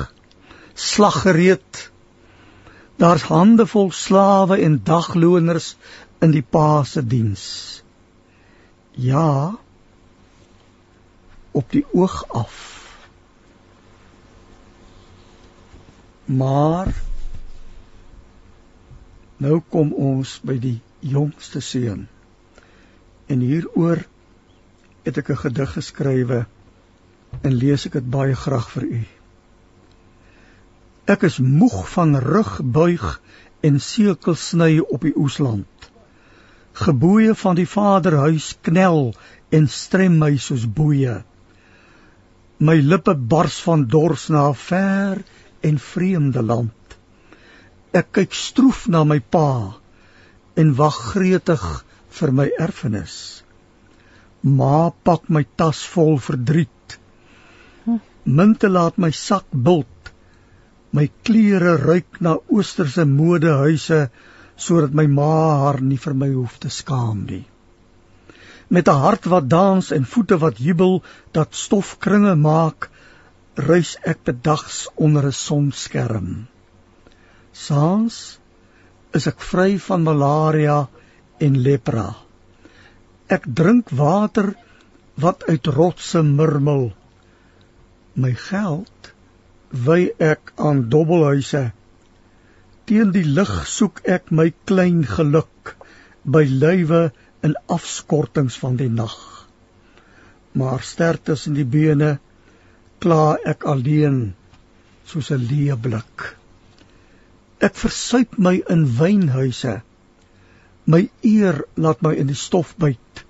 slaggereed. 0.80 1.82
Daar's 3.00 3.26
hande 3.28 3.66
vol 3.66 3.90
slawe 3.96 4.60
en 4.60 4.80
dagloners 4.84 5.74
in 6.20 6.34
die 6.36 6.44
pa 6.56 6.84
se 6.84 7.04
diens. 7.06 7.44
Ja, 8.96 9.56
op 11.50 11.70
die 11.72 11.84
oog 11.92 12.24
af. 12.28 12.58
Maar 16.24 16.92
Nou 19.40 19.62
kom 19.72 19.94
ons 19.96 20.34
by 20.44 20.58
die 20.60 20.76
jongste 21.00 21.62
seun. 21.64 22.02
En 23.32 23.40
hieroor 23.40 24.02
het 25.06 25.20
ek 25.22 25.30
'n 25.32 25.42
gedig 25.44 25.72
geskrywe 25.76 26.40
en 27.40 27.56
lees 27.62 27.86
ek 27.86 27.96
dit 27.96 28.10
baie 28.10 28.34
graag 28.36 28.68
vir 28.74 28.84
u. 28.84 29.00
Ek 31.10 31.24
is 31.26 31.40
moeg 31.42 31.88
van 31.90 32.14
rugbuig 32.22 33.06
en 33.66 33.80
sekel 33.82 34.36
sny 34.38 34.76
op 34.80 35.02
die 35.02 35.16
oesland. 35.18 35.88
Geboeye 36.80 37.34
van 37.34 37.58
die 37.58 37.66
vaderhuis 37.66 38.52
knel 38.68 39.10
en 39.58 39.66
strem 39.80 40.20
my 40.22 40.36
soos 40.44 40.68
boeye. 40.78 41.16
My 42.62 42.76
lippe 42.92 43.16
bars 43.34 43.58
van 43.66 43.88
dors 43.90 44.28
na 44.30 44.44
ver 44.54 45.24
en 45.66 45.82
vreemde 45.90 46.46
land. 46.46 46.96
Ek 47.90 48.12
kyk 48.20 48.36
stroef 48.36 48.86
na 48.86 49.02
my 49.02 49.18
pa 49.18 49.50
en 50.62 50.74
wag 50.78 50.98
gretig 51.10 51.64
vir 52.20 52.34
my 52.38 52.50
erfenis. 52.68 53.16
Ma 54.42 54.90
pak 55.08 55.26
my 55.26 55.42
tas 55.58 55.82
vol 55.94 56.20
verdriet. 56.22 57.00
Munte 58.24 58.70
laat 58.70 59.00
my 59.00 59.10
sak 59.10 59.48
bult. 59.50 59.99
My 60.92 61.06
klere 61.22 61.76
ruik 61.78 62.20
na 62.20 62.36
oosterse 62.48 63.04
modehuise 63.06 64.00
sodat 64.56 64.94
my 64.94 65.06
ma 65.06 65.34
haar 65.62 65.80
nie 65.80 65.98
vir 66.04 66.14
my 66.22 66.28
hoef 66.32 66.58
te 66.62 66.70
skaam 66.76 67.24
nie. 67.26 67.44
Met 68.68 68.88
'n 68.88 69.02
hart 69.04 69.24
wat 69.32 69.48
dans 69.48 69.90
en 69.96 70.04
voete 70.14 70.38
wat 70.38 70.58
jubel 70.58 71.02
dat 71.32 71.54
stofkringe 71.54 72.34
maak, 72.34 72.90
reis 73.54 73.96
ek 74.12 74.24
bedags 74.24 74.88
onder 74.94 75.26
'n 75.26 75.32
sonskerm. 75.32 76.46
Saans 77.52 78.38
is 79.14 79.26
ek 79.26 79.40
vry 79.52 79.78
van 79.78 80.02
malaria 80.02 80.88
en 81.38 81.62
lepra. 81.62 82.14
Ek 83.28 83.44
drink 83.46 83.90
water 83.90 84.54
wat 85.14 85.44
uit 85.48 85.66
rotse 85.66 86.22
murmel. 86.22 86.92
My 88.14 88.34
geld 88.34 88.99
wy 89.70 90.10
ek 90.18 90.52
aan 90.58 90.88
dobbelhuise. 90.90 91.70
Teen 92.90 93.12
die 93.14 93.26
lig 93.26 93.52
soek 93.70 94.02
ek 94.04 94.30
my 94.34 94.50
klein 94.66 95.04
geluk 95.06 95.76
by 96.24 96.42
lywe 96.44 97.10
in 97.46 97.54
afskortings 97.70 98.58
van 98.60 98.76
die 98.80 98.90
nag. 98.90 99.16
Maar 100.52 100.82
ster 100.82 101.20
tussen 101.22 101.54
die 101.54 101.68
bene 101.76 102.18
kla 103.00 103.36
ek 103.46 103.64
alleen 103.64 104.34
soos 105.06 105.30
'n 105.30 105.46
leë 105.50 105.76
blik. 105.86 106.34
Ek 107.60 107.74
versuip 107.76 108.36
my 108.38 108.62
in 108.74 108.84
wynhuise. 108.98 109.80
My 110.86 111.08
eer 111.22 111.64
laat 111.76 112.02
my 112.02 112.14
in 112.14 112.26
die 112.26 112.40
stof 112.42 112.74
byt. 112.76 113.24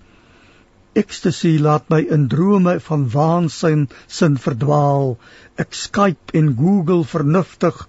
Ecstasy 0.94 1.58
laat 1.58 1.88
my 1.90 2.00
in 2.16 2.28
drome 2.28 2.80
van 2.80 3.08
waansin 3.14 3.88
sin 4.06 4.36
verdwaal. 4.36 5.18
Ek 5.64 5.76
Skype 5.76 6.36
en 6.40 6.52
Google 6.60 7.04
vernuftig 7.12 7.84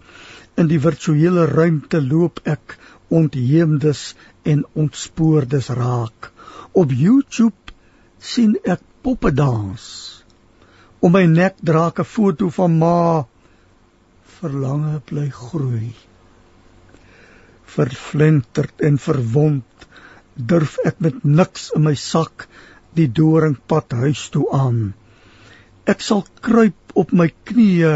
in 0.60 0.70
die 0.72 0.82
virtuele 0.84 1.48
ruimte 1.52 2.02
loop 2.04 2.42
ek 2.56 2.78
ontheemdes 3.22 4.04
en 4.54 4.66
ontspoordes 4.84 5.72
raak. 5.80 6.32
Op 6.74 6.92
YouTube 6.92 7.76
sien 8.20 8.58
ek 8.76 8.84
poppe 9.02 9.32
dans. 9.32 9.84
Om 11.02 11.18
my 11.18 11.26
nek 11.26 11.60
dra 11.72 11.88
ek 11.94 12.06
'n 12.06 12.12
foto 12.18 12.50
van 12.60 12.80
ma. 12.86 13.26
Verlange 14.40 15.00
bly 15.12 15.30
groei 15.30 15.92
verflenterd 17.72 18.84
en 18.88 18.98
verwond 19.00 19.86
durf 20.52 20.78
ek 20.88 21.00
met 21.06 21.24
niks 21.40 21.70
in 21.78 21.86
my 21.88 21.94
sak 22.04 22.48
die 22.98 23.08
doringpad 23.20 23.96
huis 24.04 24.24
toe 24.34 24.48
aan. 24.56 24.82
Ek 25.90 26.04
sal 26.06 26.26
kruip 26.46 26.94
op 26.94 27.12
my 27.12 27.32
knieë 27.50 27.94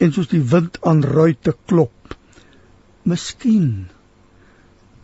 en 0.00 0.12
soos 0.14 0.30
die 0.32 0.42
wind 0.52 0.80
aan 0.86 1.02
ruitte 1.06 1.54
klop. 1.70 2.14
Miskien 3.04 3.88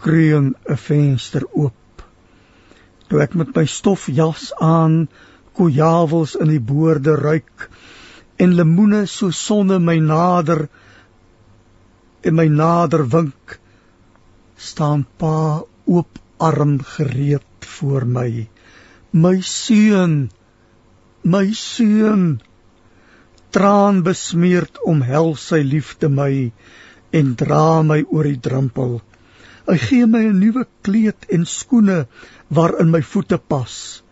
kreun 0.03 0.55
'n 0.55 0.77
venster 0.77 1.47
oop. 1.53 2.03
Toe 3.09 3.23
ek 3.23 3.35
met 3.35 3.55
my 3.57 3.65
stofjas 3.67 4.53
aan 4.61 5.09
kojawels 5.57 6.35
in 6.37 6.51
die 6.53 6.61
boorde 6.61 7.15
ruik 7.17 7.69
en 8.37 8.57
lemoene 8.57 9.07
so 9.07 9.31
sonne 9.31 9.79
my 9.79 9.97
nader 9.99 10.67
en 12.23 12.35
my 12.35 12.49
nader 12.49 13.07
wink 13.15 13.59
staan 14.71 15.07
pa 15.19 15.63
oop 15.87 16.19
arm 16.49 16.79
gereed 16.97 17.69
voor 17.77 18.05
my 18.19 18.31
my 19.13 19.41
seun 19.41 20.17
my 21.27 21.51
seun 21.59 22.39
traan 23.51 24.03
besmeerd 24.07 24.79
omhels 24.87 25.49
sy 25.51 25.59
liefde 25.67 26.11
my 26.13 26.31
en 27.19 27.33
dra 27.41 27.83
my 27.83 27.99
oor 28.05 28.29
die 28.29 28.39
drempel. 28.47 29.01
Hy 29.67 29.77
gee 29.83 30.07
my 30.07 30.23
'n 30.29 30.39
nuwe 30.39 30.63
kleed 30.87 31.27
en 31.37 31.47
skoene 31.53 32.07
waarin 32.59 32.93
my 32.95 33.03
voete 33.13 33.39
pas, 33.39 34.03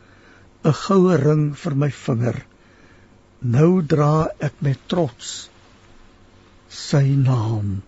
'n 0.64 0.72
goue 0.82 1.16
ring 1.22 1.44
vir 1.62 1.74
my 1.82 1.90
vinger. 2.04 2.38
Nou 3.42 3.82
dra 3.82 4.28
ek 4.40 4.54
met 4.60 4.80
trots 4.88 5.48
sy 6.68 7.04
naam. 7.14 7.82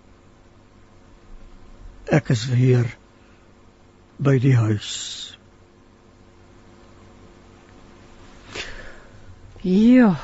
Ek 2.06 2.30
is 2.30 2.46
weer 2.46 2.86
by 4.18 4.38
die 4.38 4.54
huis. 4.54 5.35
Ja 9.66 10.14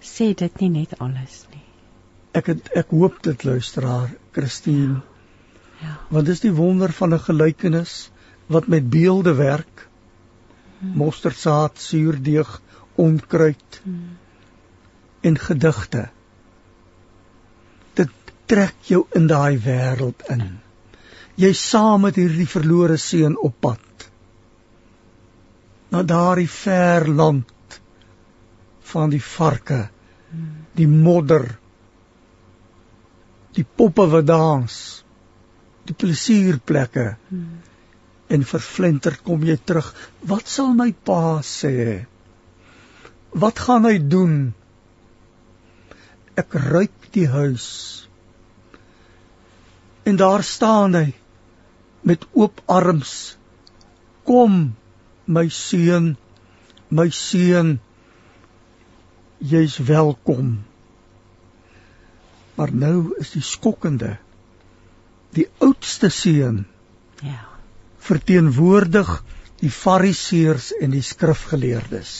sê 0.00 0.32
dit 0.36 0.60
nie 0.60 0.70
net 0.72 0.96
alles 0.98 1.44
nie. 1.52 1.62
Ek 2.36 2.50
het, 2.52 2.70
ek 2.76 2.92
hoop 2.94 3.20
dit 3.26 3.44
luisteraar 3.44 4.10
Christine. 4.36 5.00
Ja. 5.80 5.96
Want 6.12 6.28
dis 6.28 6.42
die 6.44 6.52
wonder 6.54 6.92
van 6.92 7.14
'n 7.14 7.24
gelykenis 7.26 8.10
wat 8.46 8.66
met 8.66 8.90
beelde 8.90 9.34
werk. 9.34 9.88
Hmm. 10.78 10.96
Mosterdsaad, 10.96 11.78
suurdeeg, 11.78 12.60
onkruid 12.94 13.80
hmm. 13.82 14.16
en 15.20 15.38
gedigte. 15.38 16.08
Dit 17.94 18.10
trek 18.46 18.76
jou 18.82 19.06
in 19.14 19.26
daai 19.26 19.58
wêreld 19.58 20.22
in. 20.28 20.58
Jy 21.34 21.52
saam 21.52 22.00
met 22.00 22.16
hierdie 22.16 22.48
verlore 22.48 22.96
seun 22.96 23.36
op 23.38 23.54
pad. 23.60 24.10
Na 25.90 26.02
daardie 26.02 26.48
ver 26.48 27.08
land 27.08 27.48
van 28.92 29.10
die 29.12 29.22
varke 29.22 29.86
die 30.78 30.86
modder 30.90 31.46
die 33.56 33.64
poppe 33.64 34.06
wat 34.12 34.28
dans 34.28 34.76
die 35.88 35.96
plesierplekke. 35.98 37.06
Hmm. 37.30 37.58
en 38.30 38.46
verflinter 38.46 39.16
kom 39.26 39.42
jy 39.42 39.56
terug. 39.66 39.88
Wat 40.30 40.46
sal 40.46 40.74
my 40.78 40.92
pa 41.06 41.40
sê? 41.42 42.06
Wat 43.34 43.58
gaan 43.58 43.88
hy 43.88 43.96
doen? 43.98 44.36
Ek 46.38 46.54
ruik 46.54 47.10
die 47.16 47.26
huis. 47.30 47.66
En 50.06 50.20
daar 50.20 50.46
staan 50.46 50.94
hy 50.94 51.08
met 52.06 52.22
oop 52.38 52.62
arms. 52.70 53.14
Kom 54.26 54.76
my 55.26 55.46
seun 55.54 56.14
my 56.90 57.08
seun 57.14 57.78
jy's 59.40 59.78
welkom. 59.88 60.58
Maar 62.54 62.72
nou 62.72 63.14
is 63.18 63.32
die 63.32 63.44
skokkende 63.44 64.18
die 65.36 65.46
oudste 65.62 66.10
seun. 66.10 66.66
Ja. 67.20 67.46
verteenwoordig 68.00 69.08
die 69.60 69.70
fariseërs 69.70 70.70
en 70.80 70.94
die 70.94 71.02
skrifgeleerdes. 71.04 72.12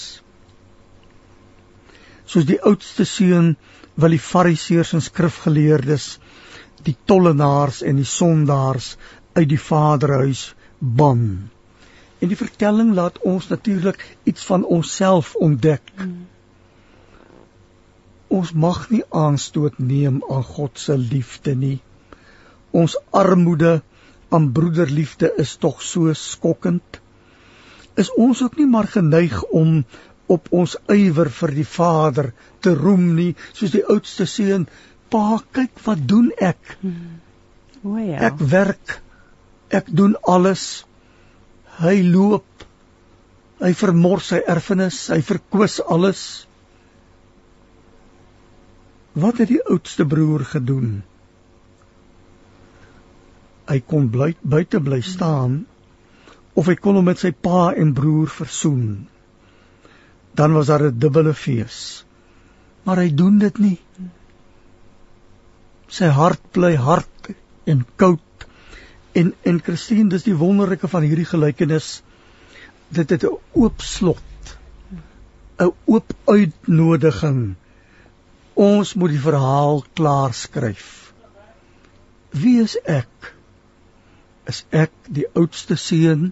Soos 2.29 2.45
die 2.45 2.59
oudste 2.61 3.07
seun 3.09 3.55
wil 3.97 4.13
die 4.13 4.21
fariseërs 4.21 4.93
en 4.99 5.03
skrifgeleerdes 5.03 6.11
die 6.85 6.95
tollenaars 7.09 7.81
en 7.81 7.97
die 7.97 8.09
sondaars 8.09 8.91
uit 9.33 9.49
die 9.49 9.61
vaderhuis 9.61 10.51
ban. 10.79 11.25
En 12.21 12.29
die 12.29 12.39
vertelling 12.39 12.93
laat 12.95 13.17
ons 13.25 13.49
natuurlik 13.49 14.05
iets 14.29 14.45
van 14.45 14.69
onsself 14.69 15.33
ontdek. 15.41 15.97
Hmm 15.97 16.29
Ons 18.31 18.53
mag 18.55 18.85
nie 18.91 19.03
aanstoot 19.11 19.79
neem 19.83 20.21
aan 20.31 20.45
God 20.47 20.79
se 20.79 20.97
liefde 20.99 21.55
nie. 21.59 21.79
Ons 22.71 22.95
armoede 23.11 23.81
aan 24.31 24.53
broederliefde 24.55 25.33
is 25.45 25.57
tog 25.57 25.83
so 25.83 26.13
skokkend. 26.15 27.01
Is 27.99 28.13
ons 28.15 28.43
ook 28.47 28.57
nie 28.61 28.69
maar 28.71 28.87
geneig 28.87 29.43
om 29.51 29.83
op 30.31 30.47
ons 30.55 30.77
ywer 30.95 31.31
vir 31.41 31.55
die 31.57 31.67
Vader 31.67 32.31
te 32.63 32.75
roem 32.79 33.09
nie, 33.17 33.33
soos 33.53 33.75
die 33.75 33.83
oudste 33.83 34.27
seun, 34.31 34.69
"Pa, 35.11 35.43
kyk 35.53 35.83
wat 35.87 36.07
doen 36.07 36.31
ek." 36.39 36.77
Hmm. 36.81 37.19
O 37.83 37.97
ja. 37.97 38.21
Ek 38.29 38.39
werk. 38.39 39.01
Ek 39.71 39.87
doen 39.89 40.17
alles. 40.23 40.85
Hy 41.81 42.03
loop. 42.03 42.45
Hy 43.61 43.73
vermors 43.75 44.31
sy 44.33 44.41
erfenis, 44.47 45.09
hy 45.09 45.21
verkwis 45.21 45.81
alles. 45.81 46.47
Wat 49.13 49.39
het 49.43 49.49
die 49.51 49.63
oudste 49.67 50.07
broer 50.07 50.45
gedoen? 50.47 51.03
Hy 53.67 53.79
kon 53.87 54.07
bly 54.11 54.35
buite 54.43 54.81
bly 54.83 55.01
staan 55.03 55.65
of 56.59 56.69
hy 56.71 56.77
kon 56.79 56.99
hom 56.99 57.09
met 57.11 57.19
sy 57.23 57.33
pa 57.35 57.71
en 57.75 57.95
broer 57.95 58.31
versoen. 58.31 59.09
Dan 60.39 60.55
was 60.55 60.71
daar 60.71 60.87
'n 60.87 60.99
dubbele 60.99 61.35
fees. 61.35 62.05
Maar 62.83 62.97
hy 62.97 63.15
doen 63.15 63.39
dit 63.39 63.59
nie. 63.59 63.79
Sy 65.89 66.07
hart 66.07 66.43
bly 66.53 66.75
hard 66.77 67.31
en 67.65 67.87
koud. 67.97 68.47
En 69.13 69.35
en 69.43 69.61
Christine, 69.61 70.09
dis 70.09 70.23
die 70.23 70.37
wonderlike 70.37 70.89
van 70.89 71.03
hierdie 71.03 71.27
gelykenis. 71.27 72.03
Dit 72.89 73.11
het 73.11 73.25
'n 73.25 73.39
oop 73.53 73.81
slot. 73.81 74.57
'n 75.59 75.73
Oop 75.85 76.13
uitnodiging 76.25 77.57
Ons 78.61 78.93
moet 79.01 79.15
die 79.15 79.23
verhaal 79.23 79.79
klaar 79.97 80.35
skryf. 80.37 80.89
Wie 82.37 82.59
is 82.61 82.77
ek? 82.85 83.31
Is 84.53 84.65
ek 84.77 84.93
die 85.09 85.25
oudste 85.33 85.79
seun 85.81 86.27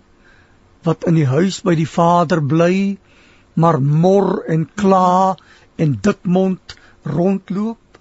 wat 0.84 1.06
in 1.08 1.16
die 1.16 1.28
huis 1.30 1.62
by 1.64 1.72
die 1.78 1.88
vader 1.88 2.42
bly, 2.52 2.98
maar 3.56 3.80
mor 3.80 4.44
en 4.44 4.68
kla 4.82 5.38
en 5.80 5.96
dikmond 6.04 6.76
rondloop? 7.16 7.98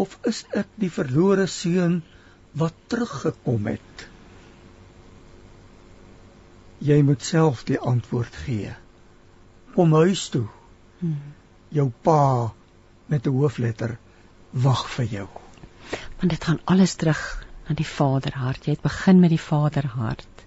Of 0.00 0.16
is 0.32 0.42
ek 0.56 0.72
die 0.80 0.92
verlore 0.96 1.46
seun 1.50 2.00
wat 2.56 2.74
teruggekom 2.88 3.68
het? 3.74 4.08
Jy 6.80 7.02
moet 7.04 7.24
self 7.24 7.66
die 7.68 7.80
antwoord 7.80 8.44
gee. 8.46 8.72
Kom 9.76 9.92
huis 10.00 10.28
toe. 10.32 10.46
Hmm. 11.00 11.34
Jou 11.76 11.90
pa 12.04 12.22
met 13.06 13.26
'n 13.26 13.34
hoofletter 13.38 13.98
wag 14.50 14.88
vir 14.90 15.04
jou. 15.04 15.28
Want 16.18 16.30
dit 16.30 16.44
gaan 16.44 16.60
alles 16.64 16.94
terug 16.94 17.46
na 17.68 17.74
die 17.74 17.86
Vaderhart. 17.86 18.64
Jy 18.64 18.72
het 18.72 18.82
begin 18.82 19.20
met 19.20 19.30
die 19.30 19.40
Vaderhart. 19.40 20.44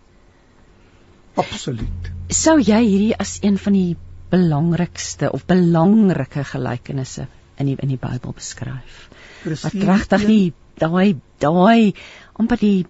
Absoluut. 1.34 2.12
Sou 2.28 2.60
jy 2.60 2.80
hierdie 2.84 3.18
as 3.18 3.38
een 3.42 3.58
van 3.58 3.74
die 3.74 3.98
belangrikste 4.30 5.32
of 5.32 5.46
belangrike 5.46 6.44
gelykenisse 6.44 7.28
in 7.58 7.66
die 7.66 7.76
in 7.80 7.88
die 7.88 8.02
Bybel 8.02 8.34
beskryf? 8.34 9.10
Wat 9.44 9.74
regtig 9.74 10.28
nie 10.28 10.54
daai 10.80 11.20
daai 11.40 11.94
amper 12.34 12.58
die 12.58 12.86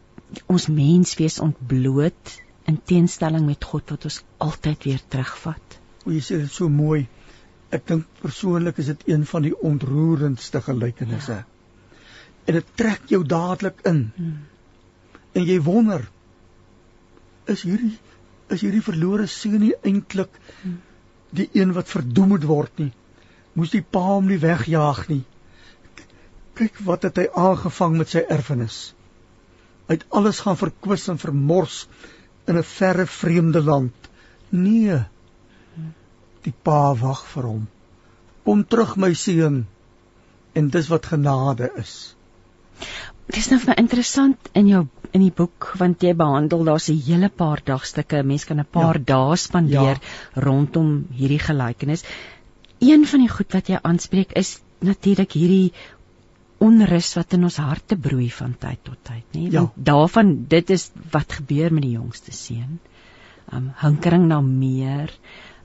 ons 0.48 0.68
menswees 0.68 1.40
ontbloot 1.40 2.36
in 2.70 2.78
teenstelling 2.86 3.46
met 3.46 3.66
God 3.66 3.90
wat 3.90 4.06
ons 4.10 4.22
altyd 4.38 4.84
weer 4.84 5.02
terugvat. 5.10 5.80
O, 6.06 6.12
jy 6.14 6.22
sê 6.22 6.38
dit 6.44 6.52
so 6.54 6.70
mooi 6.70 7.08
ek 7.76 7.86
dink 7.90 8.06
persoonlik 8.22 8.80
is 8.82 8.90
dit 8.92 9.08
een 9.12 9.26
van 9.30 9.46
die 9.46 9.54
ontroerendste 9.54 10.62
gelykenisse. 10.66 11.42
Ja. 11.42 11.46
En 12.50 12.58
dit 12.58 12.70
trek 12.82 13.10
jou 13.14 13.22
dadelik 13.26 13.84
in. 13.90 14.00
Hmm. 14.16 14.38
En 15.38 15.46
jy 15.46 15.60
wonder 15.62 16.08
is 17.50 17.66
hierdie 17.66 17.96
is 18.50 18.64
hierdie 18.66 18.82
verlore 18.82 19.28
seun 19.30 19.60
nie 19.62 19.76
eintlik 19.86 20.32
hmm. 20.62 20.80
die 21.38 21.46
een 21.54 21.74
wat 21.76 21.90
verdoem 21.90 22.34
moet 22.34 22.48
word 22.50 22.82
nie? 22.82 22.92
Moes 23.54 23.74
die 23.74 23.84
pa 23.86 24.02
hom 24.16 24.30
nie 24.30 24.40
wegjaag 24.42 25.04
nie? 25.12 25.22
Kyk 26.58 26.82
wat 26.88 27.06
het 27.06 27.22
hy 27.22 27.28
aangevang 27.38 28.00
met 28.02 28.10
sy 28.10 28.24
erfenis. 28.26 28.80
Hy 29.86 30.00
het 30.00 30.10
alles 30.18 30.42
gaan 30.46 30.58
verkwis 30.58 31.06
en 31.14 31.22
vermors 31.22 31.84
in 32.50 32.58
'n 32.58 32.66
verre 32.66 33.06
vreemde 33.06 33.62
land 33.62 34.10
Nee. 34.50 34.98
Die 36.46 36.54
pa 36.64 36.94
wag 36.96 37.26
vir 37.34 37.44
hom. 37.44 37.68
Kom 38.46 38.64
terug 38.64 38.96
my 38.98 39.14
seun. 39.14 39.66
En 40.58 40.70
dis 40.74 40.88
wat 40.90 41.12
genade 41.12 41.70
is. 41.78 42.16
Dis 43.30 43.50
nou 43.52 43.60
vir 43.62 43.78
interessant 43.78 44.50
in 44.58 44.70
jou 44.72 44.88
in 45.14 45.22
die 45.26 45.34
boek 45.34 45.72
want 45.78 46.04
jy 46.06 46.14
behandel 46.18 46.64
daar's 46.66 46.90
'n 46.90 47.02
hele 47.06 47.30
paar 47.30 47.62
dagstukke. 47.66 48.24
Mense 48.24 48.48
kan 48.48 48.60
'n 48.60 48.66
paar 48.66 48.98
ja. 48.98 49.04
dae 49.14 49.36
spandeer 49.38 49.98
ja. 49.98 50.42
rondom 50.48 51.08
hierdie 51.12 51.40
gelykenis. 51.40 52.04
Een 52.80 53.06
van 53.06 53.20
die 53.20 53.30
goed 53.30 53.54
wat 53.54 53.70
jy 53.70 53.80
aanspreek 53.82 54.32
is 54.32 54.60
natuurlik 54.80 55.32
hierdie 55.32 55.74
onrus 56.60 57.14
wat 57.16 57.34
in 57.34 57.44
ons 57.44 57.58
harte 57.58 57.98
broei 57.98 58.30
van 58.32 58.56
tyd 58.60 58.84
tot 58.84 58.98
tyd, 59.04 59.26
nê? 59.34 59.42
Nee? 59.42 59.52
Ja. 59.52 59.60
Want 59.62 59.74
daarvan 59.76 60.46
dit 60.48 60.70
is 60.70 60.92
wat 61.12 61.34
gebeur 61.40 61.74
met 61.74 61.84
die 61.84 61.96
jongste 61.96 62.32
seun. 62.32 62.80
Um 63.54 63.72
hinkering 63.82 64.28
na 64.28 64.42
meer. 64.42 65.12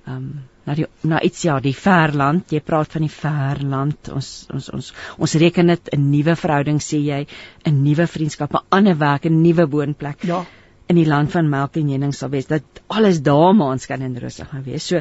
Um 0.06 0.44
na 0.64 0.74
die 0.76 0.86
na 1.04 1.20
iets 1.24 1.44
ja, 1.44 1.58
die 1.60 1.74
verland. 1.76 2.52
Jy 2.52 2.60
praat 2.64 2.96
van 2.96 3.04
die 3.04 3.12
verland. 3.12 4.10
Ons 4.14 4.30
ons 4.54 4.70
ons 4.78 4.90
ons 5.18 5.36
reken 5.42 5.72
dit 5.72 5.90
'n 5.92 6.10
nuwe 6.10 6.36
verhouding 6.40 6.80
sê 6.80 7.00
jy, 7.04 7.26
'n 7.66 7.82
nuwe 7.84 8.06
vriendskap, 8.06 8.54
'n 8.54 8.64
ander 8.70 8.98
werk, 8.98 9.26
'n 9.26 9.42
nuwe 9.42 9.68
woonplek. 9.68 10.24
Ja. 10.24 10.44
In 10.88 10.96
die 10.96 11.06
land 11.06 11.30
van 11.32 11.48
melk 11.48 11.76
en 11.76 11.88
honing 11.88 12.14
sal 12.14 12.30
wees 12.30 12.46
dat 12.46 12.62
alles 12.86 13.22
daar 13.22 13.54
maans 13.54 13.86
kan 13.86 14.00
en 14.00 14.18
rustig 14.18 14.48
gaan 14.48 14.64
wees. 14.64 14.86
So 14.86 15.00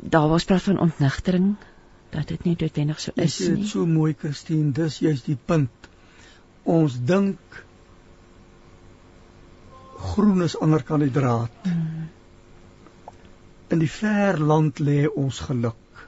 daar 0.00 0.28
was 0.28 0.44
praat 0.44 0.62
van 0.62 0.78
ontnigtering 0.78 1.56
dat 2.10 2.28
dit 2.28 2.44
nie 2.44 2.56
noodwendig 2.58 3.00
so 3.00 3.12
is 3.14 3.38
nie. 3.40 3.48
Dit 3.48 3.64
is 3.64 3.70
so 3.70 3.86
mooi 3.86 4.14
Christine, 4.18 4.72
dis 4.72 4.98
juist 4.98 5.26
die 5.26 5.38
punt. 5.44 5.70
Ons 6.64 6.98
dink 7.04 7.38
groen 9.98 10.42
is 10.42 10.56
ander 10.60 10.82
kan 10.82 11.00
die 11.00 11.10
draad. 11.10 11.50
Hmm 11.62 12.08
In 13.68 13.82
die 13.82 13.90
ver 13.90 14.38
land 14.40 14.80
lê 14.80 15.04
ons 15.08 15.40
geluk. 15.44 16.04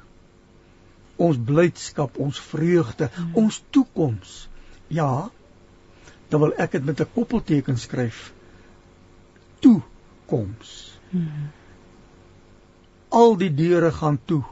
Ons 1.21 1.37
blydskap, 1.45 2.17
ons 2.17 2.41
vreugde, 2.41 3.11
hmm. 3.13 3.35
ons 3.43 3.63
toekoms. 3.71 4.37
Ja. 4.89 5.29
Dan 6.33 6.41
wil 6.47 6.55
ek 6.57 6.79
dit 6.79 6.85
met 6.85 7.01
'n 7.01 7.13
koppelteken 7.15 7.79
skryf. 7.79 8.33
Toekoms. 9.61 10.99
Hmm. 11.11 11.51
Al 13.09 13.37
die 13.37 13.55
deure 13.55 13.93
gaan 13.93 14.19
toe. 14.25 14.45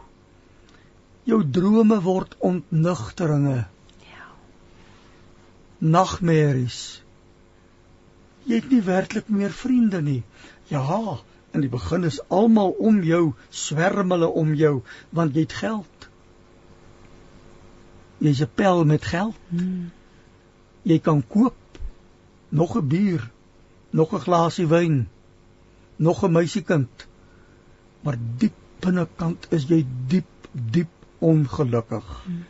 Jou 1.25 1.51
drome 1.51 2.01
word 2.03 2.37
ontnugteringe. 2.39 3.67
Ja. 4.05 4.29
Nagmerries. 5.79 7.03
Jy 8.45 8.55
het 8.55 8.71
nie 8.71 8.83
werklik 8.83 9.29
meer 9.29 9.53
vriende 9.53 10.03
nie. 10.03 10.23
Ja, 10.69 10.85
In 11.57 11.65
die 11.65 11.71
begin 11.73 12.05
is 12.05 12.21
almal 12.29 12.75
om 12.91 13.01
jou, 13.03 13.33
swerm 13.49 14.13
hulle 14.13 14.29
om 14.43 14.53
jou 14.55 14.75
want 15.17 15.37
jy 15.37 15.47
het 15.47 15.57
geld. 15.61 16.09
Jy's 18.19 18.43
'n 18.43 18.51
pel 18.55 18.85
met 18.85 19.05
geld. 19.05 19.37
Hmm. 19.49 19.91
Jy 20.83 20.99
kan 20.99 21.23
koop 21.27 21.81
nog 22.49 22.77
'n 22.77 22.89
bier, 22.89 23.31
nog 23.91 24.13
'n 24.13 24.25
glasie 24.27 24.67
wyn, 24.67 25.09
nog 25.97 26.25
'n 26.25 26.33
meisiekind. 26.33 27.07
Maar 28.01 28.17
diep 28.37 28.55
binnekant 28.81 29.47
is 29.51 29.65
jy 29.69 29.87
diep, 30.07 30.49
diep 30.53 30.93
ongelukkig. 31.19 32.25
Hmm. 32.25 32.45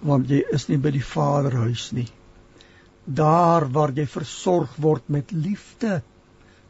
Want 0.00 0.28
jy 0.28 0.44
is 0.50 0.68
nie 0.68 0.78
by 0.78 0.90
die 0.90 1.04
Vaderhuis 1.04 1.90
nie. 1.92 2.08
Daar 3.04 3.70
waar 3.70 3.92
jy 3.92 4.06
versorg 4.06 4.76
word 4.76 5.08
met 5.08 5.30
liefde 5.30 6.02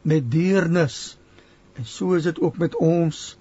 met 0.05 0.31
deernis. 0.31 1.17
En 1.73 1.85
so 1.85 2.13
is 2.13 2.23
dit 2.23 2.39
ook 2.39 2.57
met 2.57 2.75
ons. 2.75 3.37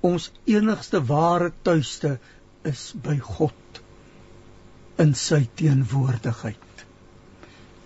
Ons 0.00 0.30
enigste 0.44 1.04
ware 1.04 1.52
tuiste 1.62 2.18
is 2.62 2.92
by 3.02 3.18
God 3.18 3.82
in 5.02 5.12
sy 5.14 5.42
teenwoordigheid. 5.60 6.84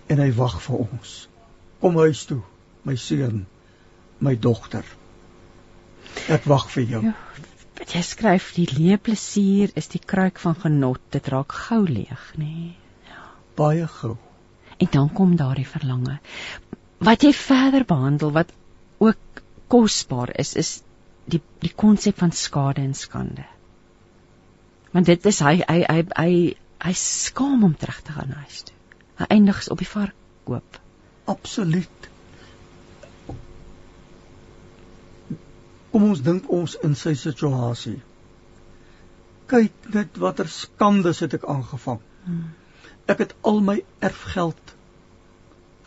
En 0.07 0.23
hy 0.23 0.29
wag 0.37 0.57
vir 0.63 0.83
ons. 0.85 1.15
Kom 1.83 1.99
huis 1.99 2.23
toe, 2.29 2.39
my 2.87 2.95
seun, 2.95 3.45
my 4.23 4.35
dogter. 4.39 4.87
Ek 6.31 6.47
wag 6.47 6.69
vir 6.71 6.87
jou. 6.95 7.03
Ja, 7.11 7.15
jy 7.91 8.03
skryf 8.05 8.51
die 8.55 8.67
lewe 8.71 8.99
plesier 9.09 9.75
is 9.79 9.91
die 9.91 10.01
kruik 10.13 10.39
van 10.39 10.55
genot. 10.63 11.03
Dit 11.11 11.27
raak 11.33 11.55
gou 11.67 11.83
leeg, 11.87 12.27
nê? 12.39 12.47
Nee. 12.47 12.73
Ja. 13.09 13.23
Baie 13.59 13.87
gou. 13.99 14.15
En 14.81 14.89
dan 14.91 15.11
kom 15.13 15.35
daardie 15.37 15.67
verlange 15.67 16.19
wat 17.01 17.25
jy 17.25 17.31
verder 17.33 17.85
behandel 17.87 18.31
wat 18.35 18.51
ook 19.01 19.41
kosbaar 19.71 20.33
is 20.43 20.53
is 20.55 20.71
die 21.25 21.41
die 21.63 21.73
konsep 21.83 22.19
van 22.21 22.31
skade 22.31 22.81
en 22.81 22.93
skande. 22.97 23.45
Want 24.91 25.07
dit 25.09 25.25
is 25.25 25.39
hy 25.39 25.55
hy 25.63 25.79
hy 25.87 26.03
hy, 26.17 26.31
hy 26.85 26.93
skaam 26.97 27.63
om 27.63 27.75
terug 27.77 28.01
te 28.05 28.13
gaan 28.17 28.33
huis 28.43 28.61
toe. 28.67 28.77
Hy 29.21 29.27
eindig 29.37 29.61
op 29.73 29.81
die 29.81 29.89
verkoop. 29.89 30.79
Absoluut. 31.31 32.09
Kom 35.91 36.07
ons 36.09 36.23
dink 36.25 36.49
ons 36.49 36.77
in 36.87 36.95
sy 36.95 37.13
situasie. 37.19 37.97
Kyk 39.51 39.89
net 39.95 40.19
watter 40.23 40.47
skande 40.51 41.11
het 41.17 41.33
ek 41.39 41.47
aangevang. 41.53 41.99
Hmm. 42.25 42.51
Ek 43.11 43.25
het 43.25 43.33
al 43.47 43.59
my 43.65 43.81
erfgeld 43.99 44.75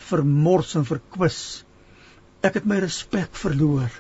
vermors 0.09 0.75
en 0.79 0.87
verkwis. 0.89 1.65
Ek 2.45 2.59
het 2.59 2.67
my 2.69 2.81
respek 2.85 3.37
verloor. 3.41 3.93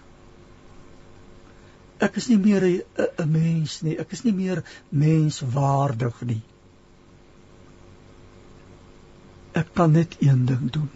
Ek 2.03 2.19
is 2.21 2.29
nie 2.29 2.39
meer 2.39 2.65
'n 2.65 3.31
mens 3.31 3.83
nie. 3.83 3.97
Ek 3.99 4.13
is 4.13 4.25
nie 4.25 4.33
meer 4.33 4.63
menswaardig 4.91 6.23
nie. 6.23 6.43
Ek 9.55 9.75
kan 9.75 9.93
net 9.93 10.17
een 10.21 10.47
ding 10.47 10.71
doen. 10.71 10.91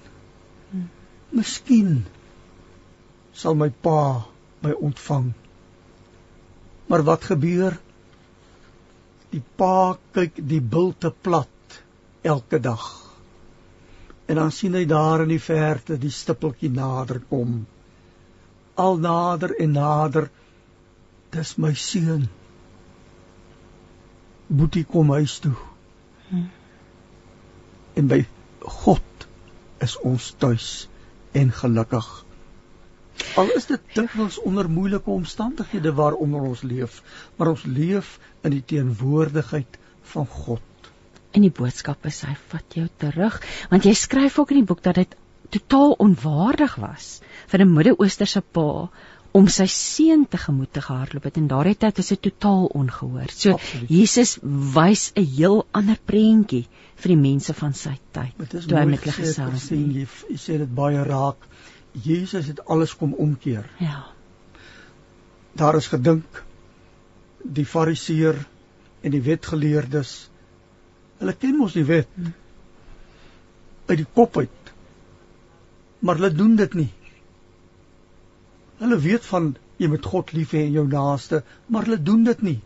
Miskien 1.31 2.07
sal 3.33 3.55
my 3.55 3.71
pa 3.71 4.27
my 4.61 4.73
ontvang. 4.73 5.33
Maar 6.89 7.03
wat 7.03 7.25
gebeur? 7.25 7.79
Die 9.31 9.43
pa 9.57 9.99
kyk 10.13 10.41
die 10.41 10.61
bilte 10.61 11.11
plat 11.11 11.83
elke 12.23 12.59
dag. 12.61 13.08
En 14.29 14.37
dan 14.37 14.53
sien 14.53 14.75
hy 14.77 14.85
daar 14.85 15.23
in 15.25 15.31
die 15.33 15.41
verte 15.41 15.97
die 16.01 16.13
stippeltjie 16.13 16.69
nader 16.71 17.23
kom. 17.31 17.63
Al 18.77 19.01
nader 19.01 19.55
en 19.57 19.73
nader. 19.77 20.29
Dis 21.33 21.55
my 21.57 21.73
seun. 21.75 22.27
Boetie 24.49 24.85
kom 24.85 25.15
huis 25.17 25.39
toe. 25.45 25.57
Hmm. 26.29 26.47
En 27.97 28.13
by 28.13 28.21
God 28.85 29.29
is 29.85 29.97
ons 30.13 30.31
tuis 30.45 30.71
en 31.33 31.53
gelukkig. 31.53 32.09
Al 33.41 33.51
is 33.57 33.67
dit 33.73 33.93
dikwels 33.97 34.39
onder 34.45 34.69
moeilike 34.71 35.11
omstandighede 35.11 35.93
waaronder 35.97 36.53
ons 36.53 36.63
leef, 36.63 37.03
maar 37.37 37.57
ons 37.57 37.65
leef 37.65 38.19
in 38.45 38.55
die 38.55 38.65
teenwoordigheid 38.77 39.81
van 40.13 40.29
God 40.37 40.68
en 41.39 41.47
die 41.47 41.55
boodskap 41.61 42.07
is 42.11 42.21
hy 42.27 42.35
vat 42.53 42.79
jou 42.81 42.87
terug 43.05 43.39
want 43.73 43.87
jy 43.89 43.95
skryf 43.95 44.39
ook 44.43 44.55
in 44.55 44.63
die 44.63 44.71
boek 44.73 44.83
dat 44.87 45.01
dit 45.01 45.17
totaal 45.55 45.95
onwaardig 46.05 46.75
was 46.83 47.21
vir 47.53 47.65
'n 47.65 47.75
Midde-Oosterse 47.75 48.43
pa 48.53 48.69
om 49.39 49.49
sy 49.53 49.67
seun 49.71 50.25
te 50.31 50.41
gemoed 50.41 50.73
te 50.73 50.83
gehardloop 50.85 51.29
het 51.29 51.39
en 51.41 51.49
daardie 51.51 51.77
tyd 51.77 51.99
is 52.03 52.09
dit 52.15 52.21
totaal 52.29 52.65
ongehoord. 52.81 53.35
So 53.37 53.57
Absoluut. 53.59 53.91
Jesus 53.91 54.39
wys 54.75 55.13
'n 55.15 55.25
heel 55.37 55.67
ander 55.73 55.99
prentjie 56.11 56.67
vir 56.97 57.09
die 57.15 57.21
mense 57.21 57.55
van 57.55 57.75
sy 57.75 57.95
tyd. 58.13 58.35
Toe 58.51 58.79
hy 58.79 58.85
met 58.85 59.05
hulle 59.05 59.13
gesels 59.13 59.69
het. 59.69 59.79
Jy, 59.79 60.07
jy 60.29 60.37
sê 60.37 60.59
dit 60.59 60.75
baie 60.75 61.05
raak. 61.05 61.37
Jesus 61.93 62.47
het 62.47 62.65
alles 62.67 62.95
kom 62.97 63.15
omkeer. 63.15 63.69
Ja. 63.79 64.07
Daar 65.55 65.77
is 65.77 65.87
gedink 65.87 66.45
die 67.43 67.67
fariseer 67.67 68.47
en 69.03 69.11
die 69.11 69.23
wetgeleerdes 69.23 70.31
Hulle 71.19 71.35
ken 71.35 71.57
mos 71.59 71.75
die 71.75 71.87
wet 71.89 72.11
uit 73.89 73.99
die 74.03 74.07
kop 74.15 74.37
uit. 74.37 74.73
Maar 76.05 76.21
hulle 76.21 76.35
doen 76.35 76.55
dit 76.59 76.75
nie. 76.79 76.91
Hulle 78.79 78.99
weet 79.03 79.25
van 79.27 79.55
jy 79.79 79.89
moet 79.91 80.07
God 80.07 80.33
lief 80.35 80.55
hê 80.55 80.65
en 80.67 80.77
jou 80.77 80.87
naaste, 80.91 81.43
maar 81.67 81.87
hulle 81.87 82.03
doen 82.03 82.25
dit 82.27 82.43
nie. 82.43 82.59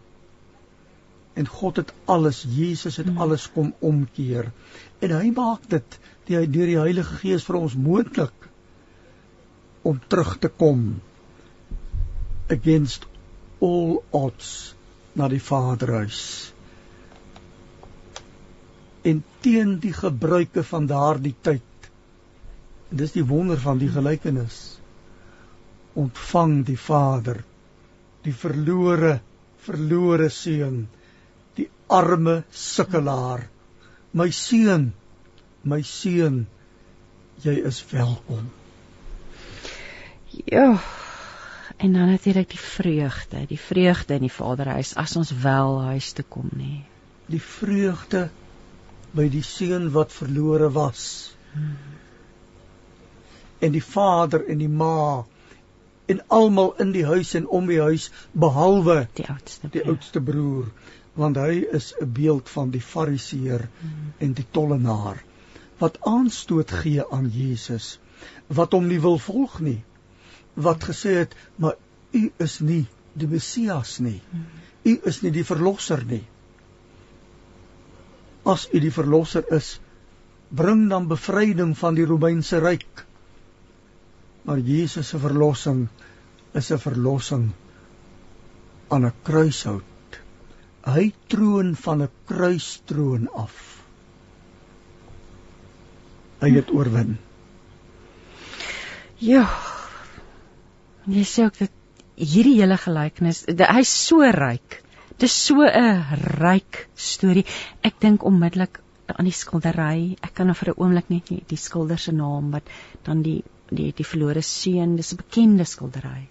En 1.36 1.48
God 1.48 1.78
het 1.80 1.92
alles, 2.12 2.42
Jesus 2.48 2.98
het 3.00 3.08
hmm. 3.08 3.20
alles 3.24 3.46
kom 3.52 3.72
omkeer. 3.80 4.50
En 5.00 5.14
hy 5.16 5.30
maak 5.32 5.64
dit 5.72 5.98
deur 6.28 6.44
die, 6.44 6.66
die 6.74 6.80
Heilige 6.80 7.22
Gees 7.22 7.46
vir 7.48 7.60
ons 7.62 7.76
moontlik 7.76 8.48
om 9.88 10.00
terug 10.12 10.36
te 10.38 10.48
kom 10.48 11.00
against 12.52 13.08
all 13.64 14.02
odds 14.12 14.74
na 15.16 15.28
die 15.32 15.40
Vaderhuis 15.42 16.51
en 19.02 19.24
teen 19.40 19.78
die 19.82 19.92
gebruike 19.92 20.62
van 20.64 20.86
daardie 20.86 21.34
tyd. 21.40 21.88
En 22.90 23.00
dis 23.00 23.12
die 23.12 23.24
wonder 23.26 23.58
van 23.58 23.78
die 23.78 23.90
gelykenis. 23.90 24.60
ontvang 25.94 26.62
die 26.64 26.78
Vader 26.78 27.42
die 28.24 28.32
verlore 28.32 29.18
verlore 29.62 30.28
seun 30.32 30.86
die 31.58 31.68
arme 31.92 32.42
sukkelaar 32.62 33.44
my 34.16 34.28
seun 34.36 34.90
my 35.68 35.80
seun 35.86 36.42
jy 37.44 37.56
is 37.70 37.82
welkom 37.92 38.48
ja 40.48 40.68
en 41.76 41.92
dan 41.98 42.12
natuurlik 42.14 42.54
die 42.54 42.64
vreugde 42.64 43.44
die 43.50 43.60
vreugde 43.60 44.16
in 44.20 44.28
die 44.28 44.36
vaderhuis 44.38 44.94
as 45.02 45.16
ons 45.20 45.34
wel 45.44 45.80
huis 45.90 46.12
toe 46.16 46.26
kom 46.36 46.48
nê 46.56 46.74
die 47.32 47.42
vreugde 47.42 48.28
by 49.16 49.28
die 49.32 49.44
seun 49.46 49.90
wat 49.96 50.12
verlore 50.12 50.70
was 50.76 51.04
hmm. 51.52 51.74
en 53.66 53.74
die 53.76 53.84
vader 53.84 54.46
en 54.48 54.62
die 54.64 54.70
ma 54.82 55.24
en 56.12 56.22
almal 56.38 56.72
in 56.84 56.94
die 56.96 57.04
huis 57.06 57.34
en 57.38 57.46
om 57.58 57.68
die 57.70 57.80
huis 57.80 58.08
behalwe 58.44 58.96
die 59.18 59.28
oudste 59.34 59.70
die 59.76 59.84
oudste 59.84 60.22
broer 60.30 60.70
want 61.22 61.36
hy 61.36 61.60
is 61.80 61.92
'n 62.00 62.12
beeld 62.18 62.48
van 62.48 62.72
die 62.74 62.84
fariseer 62.92 63.68
hmm. 63.68 64.08
en 64.18 64.32
die 64.40 64.48
tollenaar 64.58 65.22
wat 65.82 66.00
aanstoot 66.14 66.72
gee 66.82 67.04
aan 67.18 67.28
Jesus 67.36 67.98
wat 68.60 68.72
hom 68.76 68.88
nie 68.88 69.00
wil 69.06 69.18
volg 69.28 69.60
nie 69.60 69.80
wat 70.66 70.84
gesê 70.90 71.14
het 71.20 71.36
maar 71.56 71.76
u 72.12 72.24
is 72.46 72.60
nie 72.60 72.84
die 73.12 73.28
Messias 73.28 73.98
nie 73.98 74.20
u 74.84 74.98
is 75.10 75.22
nie 75.22 75.32
die 75.34 75.48
verlosser 75.48 76.04
nie 76.08 76.24
as 78.44 78.68
u 78.72 78.80
die 78.80 78.92
verlosser 78.92 79.44
is 79.54 79.78
bring 80.50 80.88
dan 80.90 81.08
bevryding 81.08 81.76
van 81.78 81.94
die 81.94 82.06
Romeinse 82.06 82.58
ryk 82.58 83.06
maar 84.42 84.58
Jesus 84.58 85.08
se 85.08 85.18
verlossing 85.18 85.88
is 86.52 86.70
'n 86.70 86.78
verlossing 86.78 87.50
aan 88.88 89.06
'n 89.06 89.14
kruishout. 89.22 90.18
Hy 90.84 91.12
troon 91.26 91.76
van 91.76 92.02
'n 92.02 92.10
kruistroon 92.24 93.28
af. 93.32 93.84
Hy 96.40 96.50
het 96.50 96.70
oorwin. 96.70 97.18
Ja. 99.18 99.46
Jy 101.06 101.24
sê 101.24 101.44
ook 101.44 101.58
dat 101.58 101.70
hierdie 102.14 102.60
hele 102.60 102.76
gelykenis, 102.76 103.44
hy's 103.46 104.06
so 104.06 104.20
ryk. 104.20 104.82
Dis 105.18 105.32
so 105.46 105.62
'n 105.62 106.04
ryk 106.40 106.88
storie. 106.94 107.44
Ek 107.82 108.00
dink 108.00 108.24
onmiddellik 108.24 108.80
aan 109.06 109.24
die 109.24 109.34
skildery. 109.34 110.16
Ek 110.22 110.34
kan 110.34 110.46
nou 110.46 110.54
vir 110.54 110.68
'n 110.72 110.78
oomblik 110.78 111.10
net 111.10 111.30
nie 111.30 111.42
die 111.48 111.56
skilder 111.56 111.98
se 111.98 112.12
naam 112.12 112.50
wat 112.50 112.62
dan 113.04 113.22
die 113.22 113.42
die 113.70 113.92
die 113.92 114.04
verlore 114.04 114.42
seun, 114.42 114.96
dis 114.96 115.12
'n 115.12 115.16
bekende 115.16 115.64
skildery. 115.64 116.28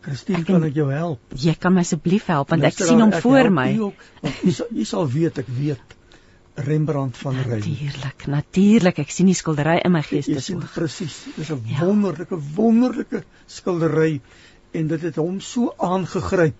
Christine, 0.00 0.44
kan 0.44 0.64
ek 0.64 0.74
jou 0.74 0.90
help? 0.92 1.20
Jy 1.34 1.54
kan 1.54 1.74
my 1.74 1.80
asseblief 1.80 2.26
help 2.26 2.50
want 2.50 2.62
Luister, 2.62 2.84
ek 2.84 2.90
sien 2.90 3.00
hom 3.00 3.12
ek 3.12 3.22
voor 3.22 3.50
my. 3.50 3.68
Jy 4.44 4.52
sal 4.52 4.66
jy 4.70 4.84
sal 4.84 5.08
weet, 5.10 5.38
ek 5.38 5.48
weet 5.48 5.96
Rembrandt 6.56 7.18
van 7.18 7.34
Rijn. 7.34 7.60
Natuurlik, 7.60 8.26
natuurlik. 8.26 8.98
Ek 8.98 9.10
sien 9.10 9.26
die 9.26 9.34
skildery 9.36 9.76
in 9.84 9.92
my 9.92 10.02
gees 10.06 10.26
dis. 10.30 10.50
Presies. 10.74 11.16
Dis 11.36 11.50
'n 11.50 11.60
ja. 11.68 11.84
wonderlike 11.84 12.38
wonderlike 12.54 13.24
skildery 13.46 14.20
en 14.72 14.86
dit 14.86 15.02
het 15.02 15.16
hom 15.16 15.40
so 15.40 15.74
aangegryp. 15.76 16.56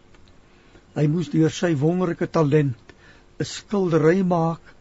Hy 0.96 1.06
moes 1.12 1.28
deur 1.32 1.52
sy 1.52 1.74
wonderlike 1.76 2.28
talent 2.32 2.94
'n 3.38 3.44
skildery 3.44 4.22
maak 4.24 4.74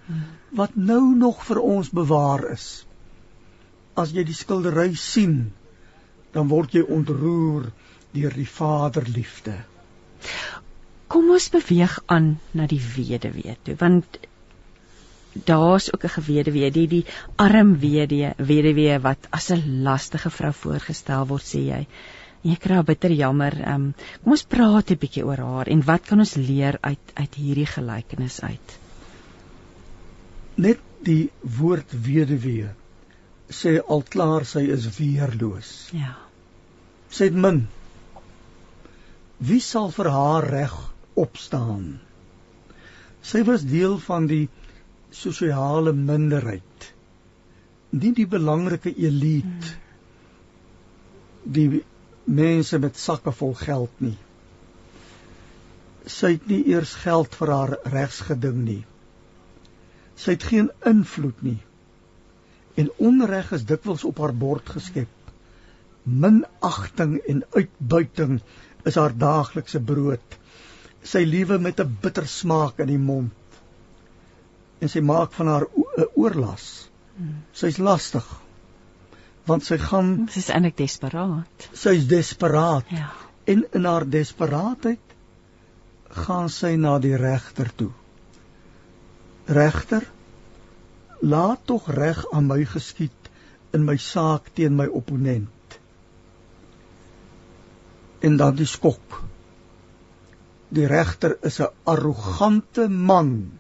wat 0.60 0.76
nou 0.76 1.16
nog 1.16 1.44
vir 1.48 1.60
ons 1.60 1.90
bewaar 1.90 2.52
is. 2.52 2.86
As 3.96 4.12
jy 4.16 4.24
die 4.28 4.38
skildery 4.38 4.94
sien, 4.96 5.52
dan 6.36 6.48
word 6.52 6.76
jy 6.76 6.84
ontroer 6.98 7.72
deur 8.16 8.36
die 8.36 8.48
Vaderliefde. 8.48 9.58
Kom 11.12 11.30
ons 11.32 11.50
beweeg 11.54 12.00
aan 12.12 12.38
na 12.54 12.68
die 12.68 12.82
weduwee 12.82 13.56
toe, 13.64 13.76
want 13.80 14.20
daar's 15.48 15.92
ook 15.94 16.04
'n 16.04 16.16
geweduwee, 16.16 16.72
die 16.72 16.88
die 16.88 17.06
arm 17.36 17.80
weduwee, 17.80 18.34
weduwee 18.38 19.00
wat 19.00 19.28
as 19.30 19.52
'n 19.52 19.84
lastige 19.84 20.30
vrou 20.30 20.54
voorgestel 20.54 21.28
word, 21.28 21.44
sê 21.44 21.60
jy. 21.68 21.88
En 22.46 22.52
jy 22.54 22.58
kry 22.62 22.82
bitter 22.86 23.14
jammer. 23.18 23.56
Um, 23.66 23.86
kom 24.22 24.36
ons 24.36 24.46
praat 24.46 24.92
'n 24.94 25.02
bietjie 25.02 25.24
oor 25.26 25.42
haar 25.42 25.70
en 25.74 25.82
wat 25.86 26.06
kan 26.06 26.20
ons 26.22 26.36
leer 26.38 26.78
uit 26.82 27.14
uit 27.16 27.38
hierdie 27.42 27.66
gelykenis 27.66 28.42
uit? 28.44 28.76
Net 30.56 30.84
die 31.08 31.32
woord 31.42 31.90
weduwee 32.06 32.70
sê 33.50 33.80
al 33.82 34.04
klaar 34.14 34.46
sy 34.46 34.62
is 34.76 34.86
weerloos. 35.00 35.72
Ja. 35.94 36.14
Sy 37.10 37.32
het 37.32 37.42
min 37.48 37.66
wie 39.38 39.60
sal 39.60 39.90
vir 39.92 40.10
haar 40.10 40.46
reg 40.50 40.76
opstaan? 41.16 42.00
Sy 43.26 43.42
was 43.50 43.66
deel 43.66 43.98
van 44.06 44.30
die 44.30 44.46
sosiale 45.12 45.94
minderheid. 45.94 46.92
Nie 47.92 48.14
die 48.14 48.28
belangrike 48.28 48.94
elite. 48.94 49.74
Die 51.46 51.84
mense 52.26 52.80
met 52.80 52.98
sakke 52.98 53.32
vol 53.32 53.54
geld 53.54 54.02
nie. 54.04 54.18
Sy 56.06 56.36
het 56.36 56.48
nie 56.50 56.62
eers 56.70 56.94
geld 57.02 57.36
vir 57.38 57.52
haar 57.54 57.74
regsgeding 57.94 58.62
nie. 58.66 58.84
Sy 60.16 60.36
het 60.36 60.46
geen 60.50 60.70
invloed 60.86 61.42
nie. 61.46 61.60
En 62.76 62.92
onreg 62.98 63.52
is 63.56 63.66
dikwels 63.66 64.04
op 64.04 64.20
haar 64.24 64.34
bord 64.36 64.70
geskep. 64.70 65.12
Minagting 66.04 67.18
en 67.26 67.44
uitbuiting 67.56 68.40
is 68.86 68.98
haar 69.00 69.16
daaglikse 69.18 69.82
brood. 69.82 70.40
Sy 71.06 71.24
lewe 71.26 71.58
met 71.60 71.80
'n 71.80 71.98
bitter 72.02 72.28
smaak 72.28 72.80
in 72.80 72.88
die 72.88 73.02
mond. 73.02 73.34
En 74.82 74.90
sy 74.90 75.00
maak 75.00 75.34
van 75.34 75.48
haar 75.48 75.66
'n 75.98 76.10
oorlas. 76.16 76.90
Sy's 77.54 77.78
lastig. 77.78 78.45
Want 79.46 79.66
sy 79.66 79.78
gaan 79.78 80.28
sy's 80.34 80.50
eintlik 80.50 80.78
desperaat. 80.78 81.70
Sy's 81.74 82.08
desperaat. 82.10 82.90
Ja. 82.90 83.12
En 83.46 83.66
in 83.78 83.86
haar 83.86 84.08
desperaatheid 84.10 85.14
gaan 86.26 86.50
sy 86.50 86.76
na 86.82 86.98
die 87.00 87.16
regter 87.16 87.70
toe. 87.76 87.92
Regter, 89.46 90.08
laat 91.22 91.62
tog 91.70 91.92
reg 91.94 92.24
aan 92.34 92.48
my 92.50 92.64
geskied 92.66 93.30
in 93.74 93.86
my 93.86 93.98
saak 94.02 94.50
teen 94.58 94.76
my 94.76 94.88
opponent 94.88 95.52
en 98.26 98.38
dan 98.42 98.56
die 98.58 98.68
skok. 98.70 99.22
Die 100.76 100.88
regter 100.90 101.38
is 101.46 101.60
'n 101.62 101.74
arrogante 101.84 102.88
man. 102.90 103.60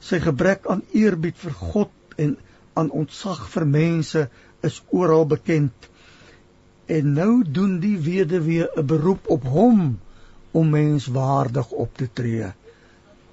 Sy 0.00 0.20
gebrek 0.20 0.66
aan 0.66 0.82
eerbied 0.92 1.36
vir 1.36 1.52
God 1.52 1.90
en 2.16 2.36
aan 2.74 2.90
ontzag 2.90 3.44
vir 3.54 3.66
mense 3.66 4.28
is 4.68 4.82
oral 4.90 5.26
bekend. 5.26 5.88
En 6.86 7.12
nou 7.12 7.42
doen 7.58 7.78
die 7.80 7.98
weduwee 7.98 8.68
'n 8.76 8.86
beroep 8.86 9.28
op 9.36 9.44
hom 9.44 9.98
om 10.50 10.70
menswaardig 10.70 11.70
op 11.70 11.96
te 11.96 12.08
tree. 12.12 12.52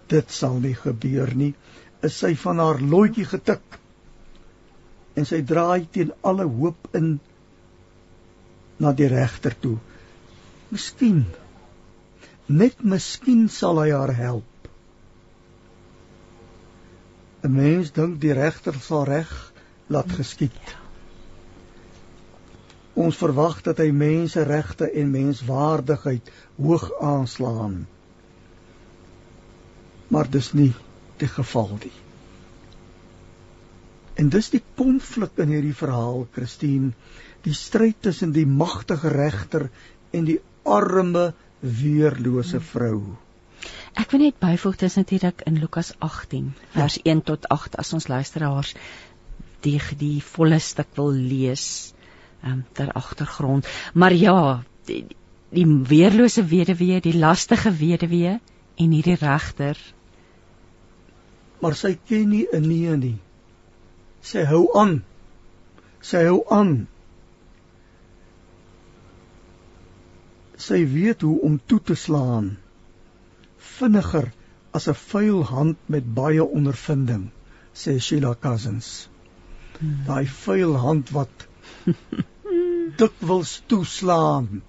Dit 0.07 0.31
sal 0.31 0.59
nie 0.59 0.75
gebeur 0.75 1.35
nie. 1.35 1.53
Is 2.01 2.17
sy 2.17 2.35
van 2.35 2.59
haar 2.59 2.79
loetjie 2.81 3.25
getik 3.25 3.79
en 5.15 5.25
sy 5.25 5.41
draai 5.43 5.87
teen 5.91 6.13
alle 6.21 6.45
hoop 6.47 6.95
in 6.95 7.19
na 8.79 8.93
die 8.95 9.07
regter 9.11 9.55
toe. 9.59 9.77
Miskien 10.71 11.25
net 12.47 12.81
miskien 12.81 13.47
sal 13.49 13.81
hy 13.83 13.91
haar 13.91 14.13
help. 14.15 14.58
'n 17.43 17.51
Mens 17.55 17.91
dink 17.95 18.19
die 18.21 18.33
regter 18.35 18.75
sal 18.85 19.05
reg 19.07 19.29
laat 19.87 20.11
geskied. 20.11 20.75
Ons 22.99 23.19
verwag 23.21 23.61
dat 23.63 23.79
hy 23.79 23.91
mense 23.95 24.43
regte 24.43 24.89
en 24.91 25.13
menswaardigheid 25.13 26.31
hoog 26.57 26.89
aanslaan. 26.99 27.87
Maar 30.11 30.29
dis 30.29 30.51
nie 30.53 30.73
die 31.21 31.31
geval 31.31 31.77
nie. 31.79 31.95
En 34.19 34.27
dis 34.29 34.49
die 34.51 34.63
konflik 34.75 35.39
in 35.39 35.53
hierdie 35.53 35.75
verhaal, 35.75 36.25
Christine, 36.35 36.91
die 37.47 37.55
stryd 37.55 38.01
tussen 38.03 38.35
die 38.35 38.45
magtige 38.45 39.13
regter 39.15 39.69
en 40.11 40.27
die 40.27 40.41
arme 40.67 41.29
weerlose 41.59 42.59
vrou. 42.59 43.15
Ek 43.97 44.11
wil 44.11 44.25
net 44.27 44.39
byvoeg 44.41 44.77
dis 44.81 44.97
natuurlik 44.99 45.41
in 45.49 45.59
Lukas 45.59 45.93
18 46.05 46.51
vers 46.75 46.97
ja. 46.99 47.11
1 47.13 47.23
tot 47.29 47.47
8 47.49 47.77
as 47.81 47.93
ons 47.93 48.07
luisteraars 48.07 48.73
die 49.65 49.79
die 49.99 50.19
volle 50.23 50.59
stuk 50.63 50.91
wil 50.95 51.11
lees 51.11 51.93
um, 52.43 52.65
ter 52.73 52.91
agtergrond. 52.95 53.67
Maar 53.93 54.13
ja, 54.13 54.63
die, 54.85 55.03
die 55.51 55.65
weerlose 55.65 56.45
weduwee, 56.45 57.01
die 57.01 57.17
lastige 57.17 57.73
weduwee 57.75 58.37
en 58.79 58.93
hierdie 58.95 59.17
regter. 59.19 59.79
Maar 61.59 61.75
sy 61.75 61.97
ken 62.07 62.29
nie 62.29 62.45
'n 62.53 62.67
nee 62.67 62.95
nie. 62.97 63.17
Sy 64.21 64.45
hou 64.45 64.69
aan. 64.79 65.03
Sy 66.01 66.23
hou 66.29 66.43
aan 66.49 66.87
sy 70.59 70.83
weet 70.91 71.23
hoe 71.23 71.39
om 71.47 71.59
toe 71.65 71.79
te 71.81 71.95
slaan. 71.95 72.57
Vinniger 73.79 74.31
as 74.77 74.87
'n 74.87 74.97
vuil 75.01 75.43
hand 75.51 75.77
met 75.87 76.13
baie 76.15 76.43
ondervinding, 76.43 77.29
sê 77.73 77.99
Sheila 77.99 78.35
Cousins. 78.35 79.09
Hmm. 79.79 80.03
Daai 80.07 80.25
vuil 80.27 80.75
hand 80.77 81.11
wat 81.15 81.47
dikwels 83.01 83.61
toeslaan 83.67 84.61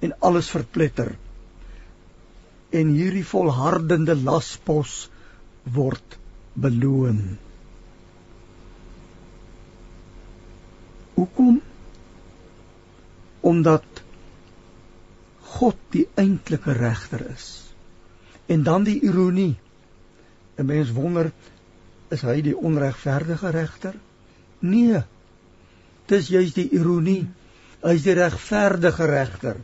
en 0.00 0.16
alles 0.20 0.50
verpletter. 0.50 1.14
En 2.70 2.92
hierdie 2.96 3.24
volhardende 3.24 4.16
laspos 4.16 5.08
word 5.62 6.18
beloon. 6.54 7.38
Hoekom? 11.14 11.60
Omdat 13.40 14.02
God 15.40 15.76
die 15.90 16.08
eintlike 16.16 16.72
regter 16.72 17.26
is. 17.30 17.61
En 18.46 18.62
dan 18.62 18.84
die 18.84 19.00
ironie. 19.00 19.56
'n 20.58 20.66
Mens 20.66 20.90
wonder 20.92 21.32
is 22.08 22.22
hy 22.22 22.40
die 22.44 22.56
onregverdige 22.56 23.50
regter? 23.50 23.94
Nee. 24.58 25.02
Dis 26.06 26.28
juist 26.28 26.54
die 26.54 26.68
ironie. 26.70 27.26
Hy 27.82 27.94
is 27.98 28.04
die 28.06 28.14
regverdige 28.14 29.06
regter. 29.10 29.56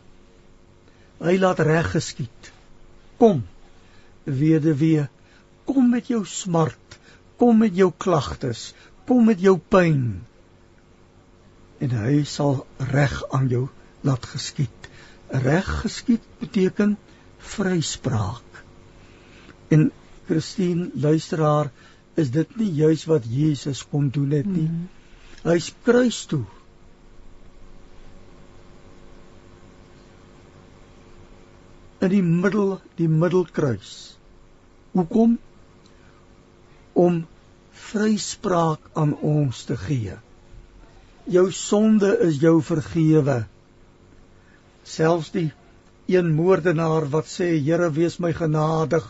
Hy 1.18 1.36
laat 1.38 1.60
reg 1.66 1.90
geskied. 1.92 2.52
Kom, 3.18 3.42
weduwee, 4.24 5.08
kom 5.66 5.90
met 5.90 6.08
jou 6.10 6.24
smart, 6.26 6.98
kom 7.38 7.58
met 7.58 7.74
jou 7.76 7.90
klagtes, 7.90 8.72
kom 9.06 9.26
met 9.26 9.42
jou 9.42 9.56
pyn. 9.58 10.02
En 11.82 11.94
hy 12.02 12.22
sal 12.26 12.62
reg 12.92 13.20
aan 13.34 13.48
jou 13.50 13.66
laat 14.06 14.26
geskied. 14.32 14.90
Reg 15.28 15.68
geskied 15.82 16.24
beteken 16.40 16.96
vryspraak. 17.54 18.47
En 19.68 19.90
Christine, 20.28 20.90
luisteraar, 20.94 21.70
is 22.14 22.30
dit 22.34 22.56
nie 22.60 22.70
juis 22.82 23.04
wat 23.08 23.26
Jesus 23.30 23.84
kom 23.88 24.08
doen 24.10 24.30
het 24.34 24.46
nie? 24.46 24.68
Mm. 24.68 24.86
Hy's 25.46 25.70
kruis 25.86 26.24
toe. 26.30 26.44
In 32.02 32.12
die 32.14 32.22
middel, 32.22 32.78
die 32.98 33.08
middelkruis. 33.10 33.92
Hoekom? 34.94 35.36
Om 36.98 37.22
vryspraak 37.88 38.90
aan 38.98 39.14
ons 39.24 39.62
te 39.68 39.76
gee. 39.78 40.16
Jou 41.28 41.46
sonde 41.52 42.10
is 42.26 42.40
jou 42.42 42.58
vergewe. 42.64 43.42
Selfs 44.88 45.30
die 45.34 45.50
een 46.08 46.30
moordenaar 46.34 47.08
wat 47.12 47.28
sê 47.28 47.50
Here 47.60 47.90
wees 47.92 48.16
my 48.22 48.32
genadig 48.32 49.06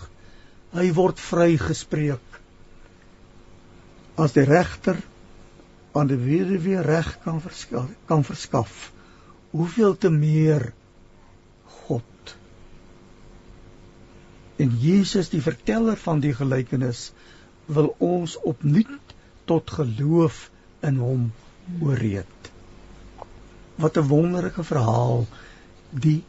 hy 0.75 0.91
word 0.97 1.21
vrygespreek. 1.21 2.41
As 4.19 4.35
die 4.35 4.45
regter 4.49 4.99
aan 5.97 6.11
die 6.11 6.19
weduwee 6.21 6.83
reg 6.85 7.14
kan 7.25 7.41
verskaf, 7.43 7.89
kan 8.11 8.25
verskaf, 8.27 8.91
hoeveel 9.51 9.97
te 9.97 10.11
meer 10.12 10.73
God. 11.87 12.35
En 14.59 14.75
Jesus 14.83 15.31
die 15.33 15.43
verteller 15.43 15.97
van 15.97 16.21
die 16.21 16.35
gelykenis 16.35 17.12
wil 17.71 17.95
ons 18.03 18.37
opnuut 18.49 19.14
tot 19.49 19.71
geloof 19.71 20.49
in 20.85 20.99
hom 21.03 21.29
ooreed. 21.81 22.51
Wat 23.79 23.97
'n 23.97 24.09
wonderlike 24.09 24.64
verhaal 24.64 25.27
die 25.91 26.25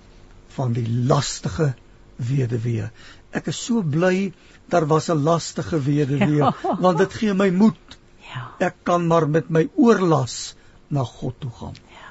van 0.56 0.74
die 0.74 0.88
lastige 0.90 1.74
weduwee. 2.16 2.90
Ek 3.32 3.48
is 3.52 3.66
so 3.66 3.82
bly 3.82 4.32
daar 4.70 4.88
was 4.88 5.10
'n 5.10 5.24
lastige 5.24 5.82
weduwee 5.82 6.36
ja. 6.36 6.56
want 6.80 6.98
dit 6.98 7.14
gee 7.14 7.34
my 7.34 7.50
moed. 7.50 7.98
Ja. 8.34 8.52
Ek 8.60 8.76
kan 8.84 9.08
maar 9.08 9.30
met 9.30 9.50
my 9.50 9.70
oorlas 9.76 10.56
na 10.88 11.04
God 11.04 11.40
toe 11.40 11.52
gaan. 11.52 11.76
Ja. 11.94 12.10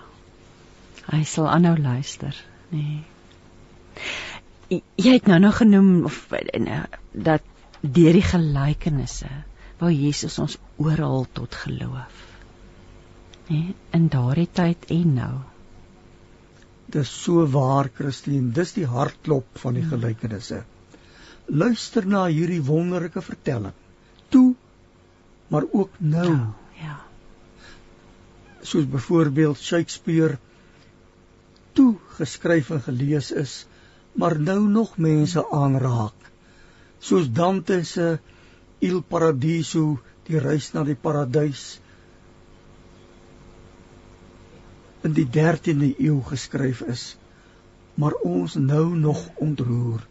Hy 1.17 1.25
sal 1.25 1.49
aanhou 1.49 1.79
luister, 1.79 2.45
nê. 2.71 2.83
Nee. 2.83 3.05
Jy 5.01 5.13
het 5.13 5.27
nou 5.27 5.39
nog 5.41 5.57
genoem 5.57 6.05
of 6.05 6.33
eh, 6.33 6.83
dat 7.13 7.43
deur 7.81 8.13
die 8.13 8.23
gelykenisse 8.23 9.31
wou 9.79 9.91
Jesus 9.91 10.39
ons 10.39 10.59
oorhaal 10.77 11.27
tot 11.33 11.55
geloof. 11.55 12.27
Nê, 13.49 13.55
nee, 13.55 13.75
in 13.97 14.09
daardie 14.13 14.49
tyd 14.53 14.85
en 14.93 15.15
nou. 15.15 15.37
Dis 16.93 17.13
so 17.23 17.47
waar, 17.47 17.89
Christine, 17.95 18.53
dis 18.53 18.75
die 18.77 18.87
hartklop 18.87 19.47
van 19.63 19.79
die 19.79 19.87
hmm. 19.87 19.95
Luister 21.49 22.07
na 22.07 22.27
hierdie 22.27 22.63
wonderlike 22.63 23.23
vertelling. 23.25 23.77
Toe 24.29 24.55
maar 25.49 25.65
ook 25.73 25.91
nou. 25.99 26.29
Ja. 26.29 26.55
ja. 26.73 26.97
Soos 28.61 28.89
byvoorbeeld 28.89 29.59
Shakespeare 29.59 30.39
toe 31.73 31.95
geskryf 32.19 32.71
en 32.71 32.81
gelees 32.83 33.31
is, 33.33 33.67
maar 34.13 34.41
nou 34.41 34.69
nog 34.69 34.97
mense 34.97 35.51
aanraak. 35.51 36.15
Soos 36.99 37.33
Dante 37.33 37.85
se 37.85 38.19
Il 38.79 39.01
Paradiso, 39.03 39.99
die 40.27 40.39
reis 40.39 40.73
na 40.75 40.85
die 40.85 40.97
paradys 40.99 41.81
in 45.07 45.15
die 45.15 45.27
13de 45.37 45.93
eeu 46.03 46.19
geskryf 46.27 46.83
is, 46.91 47.17
maar 47.95 48.15
ons 48.27 48.55
nou 48.59 48.85
nog 48.99 49.23
ontroer. 49.39 50.03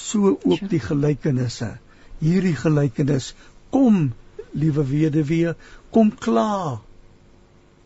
So 0.00 0.36
ook 0.42 0.66
die 0.72 0.82
gelykenisse. 0.82 1.74
Hierdie 2.20 2.56
gelykenis, 2.56 3.32
kom, 3.72 4.10
liewe 4.52 4.84
weduwee, 4.88 5.54
kom 5.94 6.12
kla. 6.12 6.80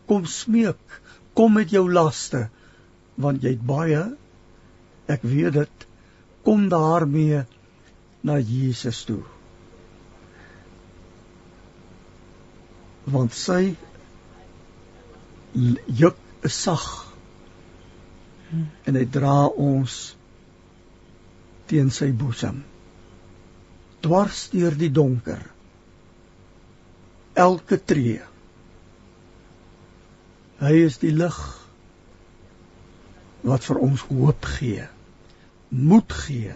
Kom 0.09 0.27
smeek, 0.29 0.99
kom 1.33 1.55
met 1.57 1.71
jou 1.73 1.85
laste, 1.91 2.47
want 3.19 3.43
jy't 3.43 3.63
baie 3.65 4.05
ek 5.11 5.25
weet 5.25 5.53
dit 5.53 5.87
kom 6.45 6.67
daarmee 6.69 7.43
na 8.25 8.37
Jesus 8.41 9.03
toe. 9.05 9.21
Want 13.05 13.33
sy 13.37 13.75
juk 15.53 16.17
is 16.45 16.57
sag 16.57 16.85
en 18.85 18.97
hy 18.97 19.05
dra 19.09 19.45
ons 19.49 20.15
teen 21.67 21.91
sy 21.91 22.11
boesem. 22.11 22.63
Dwars 24.05 24.49
deur 24.53 24.75
die 24.77 24.91
donker. 24.93 25.41
Elke 27.33 27.79
tree. 27.81 28.21
Hy 30.61 30.75
is 30.85 30.99
die 31.01 31.11
lig 31.11 31.39
wat 33.45 33.65
vir 33.67 33.81
ons 33.85 34.05
hoop 34.09 34.45
gee 34.57 34.85
moed 35.69 36.13
gee 36.13 36.53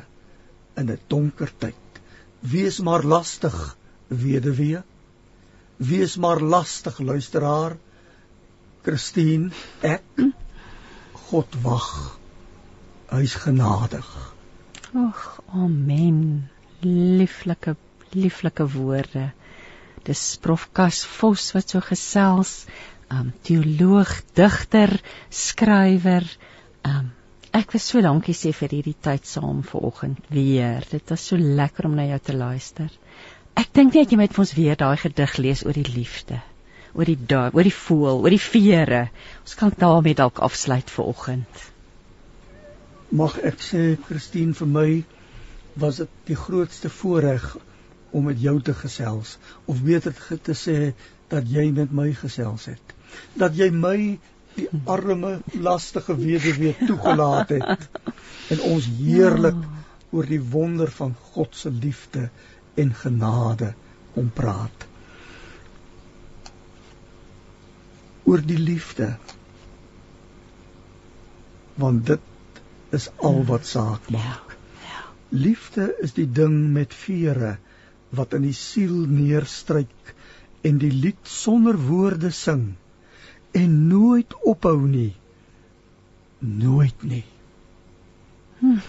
in 0.75 0.89
'n 0.91 0.99
donker 1.07 1.51
tyd. 1.57 2.01
Wees 2.39 2.79
maar 2.79 3.03
lastig 3.03 3.77
weduwee. 4.07 4.83
Wees 5.77 6.15
maar 6.17 6.41
lastig 6.41 6.99
luisteraar. 6.99 7.77
Christine, 8.81 9.51
ek 9.81 10.03
God 11.13 11.55
wag. 11.61 12.17
Hy's 13.09 13.35
genadig. 13.35 14.28
Ag, 14.89 15.41
amen. 15.53 16.49
Lieflike 16.81 17.75
lieflike 18.11 18.65
woorde. 18.73 19.29
Dis 20.03 20.37
Prof 20.41 20.69
Kas 20.73 21.03
Vos 21.05 21.51
wat 21.53 21.69
so 21.69 21.81
gesels, 21.85 22.65
um 23.13 23.29
teoloog, 23.45 24.09
digter, 24.33 24.95
skrywer. 25.29 26.25
Um 26.81 27.11
ek 27.53 27.73
wil 27.75 27.81
so 27.85 28.01
dankie 28.01 28.33
sê 28.33 28.49
vir 28.53 28.73
hierdie 28.79 28.97
tyd 28.97 29.29
saam 29.29 29.61
vanoggend 29.61 30.25
weer. 30.33 30.85
Dit 30.89 31.13
was 31.13 31.21
so 31.21 31.37
lekker 31.37 31.85
om 31.85 31.97
na 31.97 32.07
jou 32.09 32.19
te 32.25 32.37
luister. 32.37 32.89
Ek 33.53 33.69
dink 33.73 33.93
net 33.93 34.09
jy 34.09 34.17
moet 34.17 34.33
vir 34.33 34.45
ons 34.45 34.57
weer 34.57 34.79
daai 34.79 34.97
gedig 34.97 35.37
lees 35.37 35.65
oor 35.65 35.77
die 35.77 35.89
liefde 35.93 36.41
oor 36.97 37.05
die 37.05 37.17
oor 37.29 37.65
die 37.67 37.75
voel, 37.75 38.23
oor 38.23 38.33
die 38.33 38.41
vere. 38.41 39.09
Ons 39.43 39.53
kan 39.59 39.73
daarmee 39.77 40.17
dalk 40.17 40.41
afsluit 40.41 40.89
vir 40.89 41.11
oggend. 41.13 41.69
Mag 43.09 43.37
ek 43.45 43.61
sê 43.65 43.83
Christine 44.07 44.53
vir 44.57 44.69
my 44.69 44.89
was 45.81 46.01
dit 46.01 46.17
die 46.29 46.37
grootste 46.37 46.91
voorreg 46.93 47.45
om 48.11 48.27
met 48.29 48.41
jou 48.41 48.55
te 48.65 48.73
gesels 48.73 49.37
of 49.65 49.81
beter 49.85 50.15
te 50.49 50.55
sê 50.57 50.77
dat 51.29 51.49
jy 51.49 51.69
met 51.71 51.93
my 51.93 52.09
gesels 52.17 52.67
het. 52.69 52.95
Dat 53.37 53.57
jy 53.57 53.69
my 53.73 53.97
die 54.55 54.67
arme 54.85 55.39
lastige 55.53 56.17
weduwee 56.17 56.75
toegelaat 56.85 57.55
het 57.57 57.89
en 58.53 58.63
ons 58.73 58.89
heerlik 58.99 59.59
oor 60.11 60.29
die 60.29 60.41
wonder 60.41 60.91
van 60.91 61.15
God 61.33 61.55
se 61.55 61.71
liefde 61.71 62.29
en 62.81 62.93
genade 62.97 63.73
om 64.17 64.29
praat. 64.33 64.89
oor 68.29 68.41
die 68.45 68.59
liefde. 68.61 69.13
Want 71.81 72.05
dit 72.05 72.25
is 72.95 73.09
al 73.17 73.43
wat 73.49 73.65
saak 73.65 74.09
maak. 74.09 74.55
Ja. 74.85 75.01
Liefde 75.29 75.95
is 76.01 76.15
die 76.17 76.27
ding 76.31 76.71
met 76.73 76.93
vere 76.93 77.57
wat 78.09 78.33
in 78.33 78.47
die 78.47 78.55
siel 78.57 79.05
neerstryk 79.07 80.13
en 80.65 80.79
die 80.81 80.91
lied 80.91 81.29
sonder 81.29 81.77
woorde 81.77 82.31
sing 82.33 82.75
en 83.51 83.75
nooit 83.87 84.33
ophou 84.41 84.79
nie. 84.87 85.13
Nooit 86.39 87.03
nie. 87.03 87.25
Hm. 88.59 88.79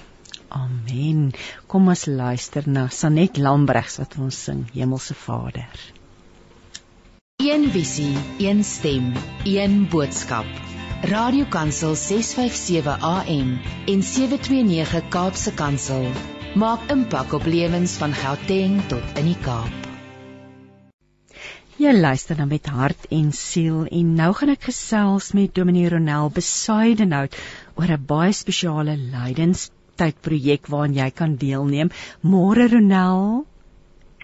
Amen. 0.51 1.31
Kom 1.71 1.89
ons 1.93 2.09
luister 2.11 2.67
na 2.67 2.89
Sanet 2.91 3.39
Lambregs 3.39 4.01
wat 4.03 4.17
ons 4.19 4.41
sing 4.49 4.65
Hemelse 4.75 5.15
Vader. 5.15 5.87
Een 7.41 7.71
visie, 7.73 8.19
een 8.43 8.65
stem, 8.65 9.13
een 9.47 9.87
boodskap. 9.89 10.80
Radiokansel 11.01 11.95
657 11.97 12.99
AM 13.01 13.59
en 13.89 14.03
729 14.03 15.09
Kaapse 15.09 15.53
Kansel 15.57 16.05
maak 16.61 16.91
impak 16.93 17.33
op 17.33 17.47
lewens 17.49 17.95
van 17.97 18.13
Gauteng 18.13 18.83
tot 18.91 19.17
in 19.17 19.31
die 19.31 19.39
Kaap. 19.41 19.89
Jy 21.81 21.95
luister 21.97 22.37
dan 22.37 22.53
met 22.53 22.69
hart 22.69 23.09
en 23.09 23.33
siel 23.33 23.87
en 23.89 24.13
nou 24.19 24.29
gaan 24.37 24.53
ek 24.53 24.69
gesels 24.69 25.33
met 25.33 25.55
Dominee 25.57 25.89
Ronel 25.89 26.29
Besaidenhout 26.37 27.33
oor 27.81 27.97
'n 27.97 28.05
baie 28.05 28.37
spesiale 28.37 28.99
lydenstydprojek 29.01 30.69
waaraan 30.69 31.01
jy 31.01 31.11
kan 31.11 31.37
deelneem. 31.41 31.89
Môre 32.21 32.69
Ronel. 32.69 33.47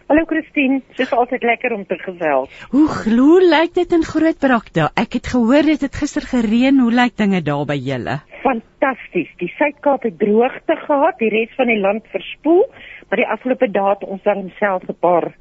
Hallo 0.06 0.22
Christine, 0.30 0.84
dis 0.94 1.10
altyd 1.10 1.42
lekker 1.42 1.72
om 1.74 1.80
te 1.90 1.96
gesels. 1.98 2.52
Hoe 2.70 2.84
glo 2.86 3.40
lyk 3.42 3.72
dit 3.74 3.94
in 3.96 4.04
Grootbrakte? 4.06 4.84
Ek 5.02 5.16
het 5.18 5.26
gehoor 5.32 5.66
dit 5.66 5.82
het 5.82 5.98
gister 5.98 6.22
gereën. 6.30 6.78
Hoe 6.78 6.92
lyk 6.94 7.16
dinge 7.18 7.40
daar 7.42 7.64
by 7.66 7.74
julle? 7.74 8.14
Fantasties. 8.44 9.32
Die 9.42 9.50
Suid-Kaap 9.56 10.06
het 10.06 10.14
droogte 10.20 10.76
gehad, 10.84 11.18
die 11.18 11.32
res 11.34 11.50
van 11.58 11.72
die 11.72 11.80
land 11.82 12.06
verspoel, 12.14 12.62
maar 13.08 13.18
die 13.18 13.26
afgelope 13.34 13.66
dae 13.74 13.88
het 13.96 14.06
ons 14.06 14.22
dan 14.22 14.46
self 14.60 14.86
'n 14.86 14.94
paar 15.02 15.32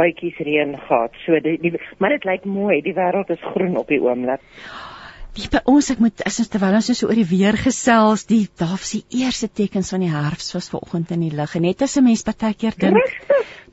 buitjies 0.00 0.40
reën 0.40 0.72
gehad. 0.88 1.12
So 1.26 1.40
die, 1.44 1.58
die 1.60 1.76
maar 1.98 2.16
dit 2.16 2.24
lyk 2.24 2.48
mooi. 2.48 2.80
Die 2.80 2.96
wêreld 2.96 3.28
is 3.28 3.44
groen 3.52 3.76
op 3.76 3.92
die 3.92 4.00
oomblik. 4.00 4.40
Wie 5.38 5.46
by 5.52 5.60
ons 5.70 5.88
ek 5.92 6.00
moet 6.02 6.22
as 6.26 6.40
ons 6.42 6.48
terwyl 6.50 6.74
ons 6.74 6.90
so 6.90 7.06
oor 7.06 7.14
die 7.14 7.28
weer 7.30 7.54
gesels, 7.54 8.24
die 8.26 8.48
daar 8.58 8.74
was 8.74 8.90
die 8.96 9.04
eerste 9.22 9.46
tekens 9.46 9.92
van 9.94 10.02
die 10.02 10.10
herfs 10.10 10.50
was 10.56 10.66
vanoggend 10.72 11.12
in 11.14 11.22
die 11.28 11.34
lug. 11.40 11.54
En 11.54 11.62
net 11.62 11.82
as 11.86 11.96
'n 11.96 12.04
mens 12.04 12.24
baie 12.26 12.54
keer 12.54 12.74
dink 12.74 12.98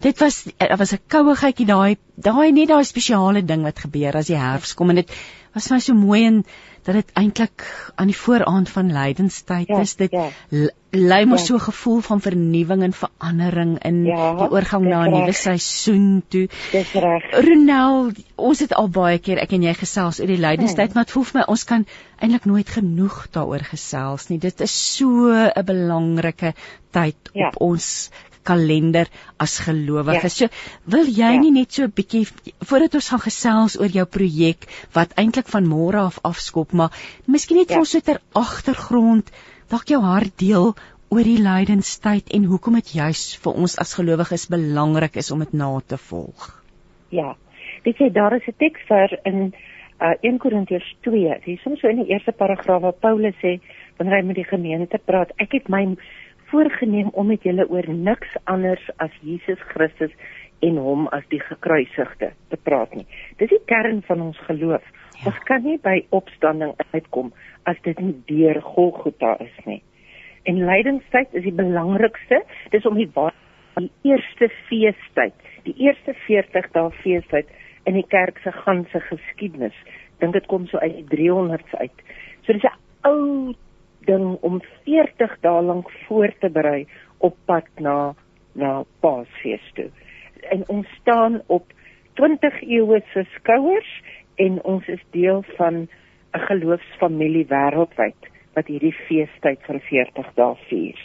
dit 0.06 0.20
was 0.22 0.44
dit 0.44 0.78
was 0.78 0.94
'n 0.94 1.02
kouigheidjie 1.08 1.66
daai 1.66 1.98
daai 2.16 2.52
net 2.52 2.70
daai 2.70 2.84
spesiale 2.86 3.42
ding 3.42 3.64
wat 3.64 3.80
gebeur 3.80 4.16
as 4.16 4.28
die 4.28 4.38
herfs 4.38 4.76
kom. 4.76 4.90
En 4.90 5.02
dit 5.02 5.12
was 5.56 5.68
vir 5.68 5.76
my 5.76 5.82
so 5.82 5.94
mooi 5.94 6.26
en 6.26 6.44
dat 6.86 6.96
dit 6.96 7.12
eintlik 7.18 7.64
aan 7.96 8.08
die 8.12 8.18
vooraand 8.18 8.70
van 8.70 8.92
lydenstyd 8.94 9.68
Ja, 9.68 9.80
is 9.82 9.96
dit 9.96 10.12
ja. 10.12 10.28
lei 10.92 11.26
mos 11.26 11.42
Ja. 11.42 11.46
so 11.46 11.56
'n 11.56 11.60
gevoel 11.68 12.00
van 12.02 12.22
vernuwing 12.22 12.84
en 12.84 12.94
verandering 12.94 13.84
in 13.84 14.04
Ja, 14.06 14.34
die 14.38 14.50
oorgang 14.52 14.86
na 14.86 15.06
'n 15.06 15.12
nuwe 15.12 15.32
seisoen 15.34 16.24
toe 16.30 16.48
Dis 16.72 16.92
reg. 16.94 17.24
Ronel, 17.48 18.12
ons 18.36 18.60
het 18.60 18.74
al 18.74 18.90
baie 18.90 19.18
keer 19.20 19.38
ek 19.42 19.52
en 19.52 19.64
jy 19.64 19.74
gesels 19.74 20.20
oor 20.20 20.28
die 20.28 20.38
lydenstyd, 20.38 20.86
Hmm. 20.88 20.94
maar 20.94 21.04
dit 21.04 21.12
voel 21.14 21.24
vir 21.24 21.40
my 21.40 21.46
ons 21.48 21.64
kan 21.64 21.86
eintlik 22.20 22.46
nooit 22.46 22.70
genoeg 22.70 23.28
daaroor 23.32 23.64
gesels 23.64 24.28
nie. 24.30 24.38
Dit 24.40 24.62
is 24.62 24.96
so 24.98 25.30
'n 25.34 25.66
belangrike 25.66 26.54
tyd 26.92 27.16
Ja. 27.34 27.48
op 27.48 27.62
ons 27.62 28.10
kalender 28.46 29.10
as 29.42 29.58
gelowiges. 29.66 30.40
Ja. 30.40 30.48
So, 30.48 30.92
wil 30.96 31.06
jy 31.10 31.34
Ja. 31.34 31.40
nie 31.42 31.52
net 31.52 31.72
so 31.74 31.84
'n 31.84 31.92
bietjie 31.96 32.26
voordat 32.70 32.96
ons 32.96 33.10
gaan 33.10 33.20
gesels 33.28 33.80
oor 33.80 33.90
jou 33.90 34.06
projek 34.06 34.68
wat 34.94 35.14
eintlik 35.18 35.48
van 35.48 35.68
môre 35.68 36.00
af 36.06 36.20
afskop, 36.24 36.74
maar 36.74 36.92
miskien 37.28 37.58
net 37.58 37.68
vir 37.68 37.76
Ja. 37.76 37.80
ons 37.80 37.92
so 37.92 38.00
ter 38.00 38.20
agtergrond 38.34 39.32
dalk 39.70 39.88
jou 39.90 40.02
hart 40.02 40.38
deel 40.38 40.76
oor 41.10 41.24
die 41.24 41.38
lydenstyd 41.42 42.30
en 42.34 42.46
hoekom 42.50 42.76
dit 42.80 42.94
juis 42.98 43.36
vir 43.44 43.54
ons 43.54 43.78
as 43.80 43.94
gelowiges 43.94 44.48
belangrik 44.50 45.16
is 45.18 45.32
om 45.32 45.40
dit 45.40 45.54
na 45.54 45.80
te 45.88 45.98
volg. 45.98 46.64
Ja. 47.10 47.36
Weet 47.86 47.98
jy 47.98 48.10
daar 48.10 48.36
is 48.36 48.48
'n 48.48 48.56
teks 48.58 48.82
vir 48.88 49.20
in 49.26 49.54
uh 50.02 50.14
1 50.22 50.38
Korintiërs 50.40 50.96
2. 51.04 51.40
Dis 51.46 51.62
soms 51.62 51.80
so 51.80 51.88
in 51.88 52.04
die 52.04 52.12
eerste 52.12 52.32
paragraaf 52.32 52.82
waar 52.82 52.94
Paulus 53.00 53.36
sê 53.42 53.60
wanneer 53.98 54.18
hy 54.18 54.26
met 54.28 54.36
die 54.36 54.44
gemeente 54.50 54.98
praat, 55.06 55.32
ek 55.38 55.52
het 55.54 55.70
my 55.70 55.96
voorgenem 56.52 57.10
om 57.14 57.28
met 57.28 57.44
julle 57.44 57.68
oor 57.70 57.88
niks 57.94 58.36
anders 58.44 58.90
as 58.98 59.12
Jesus 59.22 59.60
Christus 59.74 60.12
en 60.66 60.78
hom 60.78 61.08
as 61.08 61.24
die 61.30 61.40
gekruisigde 61.40 62.32
te 62.50 62.58
praat 62.64 62.94
nie. 62.96 63.06
Dis 63.38 63.50
die 63.50 63.62
kern 63.70 64.02
van 64.08 64.22
ons 64.22 64.38
geloof. 64.48 64.84
Ja. 65.20 65.26
Ons 65.32 65.40
kan 65.48 65.64
nie 65.64 65.78
by 65.84 66.06
opstanding 66.16 66.74
uitkom 66.94 67.34
as 67.64 67.78
dit 67.84 68.00
nie 68.00 68.16
deur 68.30 68.62
Golgotha 68.62 69.36
is 69.40 69.66
nie. 69.66 69.82
En 70.46 70.60
lydingstyd 70.66 71.34
is 71.34 71.44
die 71.44 71.56
belangrikste. 71.56 72.44
Dis 72.72 72.86
om 72.86 72.96
die 72.96 73.10
wa- 73.16 73.34
die 73.76 73.92
eerste 74.04 74.50
feestyd, 74.70 75.34
die 75.64 75.74
eerste 75.78 76.14
40 76.14 76.72
dae 76.72 76.92
feestyd 77.02 77.48
in 77.86 77.94
die 77.94 78.06
kerk 78.08 78.38
se 78.44 78.52
ganse 78.52 79.00
geskiedenis. 79.10 79.76
Dink 80.20 80.34
dit 80.34 80.46
kom 80.46 80.68
so 80.68 80.78
uit 80.78 80.96
die 80.96 81.18
300s 81.18 81.76
uit. 81.76 81.92
So 82.46 82.54
dis 82.54 82.64
'n 82.64 82.78
ou 83.10 83.54
ding 84.06 84.38
om 84.42 84.62
40 84.84 85.38
dae 85.42 85.62
lank 85.62 85.92
voor 86.08 86.34
te 86.40 86.50
berei 86.50 86.88
op 87.18 87.36
pad 87.46 87.68
na 87.80 88.14
na 88.56 88.84
Paasfees 89.00 89.72
toe. 89.76 89.90
En 90.50 90.64
ons 90.68 90.88
staan 91.02 91.42
op 91.48 91.74
20 92.14 92.62
eeue 92.62 93.02
se 93.14 93.26
skouers 93.36 93.92
en 94.36 94.64
ons 94.64 94.88
is 94.88 95.04
deel 95.12 95.44
van 95.58 95.88
'n 96.34 96.46
geloofsfamilie 96.48 97.46
wêreldwyd 97.48 98.32
wat 98.56 98.68
hierdie 98.68 98.96
feestyd 99.08 99.60
van 99.68 99.80
40 99.80 100.34
dae 100.36 100.56
vier. 100.70 101.00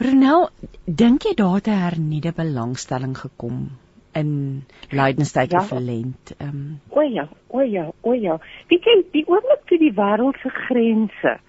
Ronel, 0.00 0.48
dink 0.84 1.22
jy 1.22 1.34
daar 1.34 1.54
het 1.54 1.68
'n 1.68 1.82
hernieude 1.86 2.32
belangstelling 2.36 3.16
gekom 3.18 3.70
in 4.14 4.64
lydenstyd 4.90 5.52
Ja. 5.52 5.58
of 5.58 5.70
lent? 5.70 6.34
Ehm 6.38 6.48
um, 6.48 6.80
O 6.88 7.00
ja, 7.00 7.28
o 7.48 7.60
ja, 7.60 7.90
o 8.00 8.12
ja. 8.12 8.38
Weet 8.68 8.84
jy, 8.84 9.04
die 9.12 9.24
oomblik 9.26 9.62
toe 9.66 9.78
die 9.78 9.92
wêreld 9.94 10.36
se 10.42 10.48
grense 10.48 11.40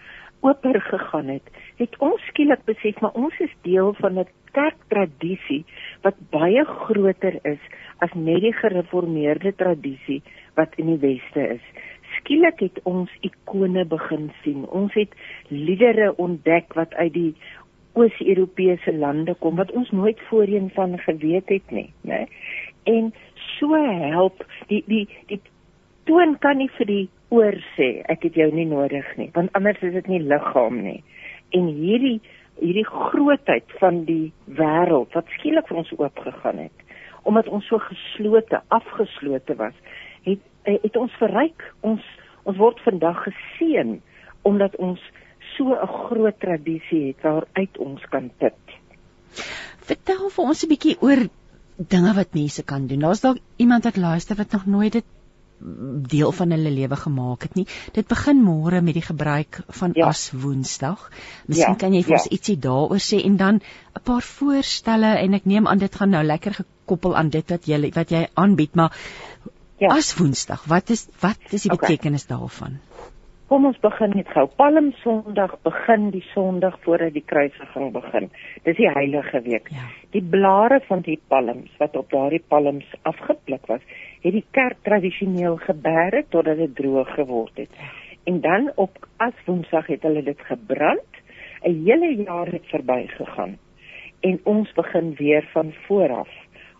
oper 0.41 0.81
gegaan 0.81 1.27
het, 1.27 1.47
het 1.77 1.97
ons 1.99 2.21
skielik 2.29 2.63
besef 2.65 2.99
maar 3.01 3.17
ons 3.17 3.39
is 3.39 3.53
deel 3.67 3.93
van 3.99 4.19
'n 4.19 4.27
kerktradisie 4.51 5.63
wat 6.01 6.15
baie 6.29 6.63
groter 6.65 7.39
is 7.43 7.63
as 7.99 8.13
net 8.13 8.41
die 8.41 8.53
gereformeerde 8.53 9.53
tradisie 9.55 10.21
wat 10.55 10.75
in 10.75 10.85
die 10.85 11.01
weste 11.01 11.47
is. 11.57 11.65
Skielik 12.17 12.59
het 12.59 12.79
ons 12.83 13.09
ikone 13.21 13.85
begin 13.85 14.31
sien. 14.43 14.65
Ons 14.67 14.93
het 14.93 15.13
liedere 15.47 16.15
ontdek 16.17 16.73
wat 16.73 16.93
uit 16.93 17.13
die 17.13 17.35
Oos-Europese 17.93 18.93
lande 18.95 19.35
kom 19.43 19.55
wat 19.59 19.71
ons 19.71 19.89
nooit 19.91 20.19
voorheen 20.29 20.69
van 20.75 20.97
geweet 20.99 21.49
het 21.49 21.71
nie, 21.71 21.89
né? 22.07 22.25
En 22.83 23.13
so 23.59 23.75
help 24.13 24.45
die 24.67 24.83
die 24.87 25.07
die 25.27 25.41
toon 26.11 26.35
kan 26.43 26.59
nie 26.59 26.69
vir 26.75 26.89
die 26.89 27.07
oor 27.31 27.55
sê 27.77 27.89
ek 28.11 28.27
het 28.27 28.35
jou 28.35 28.49
nie 28.51 28.67
nodig 28.67 29.07
nie, 29.15 29.29
want 29.33 29.53
anders 29.55 29.79
is 29.87 29.95
dit 29.95 30.07
nie 30.11 30.19
liggaam 30.19 30.81
nie. 30.83 30.99
En 31.55 31.71
hierdie 31.71 32.19
hierdie 32.59 32.85
grootheid 32.85 33.71
van 33.79 34.03
die 34.05 34.33
wêreld 34.59 35.15
wat 35.15 35.29
skielik 35.37 35.69
vir 35.69 35.79
ons 35.81 35.93
oopgegaan 35.97 36.65
het 36.67 36.87
omdat 37.23 37.47
ons 37.53 37.67
so 37.69 37.77
geslote, 37.77 38.57
afgeslote 38.73 39.53
was, 39.59 39.75
het 40.25 40.41
het 40.65 40.97
ons 40.97 41.13
verryk. 41.21 41.63
Ons 41.85 42.05
ons 42.49 42.57
word 42.57 42.79
vandag 42.85 43.23
geseën 43.27 43.99
omdat 44.47 44.75
ons 44.81 44.99
so 45.55 45.73
'n 45.73 45.87
groot 45.87 46.39
tradisie 46.39 47.07
het 47.07 47.21
waaruit 47.21 47.77
ons 47.77 48.01
kan 48.09 48.31
put. 48.37 48.61
vertel 49.89 50.29
vir 50.29 50.45
ons 50.45 50.63
'n 50.63 50.69
bietjie 50.69 50.97
oor 51.01 51.21
dinge 51.77 52.13
wat 52.13 52.33
mense 52.33 52.63
kan 52.63 52.87
doen. 52.87 52.99
Daar's 52.99 53.21
dalk 53.21 53.37
iemand 53.57 53.83
wat 53.83 53.97
luister 53.97 54.35
wat 54.35 54.51
nog 54.51 54.65
nooit 54.65 54.93
dit 54.93 55.05
deel 56.09 56.31
van 56.31 56.51
hulle 56.51 56.71
lewe 56.73 56.95
gemaak 56.95 57.41
het 57.47 57.55
nie. 57.55 57.65
Dit 57.93 58.07
begin 58.07 58.41
môre 58.43 58.81
met 58.81 58.93
die 58.97 59.05
gebruik 59.05 59.61
van 59.69 59.91
Ja. 59.95 60.07
as 60.07 60.31
Woensdag. 60.31 61.09
Miskien 61.47 61.73
Ja, 61.73 61.75
kan 61.75 61.93
jy 61.93 62.01
vir 62.03 62.09
ja. 62.15 62.17
ons 62.17 62.27
ietsie 62.31 62.57
daaroor 62.57 62.99
sê 62.99 63.23
en 63.25 63.37
dan 63.37 63.55
'n 63.95 64.03
paar 64.03 64.21
voorstelle 64.21 65.17
en 65.17 65.33
ek 65.33 65.45
neem 65.45 65.67
aan 65.67 65.77
dit 65.77 65.95
gaan 65.95 66.09
nou 66.09 66.23
lekker 66.23 66.53
gekoppel 66.53 67.15
aan 67.15 67.29
dit 67.29 67.49
wat 67.49 67.65
jy 67.67 67.91
wat 67.93 68.09
jy 68.09 68.27
aanbied, 68.35 68.75
maar 68.75 68.91
Ja. 69.79 69.87
as 69.97 70.15
Woensdag, 70.17 70.63
wat 70.67 70.89
is 70.89 71.07
wat 71.21 71.37
is 71.51 71.63
die 71.63 71.71
Okay. 71.71 71.87
betekenis 71.89 72.27
daarvan? 72.27 72.79
Kom 73.47 73.65
ons 73.65 73.77
begin 73.83 74.13
net 74.15 74.27
gou. 74.31 74.47
Palm 74.47 74.93
Sondag 75.03 75.57
begin 75.63 76.09
die 76.11 76.23
Sondag 76.33 76.77
voordat 76.85 77.13
die 77.13 77.23
kruisiging 77.25 77.91
begin. 77.91 78.29
Dis 78.63 78.77
die 78.77 78.87
heilige 78.89 79.41
week. 79.41 79.67
Ja. 79.69 79.89
Die 80.11 80.21
blare 80.21 80.79
van 80.87 81.01
die 81.01 81.19
palms 81.27 81.69
wat 81.79 81.95
op 81.97 82.09
daardie 82.09 82.43
palms 82.47 82.85
afgepluk 83.03 83.65
was, 83.67 83.81
het 84.21 84.33
die 84.33 84.45
kerk 84.51 84.77
tradisioneel 84.81 85.55
geberg 85.55 86.25
totdat 86.29 86.57
dit 86.57 86.75
droog 86.75 87.13
geword 87.13 87.57
het. 87.57 87.69
En 88.23 88.41
dan 88.41 88.71
op 88.75 89.07
as 89.17 89.33
Woensdag 89.45 89.87
het 89.87 90.01
hulle 90.01 90.23
dit 90.23 90.41
gebrand. 90.41 91.09
'n 91.63 91.83
Hele 91.85 92.15
jaar 92.23 92.47
het 92.47 92.65
verbygegaan. 92.65 93.57
En 94.19 94.39
ons 94.43 94.73
begin 94.73 95.13
weer 95.15 95.49
van 95.53 95.73
voor 95.87 96.09
af 96.09 96.29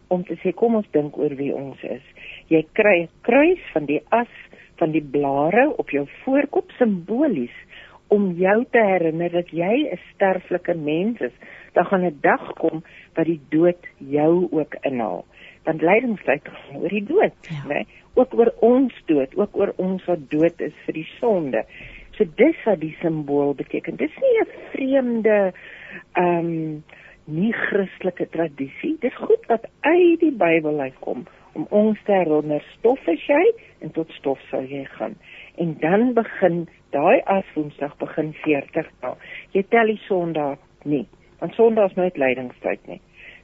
om 0.07 0.23
te 0.23 0.35
sê 0.43 0.53
kom 0.53 0.75
ons 0.75 0.89
dink 0.91 1.17
oor 1.17 1.35
wie 1.39 1.53
ons 1.55 1.81
is. 1.83 2.03
Jy 2.47 2.65
kry 2.73 2.97
'n 3.01 3.09
kruis 3.21 3.63
van 3.73 3.85
die 3.85 4.01
as 4.09 4.33
van 4.75 4.91
die 4.91 5.07
blare 5.15 5.73
op 5.77 5.89
jou 5.89 6.07
voorkop 6.23 6.71
simbolies 6.71 7.57
om 8.07 8.31
jou 8.35 8.65
te 8.71 8.81
herinner 8.83 9.31
dat 9.31 9.49
jy 9.49 9.87
'n 9.91 9.99
sterflike 10.13 10.75
mens 10.75 11.19
is. 11.19 11.35
Daar 11.73 11.85
gaan 11.85 12.05
'n 12.05 12.17
dag 12.21 12.53
kom 12.53 12.83
wat 13.15 13.25
die 13.25 13.41
dood 13.49 13.87
jou 13.97 14.47
ook 14.51 14.75
inhaal. 14.81 15.25
Want 15.63 15.81
lydingstyd 15.81 16.47
gaan 16.47 16.81
oor 16.81 16.89
die 16.89 17.05
dood, 17.05 17.49
ja. 17.49 17.63
né? 17.69 17.83
Ook 18.13 18.33
oor 18.33 18.53
ons 18.65 18.93
dood, 19.05 19.35
ook 19.37 19.57
oor 19.57 19.73
ons 19.77 20.05
wat 20.05 20.23
dood 20.29 20.61
is 20.61 20.73
vir 20.85 20.93
die 20.93 21.07
sonde. 21.19 21.63
So 22.17 22.25
dis 22.35 22.57
wat 22.65 22.81
die 22.81 22.95
simbool 23.01 23.53
beteken. 23.55 23.95
Dis 23.95 24.15
nie 24.21 24.35
'n 24.41 24.49
vreemde 24.71 25.53
ehm 26.13 26.45
um, 26.45 26.83
nie 27.25 27.53
Christelike 27.53 28.27
tradisie. 28.29 28.97
Dis 28.99 29.15
goed 29.15 29.45
wat 29.47 29.67
uit 29.81 30.19
die 30.19 30.35
Bybel 30.35 30.79
uitkom 30.79 31.25
om 31.53 31.65
ons 31.69 31.99
te 32.05 32.11
herinner 32.15 32.63
stof 32.77 33.07
is 33.11 33.23
jy 33.27 33.43
en 33.83 33.91
tot 33.91 34.11
stof 34.17 34.39
sal 34.49 34.67
jy 34.69 34.83
gaan. 34.95 35.15
En 35.59 35.75
dan 35.79 36.13
begin 36.13 36.67
daai 36.95 37.21
as 37.25 37.47
Woensdag 37.55 37.97
begin 37.99 38.33
40 38.43 38.91
dae. 39.03 39.15
Jy 39.55 39.63
tel 39.69 39.91
die 39.93 40.01
Sondag 40.07 40.59
nie, 40.83 41.05
want 41.39 41.55
Sondag 41.59 41.91
is 41.91 41.99
nooit 41.99 42.17
lydingstyd 42.17 42.87
nie. 42.87 43.01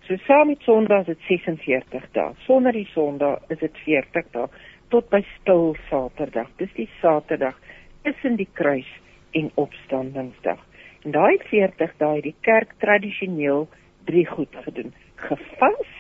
So 0.08 0.16
saam 0.24 0.48
met 0.48 0.62
Sondag 0.64 1.08
is 1.08 1.18
dit 1.18 1.24
46 1.28 2.06
dae. 2.16 2.32
Sonder 2.46 2.72
die 2.72 2.88
Sondag 2.94 3.42
is 3.52 3.60
dit 3.60 3.80
40 3.84 4.30
dae 4.32 4.46
tot 4.94 5.10
by 5.12 5.20
stil 5.34 5.74
Saterdag. 5.90 6.48
Dis 6.62 6.72
die 6.78 6.88
Saterdag 7.02 7.58
tussen 8.08 8.38
die 8.40 8.48
kruis 8.56 8.88
en 9.36 9.50
opstandingsdag. 9.60 10.62
En 11.04 11.12
daai 11.12 11.36
40 11.50 11.92
dae 12.00 12.14
het 12.22 12.24
die 12.24 12.36
kerk 12.48 12.72
tradisioneel 12.80 13.68
drie 14.08 14.24
goed 14.30 14.56
gedoen. 14.64 14.94
Gevas 15.28 15.92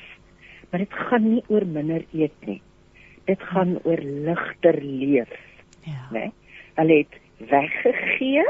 maar 0.69 0.79
dit 0.79 0.95
gaan 1.09 1.27
nie 1.27 1.43
oor 1.51 1.65
minder 1.67 2.03
eet 2.11 2.47
nie. 2.47 2.61
Dit 3.27 3.43
gaan 3.51 3.75
oor 3.83 4.01
ligter 4.03 4.79
leef. 4.83 5.35
Ja. 5.83 6.07
Né? 6.11 6.19
Nee? 6.19 6.31
Hulle 6.79 6.97
het 7.03 7.19
weggegee. 7.51 8.43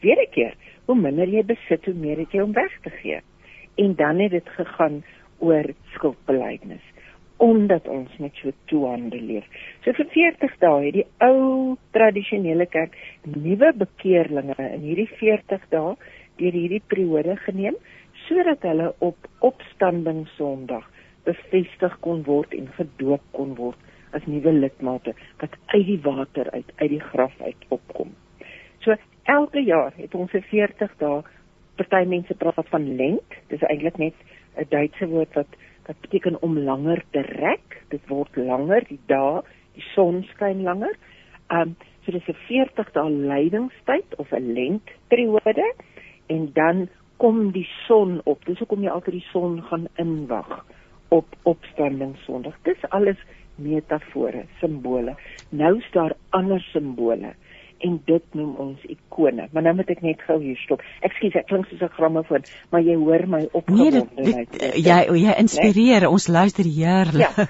Weer 0.00 0.20
'n 0.20 0.30
keer, 0.30 0.54
hoe 0.84 0.96
minder 0.96 1.28
jy 1.28 1.44
besit, 1.44 1.84
hoe 1.84 1.94
meer 1.94 2.18
het 2.18 2.32
jy 2.32 2.40
om 2.40 2.52
weg 2.52 2.80
te 2.82 2.90
gee. 2.90 3.20
En 3.78 3.94
dan 3.94 4.18
het 4.18 4.34
dit 4.34 4.48
gegaan 4.58 5.02
oor 5.38 5.74
skuldbeleidnis 5.94 6.84
omdat 7.38 7.86
ons 7.88 8.16
met 8.18 8.34
so 8.34 8.50
toehande 8.64 9.20
leef. 9.22 9.46
So 9.84 9.94
vir 9.94 10.08
40 10.10 10.54
dae 10.58 10.86
het 10.88 10.96
die 10.96 11.04
ou 11.22 11.76
tradisionele 11.94 12.66
kerk 12.66 12.96
nuwe 13.22 13.70
bekeerlinge 13.78 14.56
in 14.58 14.82
hierdie 14.82 15.06
40 15.20 15.68
dae 15.70 15.94
deur 16.40 16.58
hierdie 16.58 16.82
periode 16.90 17.36
geneem 17.44 17.78
sodat 18.26 18.66
hulle 18.66 18.90
op 19.06 19.28
opstanding 19.46 20.24
Sondag 20.34 20.86
bevestig 21.28 21.94
kon 22.02 22.24
word 22.26 22.54
en 22.58 22.66
gedoop 22.74 23.22
kon 23.38 23.54
word 23.58 23.78
as 24.16 24.26
nuwe 24.26 24.52
lidmate 24.58 25.14
wat 25.38 25.54
uit 25.74 25.86
die 25.86 26.00
water 26.02 26.50
uit 26.50 26.72
uit 26.82 26.90
die 26.96 27.04
graf 27.12 27.34
uit 27.44 27.68
opkom. 27.74 28.14
So 28.82 28.96
elke 29.30 29.62
jaar 29.62 29.92
het 29.96 30.14
ons 30.14 30.34
'n 30.34 30.42
40 30.50 30.94
dae 30.98 31.22
party 31.78 32.04
mense 32.08 32.34
praat 32.34 32.68
van 32.72 32.86
lent. 32.96 33.36
Dis 33.52 33.62
eintlik 33.62 33.98
net 33.98 34.14
'n 34.56 34.66
Duitse 34.68 35.06
woord 35.06 35.34
wat 35.34 35.50
wat 35.86 36.00
beteken 36.00 36.42
om 36.42 36.58
langer 36.58 37.02
te 37.10 37.20
rek. 37.20 37.82
Dit 37.88 38.04
word 38.08 38.36
langer 38.36 38.84
die 38.88 39.00
dae, 39.06 39.42
die 39.74 39.84
son 39.94 40.22
skyn 40.34 40.62
langer. 40.62 40.94
Um 41.48 41.76
so 42.04 42.12
dis 42.12 42.28
'n 42.28 42.36
40 42.48 42.92
dae 42.92 43.10
lydingstyd 43.10 44.16
of 44.16 44.32
'n 44.32 44.52
lentperiode 44.52 45.68
en 46.26 46.50
dan 46.52 46.88
kom 47.16 47.50
die 47.52 47.68
son 47.86 48.20
op. 48.24 48.44
Dis 48.44 48.58
hoekom 48.58 48.82
jy 48.82 48.90
altyd 48.90 49.14
die 49.14 49.28
son 49.32 49.62
gaan 49.62 49.88
inwag 49.96 50.64
op 51.08 51.26
opstanding 51.42 52.16
Sondag. 52.16 52.56
Dis 52.62 52.82
alles 52.88 53.16
metafore, 53.56 54.44
simbole. 54.60 55.16
Nou 55.50 55.78
is 55.78 55.90
daar 55.92 56.14
ander 56.30 56.60
simbole 56.60 57.34
en 57.78 58.00
dit 58.04 58.34
noem 58.34 58.54
ons 58.56 58.84
ikone. 58.90 59.48
Maar 59.52 59.62
nou 59.62 59.74
moet 59.80 59.90
ek 59.90 60.02
net 60.02 60.22
gou 60.26 60.38
hier 60.42 60.56
stop. 60.56 60.82
Ekskuus, 61.06 61.34
ek 61.34 61.46
klink 61.46 61.66
soos 61.70 61.82
'n 61.82 61.94
grammofoon, 61.96 62.44
maar 62.70 62.82
jy 62.82 62.96
hoor 62.96 63.26
my 63.28 63.48
opgewonde. 63.52 64.06
Nee, 64.16 64.46
jy 64.74 64.98
jy 65.24 65.34
inspireer, 65.38 66.00
nee? 66.00 66.10
ons 66.10 66.28
luister 66.28 66.64
heerlik. 66.64 67.36
Ja. 67.38 67.48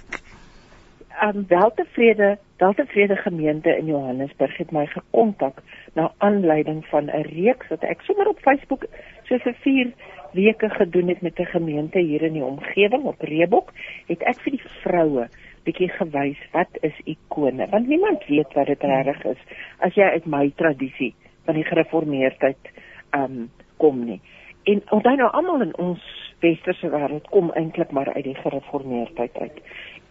Um 1.18 1.46
weltevrede, 1.48 2.38
weltevrede 2.62 3.16
gemeente 3.16 3.76
in 3.76 3.86
Johannesburg 3.86 4.56
het 4.56 4.70
my 4.70 4.86
gekontak 4.86 5.62
na 5.94 6.12
aanleiding 6.18 6.84
van 6.86 7.10
'n 7.10 7.26
reeks 7.26 7.68
wat 7.68 7.82
ek 7.82 8.00
sommer 8.06 8.28
op 8.28 8.38
Facebook 8.38 8.86
so 9.24 9.38
vir 9.38 9.54
4 9.62 9.92
weke 10.32 10.68
gedoen 10.68 11.08
het 11.08 11.20
met 11.20 11.38
'n 11.38 11.44
gemeente 11.44 11.98
hier 11.98 12.22
in 12.22 12.32
die 12.32 12.44
omgewing 12.44 13.04
op 13.04 13.20
Reebok, 13.20 13.72
het 14.06 14.22
ek 14.22 14.40
vir 14.40 14.52
die 14.52 14.62
vroue 14.82 15.28
bietjie 15.68 15.90
gewys 15.94 16.40
wat 16.54 16.80
is 16.86 16.96
ikone, 17.04 17.68
want 17.72 17.88
niemand 17.88 18.24
weet 18.30 18.54
wat 18.56 18.70
dit 18.72 18.86
reg 18.88 19.24
is 19.28 19.40
as 19.84 19.96
jy 19.98 20.08
uit 20.16 20.26
my 20.26 20.46
tradisie 20.60 21.12
van 21.48 21.58
die 21.60 21.66
gereformeerdheid 21.68 22.72
um 23.16 23.48
kom 23.78 24.00
nie. 24.04 24.20
En 24.68 24.82
onthou 24.90 25.14
nou 25.16 25.28
almal 25.32 25.62
in 25.68 25.76
ons 25.80 26.02
westerse 26.42 26.90
wêreld 26.92 27.28
kom 27.32 27.52
eintlik 27.56 27.92
maar 27.94 28.10
uit 28.14 28.24
die 28.26 28.36
gereformeerdheid 28.40 29.38
uit. 29.38 29.60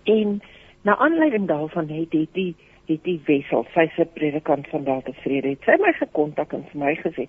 En 0.08 0.40
na 0.88 0.96
aanleiding 1.04 1.48
daarvan 1.48 1.92
het 1.92 2.12
dit 2.12 2.34
die 2.34 2.54
het 2.88 3.04
die 3.04 3.20
wissel, 3.28 3.66
sy 3.74 3.84
se 3.96 4.06
predikant 4.16 4.68
van 4.72 4.86
daar 4.88 5.02
tevrede 5.04 5.52
het 5.52 5.66
sy 5.68 5.76
my 5.84 5.92
gekontak 5.98 6.54
en 6.56 6.64
vir 6.70 6.80
my 6.86 6.94
gesê 7.02 7.28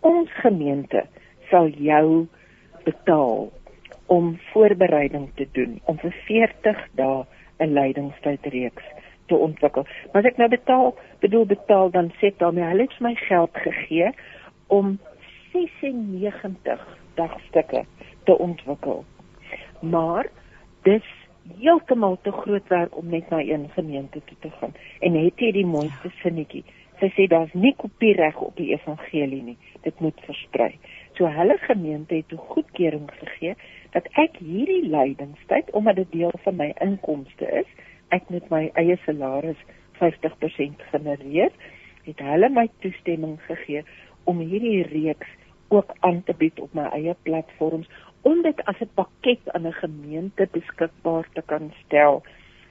ons 0.00 0.30
gemeente 0.40 1.04
sal 1.50 1.68
jou 1.76 2.24
betaal 2.86 3.50
om 4.12 4.32
voorbereiding 4.52 5.28
te 5.36 5.46
doen 5.52 5.76
om 5.84 6.00
vir 6.00 6.16
40 6.28 6.80
dae 6.96 7.22
'n 7.58 7.72
leidingstydreeks 7.72 8.84
te 9.26 9.36
ontwikkel. 9.36 9.86
Maar 10.12 10.22
as 10.22 10.30
ek 10.30 10.36
nou 10.36 10.48
betaal, 10.48 10.94
bedoel 11.20 11.46
betaal 11.46 11.90
dan 11.90 12.12
sê 12.20 12.32
daarmee 12.36 12.64
hulle 12.64 12.82
het 12.82 13.00
my 13.00 13.14
geld 13.14 13.50
gegee 13.52 14.10
om 14.66 14.98
96 15.52 16.98
dagstukke 17.14 17.84
te 18.24 18.38
ontwikkel. 18.38 19.04
Maar 19.80 20.26
dis 20.82 21.06
heeltemal 21.58 22.18
te 22.22 22.32
groot 22.32 22.68
werk 22.68 22.96
om 22.96 23.08
net 23.08 23.30
na 23.30 23.40
een 23.40 23.68
gemeente 23.74 24.20
toe 24.24 24.36
te 24.40 24.50
gaan. 24.50 24.74
En 25.00 25.14
het 25.24 25.38
jy 25.40 25.52
die 25.52 25.66
mooiste 25.66 26.10
sinnetjie? 26.22 26.64
Sy 27.00 27.10
sê 27.16 27.26
daar's 27.28 27.52
nie 27.52 27.74
kopiereg 27.76 28.38
op 28.40 28.56
die 28.56 28.70
evangelie 28.72 29.42
nie. 29.42 29.56
Dit 29.82 30.00
moet 30.00 30.20
versprei. 30.24 30.78
So 31.18 31.28
hulle 31.30 31.58
gemeente 31.66 32.14
het 32.14 32.28
toe 32.28 32.38
goedkeuring 32.38 33.10
gegee 33.18 33.54
dat 33.94 34.08
ek 34.18 34.40
hierdie 34.42 34.82
lydingstyd 34.90 35.70
omdat 35.78 35.96
dit 36.02 36.10
deel 36.12 36.34
van 36.42 36.56
my 36.58 36.72
inkomste 36.82 37.46
is, 37.62 37.70
ek 38.14 38.26
met 38.34 38.48
my 38.50 38.66
eie 38.80 38.96
salaris 39.04 39.60
50% 40.00 40.82
genereer, 40.90 41.54
het 42.04 42.20
hulle 42.20 42.50
my 42.50 42.66
toestemming 42.82 43.38
gegee 43.46 43.84
om 44.30 44.42
hierdie 44.42 44.82
reeks 44.90 45.30
ook 45.74 45.94
aan 46.06 46.22
te 46.26 46.34
bied 46.38 46.58
op 46.60 46.74
my 46.74 46.88
eie 46.96 47.14
platforms 47.22 47.88
om 48.28 48.42
dit 48.42 48.60
as 48.70 48.80
'n 48.80 48.90
pakket 48.94 49.40
aan 49.54 49.66
'n 49.66 49.80
gemeente 49.80 50.48
beskikbaar 50.52 51.28
te 51.32 51.42
kan 51.46 51.72
stel. 51.84 52.22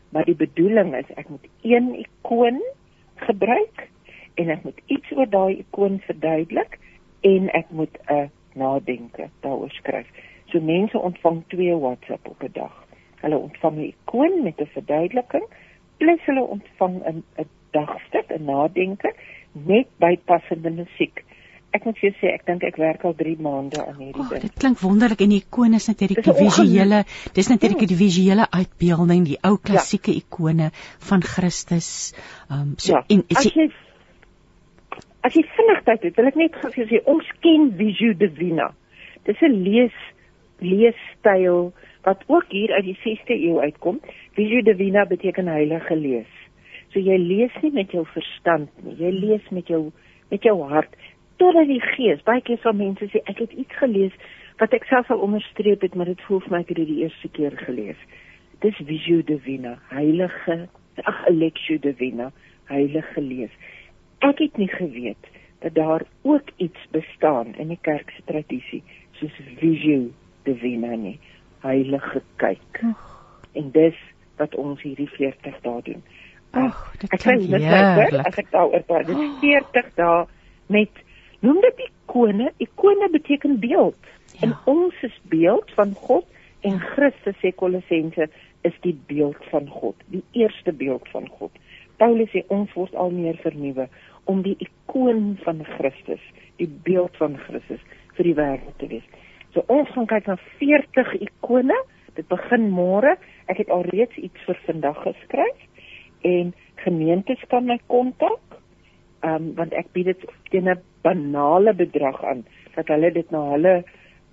Maar 0.09 0.25
die 0.25 0.35
bedoeling 0.45 0.95
is 0.95 1.15
ek 1.15 1.29
moet 1.29 1.47
een 1.61 2.05
ikoon 2.05 2.61
gebruik 3.15 3.89
en 4.33 4.49
ek 4.49 4.63
moet 4.63 4.81
iets 4.85 5.11
oor 5.11 5.29
daai 5.29 5.57
ikoon 5.57 5.99
verduidelik 5.99 6.79
en 7.21 7.49
ek 7.49 7.69
moet 7.69 7.97
'n 8.09 8.31
nadenke 8.53 9.29
daaroor 9.41 9.71
skryf. 9.71 10.07
So 10.53 10.61
mense 10.61 10.99
ontvang 10.99 11.43
twee 11.49 11.73
WhatsApp 11.73 12.27
op 12.29 12.43
'n 12.43 12.53
dag. 12.53 12.73
Hulle 13.25 13.37
ontvang 13.37 13.77
'n 13.77 13.93
ikoon 13.93 14.43
met 14.43 14.61
'n 14.61 14.69
verduideliking 14.73 15.47
plus 15.97 16.21
hulle 16.25 16.43
ontvang 16.55 16.95
'n 17.01 17.23
'n 17.41 17.49
dagstuk, 17.71 18.29
'n 18.29 18.45
nadenke 18.45 19.13
met 19.51 19.87
bypassende 19.97 20.69
musiek. 20.69 21.23
Ek 21.73 21.85
moet 21.85 21.97
vir 21.97 22.09
jou 22.09 22.17
sê 22.21 22.33
ek 22.33 22.45
dink 22.45 22.63
ek 22.63 22.75
werk 22.77 23.03
al 23.03 23.15
3 23.17 23.37
maande 23.41 23.81
aan 23.85 23.97
hierdie 23.97 24.21
oh, 24.21 24.29
ding. 24.29 24.41
Dit 24.41 24.59
klink 24.61 24.79
wonderlik 24.79 25.21
en 25.25 25.29
die 25.33 25.41
ikone 25.41 25.79
is 25.81 25.87
natuurlik 25.89 26.23
die 26.23 26.35
visuele, 26.37 26.99
dis 27.33 27.49
natuurlik 27.49 27.87
die 27.87 27.97
visuele 27.97 28.45
uitbeelding, 28.51 29.25
die 29.25 29.39
ou 29.41 29.57
klassieke 29.57 30.13
ja. 30.13 30.21
ikone 30.21 30.69
van 31.09 31.21
Christus. 31.21 32.13
Ehm 32.49 32.59
um, 32.59 32.73
so 32.77 32.93
ja. 32.93 33.03
en 33.07 33.25
is 33.27 33.49
jy 33.49 33.71
as 35.23 35.33
jy 35.33 35.43
vinnig 35.57 35.83
tyd 35.87 36.01
het, 36.03 36.15
wil 36.15 36.29
ek 36.29 36.35
net 36.35 36.55
gou 36.61 36.71
sê 36.75 37.01
ons 37.09 37.27
ken 37.41 37.71
Visio 37.79 38.13
Divina. 38.13 38.73
Dis 39.25 39.41
'n 39.41 39.63
lees 39.63 39.97
leesstyl 40.59 41.71
wat 42.03 42.23
ook 42.27 42.51
hier 42.51 42.73
uit 42.73 42.83
die 42.83 42.97
6de 42.99 43.37
eeu 43.37 43.59
uitkom. 43.59 43.99
Visio 44.37 44.61
Divina 44.61 45.05
beteken 45.05 45.47
heilige 45.47 45.95
lees. 45.95 46.29
So 46.93 46.99
jy 46.99 47.17
lees 47.17 47.55
nie 47.61 47.71
met 47.73 47.91
jou 47.91 48.05
verstand 48.13 48.69
nie, 48.83 48.95
jy 48.99 49.11
lees 49.11 49.49
met 49.49 49.67
jou 49.67 49.91
met 50.29 50.43
jou 50.43 50.55
hart 50.69 50.93
totdat 51.41 51.67
die 51.67 51.81
gees. 51.81 52.21
Baie 52.25 52.41
keer 52.41 52.59
sal 52.61 52.73
mense 52.77 53.09
sê 53.11 53.21
ek 53.29 53.43
het 53.45 53.51
iets 53.51 53.81
gelees 53.81 54.13
wat 54.61 54.73
ek 54.73 54.85
self 54.89 55.09
al 55.11 55.21
onderstreep 55.25 55.81
het, 55.81 55.95
maar 55.95 56.09
dit 56.09 56.21
voel 56.27 56.41
vir 56.45 56.53
my 56.53 56.61
ek 56.61 56.73
het 56.73 56.81
dit 56.83 56.91
die 56.91 57.01
eerste 57.05 57.29
keer 57.33 57.57
gelees. 57.65 57.99
Dis 58.61 58.77
Visio 58.77 59.21
Divina, 59.25 59.77
heilige 59.89 60.67
ag 61.03 61.23
Lectio 61.29 61.81
Divina, 61.81 62.29
heilige 62.69 63.21
lees 63.21 63.53
ek 64.23 64.39
het 64.39 64.57
nie 64.57 64.69
geweet 64.71 65.29
dat 65.59 65.75
daar 65.75 66.03
ook 66.21 66.49
iets 66.55 66.87
bestaan 66.91 67.55
in 67.55 67.67
die 67.67 67.79
kerk 67.81 68.11
se 68.15 68.23
tradisie 68.25 68.83
soos 69.19 69.39
visio 69.59 70.07
divina 70.47 70.95
nie 70.95 71.19
heilige 71.65 72.21
kyk 72.41 72.83
en 73.53 73.71
dis 73.71 73.97
wat 74.41 74.55
ons 74.59 74.81
hierdie 74.81 75.09
40 75.15 75.59
dae 75.65 75.81
doen 75.89 76.03
ag 76.63 76.83
dit 77.01 77.17
is 77.19 77.25
heerlik 77.29 78.19
as 78.23 78.37
ek 78.43 78.51
daaroor 78.53 78.85
praat 78.89 79.09
dis 79.09 79.25
40 79.41 79.91
dae 79.99 80.23
met 80.73 81.03
noem 81.43 81.59
dit 81.61 81.87
ikone. 81.87 82.51
Ikone 82.57 83.09
beteken 83.11 83.59
beeld. 83.59 83.95
Ja. 84.33 84.39
En 84.41 84.55
ons 84.65 85.01
is 85.01 85.19
beeld 85.23 85.71
van 85.75 85.93
God 85.93 86.25
en 86.59 86.79
Christus 86.79 87.35
sê 87.43 87.51
Kolossense 87.55 88.29
is 88.61 88.75
die 88.81 88.95
beeld 89.07 89.41
van 89.51 89.67
God, 89.67 89.95
die 90.07 90.23
eerste 90.31 90.71
beeld 90.71 91.09
van 91.11 91.27
God. 91.27 91.51
Paulus 91.99 92.31
sê 92.31 92.45
ons 92.47 92.71
word 92.73 92.95
al 92.95 93.11
meer 93.11 93.35
vernuwe 93.43 93.89
om 94.31 94.39
die 94.45 94.55
ikoon 94.63 95.35
van 95.43 95.59
Christus, 95.75 96.23
die 96.61 96.69
beeld 96.87 97.17
van 97.19 97.35
Christus 97.43 97.83
vir 98.15 98.29
die 98.29 98.37
wêreld 98.39 98.79
te 98.79 98.87
wees. 98.87 99.09
So 99.53 99.63
ons 99.69 99.89
gaan 99.93 100.09
kyk 100.09 100.27
na 100.27 100.37
40 100.59 101.13
ikone. 101.27 101.77
Dit 102.17 102.27
begin 102.29 102.69
môre. 102.73 103.15
Ek 103.51 103.61
het 103.61 103.69
alreeds 103.73 104.17
iets 104.17 104.47
vir 104.47 104.59
vandag 104.67 104.99
geskryf 105.05 105.59
en 106.23 106.53
gemeentes 106.83 107.41
kan 107.51 107.67
my 107.67 107.79
kontak. 107.91 108.41
Ehm 109.23 109.35
um, 109.35 109.51
want 109.59 109.73
ek 109.73 109.91
bied 109.93 110.11
dit 110.11 110.25
teen 110.51 110.69
'n 110.69 110.81
banale 111.03 111.73
bedrag 111.73 112.23
aan 112.23 112.45
dat 112.75 112.87
hulle 112.87 113.11
dit 113.11 113.31
na 113.31 113.43
hulle 113.51 113.83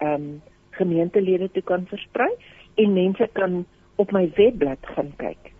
ehm 0.00 0.14
um, 0.14 0.42
gemeentelede 0.70 1.50
toe 1.50 1.62
kan 1.62 1.86
versprei 1.86 2.30
en 2.76 2.92
mense 2.92 3.28
kan 3.32 3.64
op 3.96 4.12
my 4.12 4.30
webblad 4.36 4.86
gaan 4.96 5.12
kyk 5.16 5.52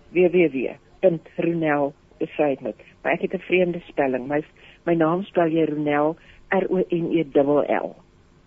met. 2.63 2.77
Maar 3.03 3.13
ek 3.13 3.21
het 3.21 3.35
'n 3.35 3.49
vreemde 3.49 3.81
spelling. 3.89 4.27
My 4.29 4.43
my 4.85 4.95
naam 4.95 5.23
spel 5.23 5.47
jy 5.47 5.65
Ronel 5.65 6.17
R 6.49 6.67
O 6.69 6.83
N 6.89 7.13
E 7.13 7.25
L 7.25 7.63
L. 7.63 7.95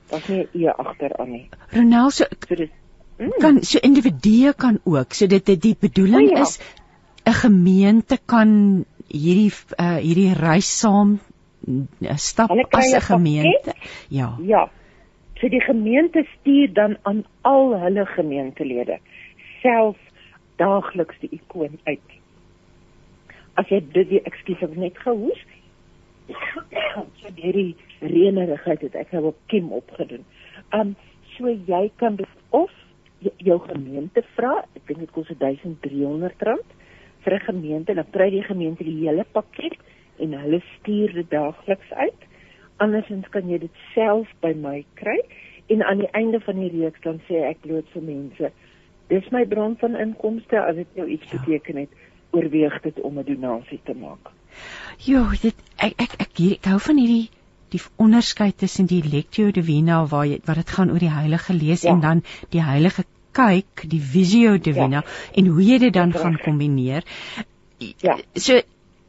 Daar's 0.09 0.27
nie 0.27 0.47
'n 0.53 0.63
e 0.63 0.69
agteraan 0.69 1.31
nie. 1.31 1.49
Ronel 1.71 2.09
so, 2.09 2.25
so 2.47 2.55
dit, 2.55 2.71
mm. 3.17 3.31
kan 3.39 3.63
so 3.63 3.79
individue 3.79 4.53
kan 4.53 4.79
ook. 4.83 5.13
So 5.13 5.27
dit 5.27 5.45
die 5.61 5.75
bedoeling 5.79 6.31
oh, 6.31 6.37
ja. 6.37 6.41
is 6.41 6.59
'n 7.25 7.33
gemeente 7.33 8.19
kan 8.25 8.85
hierdie 9.07 9.51
uh, 9.79 9.97
hierdie 9.97 10.33
reis 10.33 10.79
saam 10.79 11.19
uh, 11.67 12.15
stap 12.15 12.49
as 12.49 12.93
'n 12.93 13.01
gemeente. 13.01 13.73
Ja. 14.09 14.37
Ja. 14.41 14.69
So 15.39 15.49
die 15.49 15.61
gemeente 15.61 16.25
stuur 16.39 16.73
dan 16.73 16.97
aan 17.01 17.25
al 17.41 17.79
hulle 17.79 18.05
gemeentelede 18.05 18.99
self 19.61 19.97
daagliks 20.55 21.19
die 21.19 21.29
ikoon 21.31 21.79
uit 21.83 22.09
as 23.53 23.69
jy 23.69 23.79
dit 23.93 24.09
die 24.09 24.21
ekskuus 24.29 24.61
ek 24.65 24.77
net 24.77 24.99
gehoes 25.05 25.41
so 27.19 27.31
hierdie 27.35 27.75
reënerigheid 28.03 28.81
het 28.87 28.95
ek 28.95 29.11
nou 29.15 29.25
op 29.31 29.37
Kim 29.51 29.71
opgedoen. 29.71 30.25
Um 30.71 30.95
so 31.37 31.49
jy 31.49 31.91
kan 31.97 32.19
of 32.49 32.71
jou 33.37 33.59
gemeente 33.67 34.23
vra, 34.35 34.63
ek 34.75 34.87
dink 34.87 34.99
dit 34.99 35.13
kos 35.15 35.31
1300 35.39 36.43
rand 36.43 36.75
vir 37.23 37.33
'n 37.33 37.45
gemeente, 37.47 37.93
dan 37.93 38.11
kry 38.11 38.29
die 38.29 38.43
gemeente 38.43 38.83
die 38.83 39.07
hele 39.07 39.25
pakket 39.31 39.77
en 40.19 40.33
hulle 40.33 40.61
stuur 40.79 41.13
dit 41.13 41.29
daagliks 41.29 41.91
uit. 41.91 42.21
Andersins 42.77 43.29
kan 43.29 43.49
jy 43.49 43.57
dit 43.57 43.75
self 43.93 44.27
by 44.41 44.53
my 44.53 44.85
kry 44.93 45.19
en 45.67 45.83
aan 45.83 45.97
die 46.03 46.11
einde 46.11 46.39
van 46.39 46.59
die 46.59 46.69
reeks 46.69 47.01
dan 47.01 47.21
sê 47.27 47.43
ek 47.49 47.61
bloot 47.61 47.87
vir 47.93 48.01
mense, 48.01 48.51
dis 49.07 49.29
my 49.31 49.45
bron 49.45 49.77
van 49.77 49.95
inkomste 49.95 50.59
as 50.59 50.75
dit 50.75 50.87
jou 50.93 51.07
iets 51.07 51.31
ja. 51.31 51.37
beteken 51.37 51.77
het 51.77 51.89
oorweeg 52.31 52.81
dit 52.81 52.99
om 53.01 53.19
'n 53.19 53.25
donasie 53.25 53.79
te 53.83 53.93
maak. 53.93 54.31
Jo, 54.97 55.29
dit 55.41 55.55
ek 55.77 55.93
ek 55.97 56.13
ek, 56.19 56.37
hier, 56.37 56.51
ek 56.51 56.65
hou 56.65 56.79
van 56.79 56.97
hierdie 56.97 57.29
die 57.73 57.81
onderskeid 58.01 58.57
tussen 58.61 58.87
die 58.89 59.01
lectio 59.03 59.51
divina 59.51 60.03
waar 60.11 60.27
jy 60.29 60.39
wat 60.47 60.61
dit 60.61 60.75
gaan 60.77 60.93
oor 60.93 61.03
die 61.03 61.13
heilige 61.13 61.55
lees 61.57 61.85
ja. 61.85 61.93
en 61.93 62.03
dan 62.05 62.23
die 62.55 62.63
heilige 62.63 63.05
kyk, 63.33 63.85
die 63.89 64.01
visio 64.01 64.57
divina 64.57 65.01
ja. 65.01 65.17
en 65.41 65.49
hoe 65.55 65.65
jy 65.65 65.79
dit 65.87 65.93
dan 65.93 66.13
Reg. 66.13 66.21
gaan 66.21 66.37
kombineer. 66.43 67.03
Ja. 67.79 68.19
So 68.33 68.61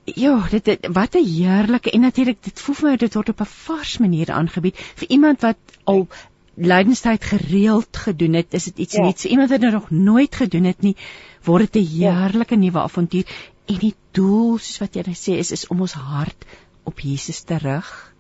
Ja, 0.05 0.35
dit, 0.51 0.65
dit 0.65 0.87
wat 0.93 1.15
'n 1.17 1.25
heerlike 1.25 1.91
en 1.91 2.01
natuurlik 2.01 2.43
dit 2.45 2.61
voel 2.61 2.75
vir 2.75 2.91
my 2.91 2.97
dit 2.97 3.15
word 3.15 3.29
op 3.29 3.41
'n 3.41 3.49
vars 3.49 3.99
manier 3.99 4.31
aangebied 4.31 4.77
vir 5.01 5.09
iemand 5.09 5.41
wat 5.41 5.57
al 5.85 6.09
lydenstyd 6.55 7.25
gereeld 7.25 7.97
gedoen 7.97 8.33
het, 8.33 8.55
is 8.55 8.65
dit 8.65 8.79
iets 8.79 8.95
ja. 8.95 9.03
nuuts. 9.03 9.25
Iemand 9.25 9.51
wat 9.51 9.61
dit 9.61 9.73
nog 9.73 9.91
nooit 9.91 10.35
gedoen 10.35 10.65
het 10.65 10.83
nie, 10.83 10.97
word 11.45 11.73
dit 11.73 11.83
'n 11.83 11.89
heerlike 11.89 12.55
ja. 12.55 12.61
nuwe 12.61 12.81
avontuur 12.81 13.25
en 13.65 13.79
die 13.79 13.95
doel 14.13 14.59
soos 14.59 14.79
wat 14.79 14.95
jy 14.95 15.03
nou 15.07 15.17
sê 15.17 15.39
is 15.39 15.51
is 15.51 15.67
om 15.67 15.81
ons 15.81 15.93
hart 15.93 16.45
op 16.85 17.01
Jesus 17.01 17.41
te 17.41 17.57
rig 17.59 18.14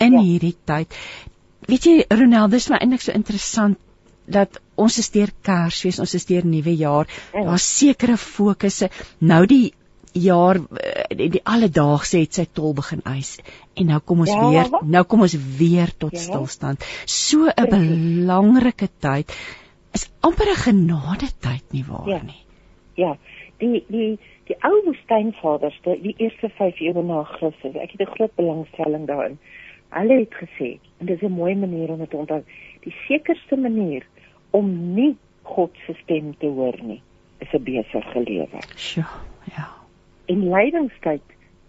in 0.00 0.16
ja. 0.18 0.24
hierdie 0.24 0.56
tyd. 0.64 0.96
Weet 1.68 1.86
jy 1.86 1.96
Ronald, 2.08 2.54
dis 2.54 2.68
my 2.72 2.80
eintlik 2.80 3.04
so 3.04 3.12
interessant 3.12 3.78
dat 4.30 4.60
ons 4.80 4.96
is 4.98 5.10
deur 5.10 5.30
Kersfees, 5.42 5.98
ons 6.02 6.14
is 6.14 6.26
deur 6.28 6.46
nuwe 6.46 6.74
jaar. 6.76 7.10
Ja. 7.34 7.44
Daar's 7.50 7.66
sekere 7.78 8.16
fokusse. 8.16 8.90
Nou 9.18 9.44
die 9.50 9.72
jaar 10.12 10.58
die, 11.14 11.28
die 11.36 11.42
alledaagse 11.46 12.18
het 12.18 12.34
sy 12.34 12.46
tol 12.50 12.72
begin 12.74 13.02
eis 13.06 13.36
en 13.78 13.92
nou 13.92 14.00
kom 14.02 14.24
ons 14.24 14.32
ja, 14.32 14.48
weer 14.50 14.72
nou 14.82 15.04
kom 15.06 15.22
ons 15.22 15.36
weer 15.58 15.92
tot 16.02 16.16
ja. 16.16 16.22
stilstand. 16.24 16.86
So 17.06 17.46
'n 17.46 17.70
belangrike 17.70 18.88
tyd 18.98 19.30
is 19.94 20.08
amper 20.20 20.50
'n 20.50 20.62
genade 20.64 21.30
tyd 21.40 21.64
nie 21.72 21.84
waar 21.86 22.08
ja. 22.08 22.22
nie. 22.22 22.42
Ja. 22.96 23.16
Die 23.58 23.84
die 23.88 24.18
die 24.50 24.56
ou 24.66 24.82
woestynvaders, 24.86 25.78
die, 25.84 26.00
die 26.02 26.14
eerste 26.18 26.48
5 26.48 26.80
eeue 26.80 27.02
na 27.02 27.22
Christus. 27.22 27.74
Ek 27.74 27.92
het 27.92 28.00
'n 28.00 28.14
groot 28.14 28.34
belangstelling 28.34 29.06
daarin. 29.06 29.38
Hulle 29.90 30.18
het 30.20 30.34
gesê 30.34 30.78
en 30.98 31.06
dit 31.06 31.16
is 31.16 31.28
'n 31.28 31.32
mooi 31.32 31.54
manier 31.54 31.90
om 31.90 31.98
dit 31.98 32.10
te 32.10 32.16
onthou. 32.16 32.42
Die 32.80 32.94
sekerste 33.08 33.56
manier 33.56 34.06
om 34.50 34.94
nie 34.94 35.16
God 35.42 35.70
se 35.86 35.94
stem 36.02 36.36
te 36.38 36.46
hoor 36.46 36.76
nie, 36.82 37.02
is 37.38 37.52
'n 37.52 37.62
besige 37.62 38.20
lewe. 38.20 38.60
Sjoe, 38.76 39.04
ja. 39.56 39.68
En 40.26 40.48
lydingstyd 40.48 41.22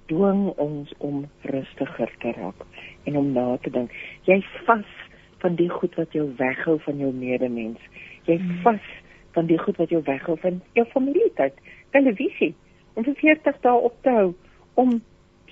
dwing 0.05 0.47
ons 0.57 0.93
om 0.97 1.29
rustiger 1.41 2.11
te 2.19 2.31
raak 2.31 2.65
en 3.03 3.17
om 3.17 3.31
na 3.31 3.57
te 3.57 3.69
dink. 3.69 3.91
Jy 4.27 4.43
vas 4.65 4.91
van 5.37 5.55
die 5.55 5.69
goed 5.69 5.95
wat 5.95 6.11
jou 6.11 6.27
weghou 6.37 6.79
van 6.79 6.97
jou 6.97 7.13
medemens. 7.13 7.79
Jy 8.25 8.37
hmm. 8.37 8.59
vas 8.61 8.89
van 9.31 9.45
die 9.45 9.57
goed 9.57 9.77
wat 9.77 9.89
jou 9.89 10.01
weghou 10.05 10.37
van 10.39 10.61
jou 10.77 10.85
familietyd. 10.91 11.53
Televisie. 11.89 12.53
Om 12.93 13.03
vir 13.03 13.15
40 13.15 13.61
dae 13.63 13.79
op 13.87 13.95
te 14.01 14.09
hou 14.09 14.33
om 14.73 15.01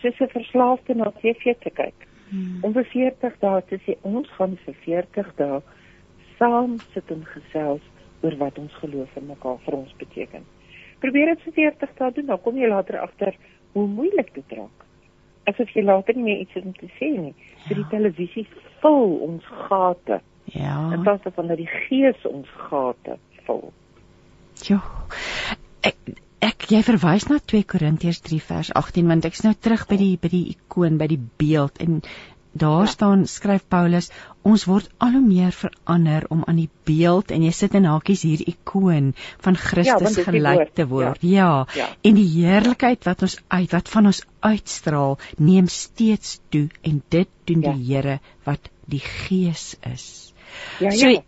soos 0.02 0.20
'n 0.20 0.36
verslaafde 0.36 0.96
na 0.96 1.12
TV 1.22 1.56
te 1.60 1.70
kyk. 1.70 2.08
Hmm. 2.30 2.60
Om 2.64 2.74
vir 2.74 2.86
40 2.94 3.40
dae 3.42 3.62
te 3.70 3.82
sê 3.86 3.98
ons 4.02 4.30
gaan 4.38 4.58
vir 4.66 4.78
40 4.86 5.34
dae 5.42 5.62
saam 6.38 6.78
sit 6.94 7.12
en 7.12 7.26
gesels 7.34 7.86
oor 8.22 8.36
wat 8.38 8.58
ons 8.60 8.74
geloof 8.84 9.18
in 9.18 9.28
mekaar 9.32 9.60
vir 9.66 9.78
ons 9.82 9.94
beteken 10.00 10.46
probeer 11.04 11.34
dit 11.34 11.48
vir 11.48 11.56
40 11.72 11.96
dae 11.98 12.12
doen, 12.18 12.30
dan 12.32 12.42
kom 12.44 12.60
jy 12.60 12.70
later 12.70 13.00
agter 13.04 13.36
hoe 13.76 13.86
moeilik 13.88 14.32
dit 14.36 14.56
raak. 14.58 14.86
Asof 15.50 15.72
jy 15.76 15.84
later 15.86 16.18
nie 16.18 16.28
meer 16.28 16.44
iets 16.44 16.58
het 16.58 16.66
om 16.68 16.76
te 16.78 16.90
sê 16.98 17.10
nie. 17.16 17.34
So 17.66 17.78
die 17.78 17.86
ja. 17.86 17.92
televisie 17.94 18.46
vul 18.84 19.16
ons 19.30 19.46
gate. 19.68 20.20
Ja. 20.54 20.76
En 20.94 21.06
dit 21.06 21.28
is 21.30 21.36
van 21.36 21.52
dat 21.52 21.62
die 21.62 21.70
gees 21.88 22.26
ons 22.30 22.50
gate 22.70 23.18
vul. 23.48 23.70
Ja. 24.68 24.82
Ek 25.88 25.96
ek 26.46 26.70
jy 26.72 26.82
verwys 26.88 27.28
na 27.30 27.40
2 27.54 27.68
Korintiërs 27.68 28.22
3 28.26 28.42
vers 28.50 28.74
18 28.82 29.08
want 29.12 29.26
ek's 29.30 29.46
nou 29.46 29.54
terug 29.54 29.88
by 29.90 29.98
die 30.00 30.18
by 30.22 30.32
die 30.32 30.46
ikoon, 30.56 31.00
by 31.02 31.08
die 31.12 31.22
beeld 31.42 31.82
en 31.84 32.02
Daar 32.52 32.80
ja. 32.80 32.86
staan 32.90 33.28
skryf 33.28 33.68
Paulus 33.68 34.10
ons 34.42 34.64
word 34.66 34.90
al 34.98 35.14
hoe 35.14 35.22
meer 35.22 35.52
verander 35.54 36.26
om 36.34 36.42
aan 36.48 36.58
die 36.58 36.70
beeld 36.84 37.30
en 37.32 37.44
jy 37.46 37.52
sit 37.54 37.76
in 37.78 37.86
hakies 37.86 38.24
hier 38.26 38.42
ikoon 38.50 39.12
van 39.46 39.58
Christus 39.60 40.18
ja, 40.18 40.24
gelyk 40.26 40.74
te 40.74 40.88
word. 40.90 41.22
Ja. 41.22 41.30
ja. 41.76 41.84
ja. 41.84 41.90
En 42.02 42.18
die 42.18 42.26
heerlikheid 42.26 43.06
wat 43.06 43.22
ons 43.28 43.38
uit 43.48 43.76
wat 43.78 43.94
van 43.94 44.10
ons 44.10 44.24
uitstraal 44.40 45.20
neem 45.38 45.70
steeds 45.70 46.40
toe 46.50 46.68
en 46.82 47.04
dit 47.14 47.30
doen 47.46 47.62
ja. 47.62 47.74
die 47.76 47.94
Here 47.94 48.20
wat 48.50 48.72
die 48.90 49.04
Gees 49.06 49.76
is. 49.86 50.34
Ja, 50.82 50.90
so, 50.90 51.14
ja 51.14 51.22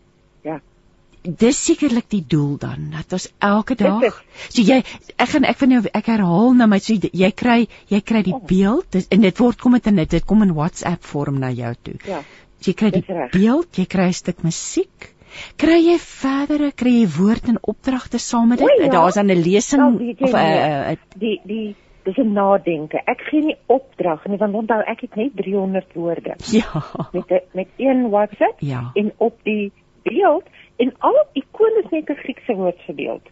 dis 1.23 1.57
sekerlik 1.65 2.09
die 2.09 2.23
doel 2.27 2.57
dan 2.57 2.89
dat 2.95 3.13
ons 3.13 3.27
elke 3.39 3.75
dag 3.77 4.23
so 4.49 4.61
jy 4.61 4.81
ek 5.17 5.29
gaan 5.33 5.45
ek 5.45 5.57
van 5.61 5.75
jou 5.75 5.81
ek 5.93 6.07
herhaal 6.09 6.53
nou 6.57 6.67
my 6.71 6.79
so 6.81 6.97
jy 6.97 7.31
kry 7.31 7.67
jy 7.93 8.01
kry 8.01 8.23
die 8.25 8.33
oh. 8.33 8.41
beeld 8.47 8.87
dis, 8.91 9.07
en 9.11 9.21
dit 9.21 9.41
word 9.43 9.61
kom 9.61 9.77
dit 9.77 9.91
in 9.91 10.01
dit 10.01 10.25
kom 10.25 10.41
in 10.41 10.55
WhatsApp 10.57 11.03
vorm 11.05 11.39
na 11.39 11.51
jou 11.51 11.73
toe. 11.83 11.97
Ja. 12.07 12.21
Jy 12.61 12.73
kry 12.77 12.91
die 12.93 13.03
beeld, 13.05 13.77
jy 13.77 13.85
kry 13.89 14.07
'n 14.09 14.17
stuk 14.17 14.43
musiek. 14.45 15.11
Kry 15.57 15.77
jy 15.79 15.97
verdere 16.01 16.71
kry 16.75 16.91
jy 17.01 17.07
woord 17.17 17.47
en 17.49 17.61
opdragte 17.61 18.19
saam 18.19 18.49
met 18.49 18.59
dit? 18.59 18.81
Ja. 18.81 18.89
Daar's 18.91 19.15
dan 19.15 19.31
'n 19.31 19.41
lesing 19.41 19.81
nou, 19.81 20.15
of 20.19 20.33
'n 20.33 20.35
uh, 20.35 20.91
uh, 20.91 20.97
die 21.15 21.39
die 21.45 21.75
dis 22.03 22.17
'n 22.17 22.33
nadenke. 22.33 23.01
Ek 23.05 23.21
gee 23.29 23.41
nie 23.41 23.57
opdrag 23.67 24.25
nie 24.27 24.37
want 24.37 24.55
onthou 24.55 24.81
ek 24.81 25.01
het 25.01 25.15
net 25.15 25.35
300 25.35 25.93
woorde. 25.93 26.35
Ja. 26.51 26.83
Met 27.13 27.43
met 27.53 27.67
een 27.77 28.09
WhatsApp 28.09 28.59
ja. 28.59 28.91
en 28.93 29.13
op 29.17 29.37
die 29.43 29.71
beeld 30.03 30.45
En 30.81 30.91
al 31.07 31.17
ikoon 31.39 31.77
is 31.83 31.89
net 31.91 32.09
'n 32.09 32.21
Griekse 32.23 32.55
woord 32.59 32.81
vir 32.85 32.95
beeld. 32.95 33.29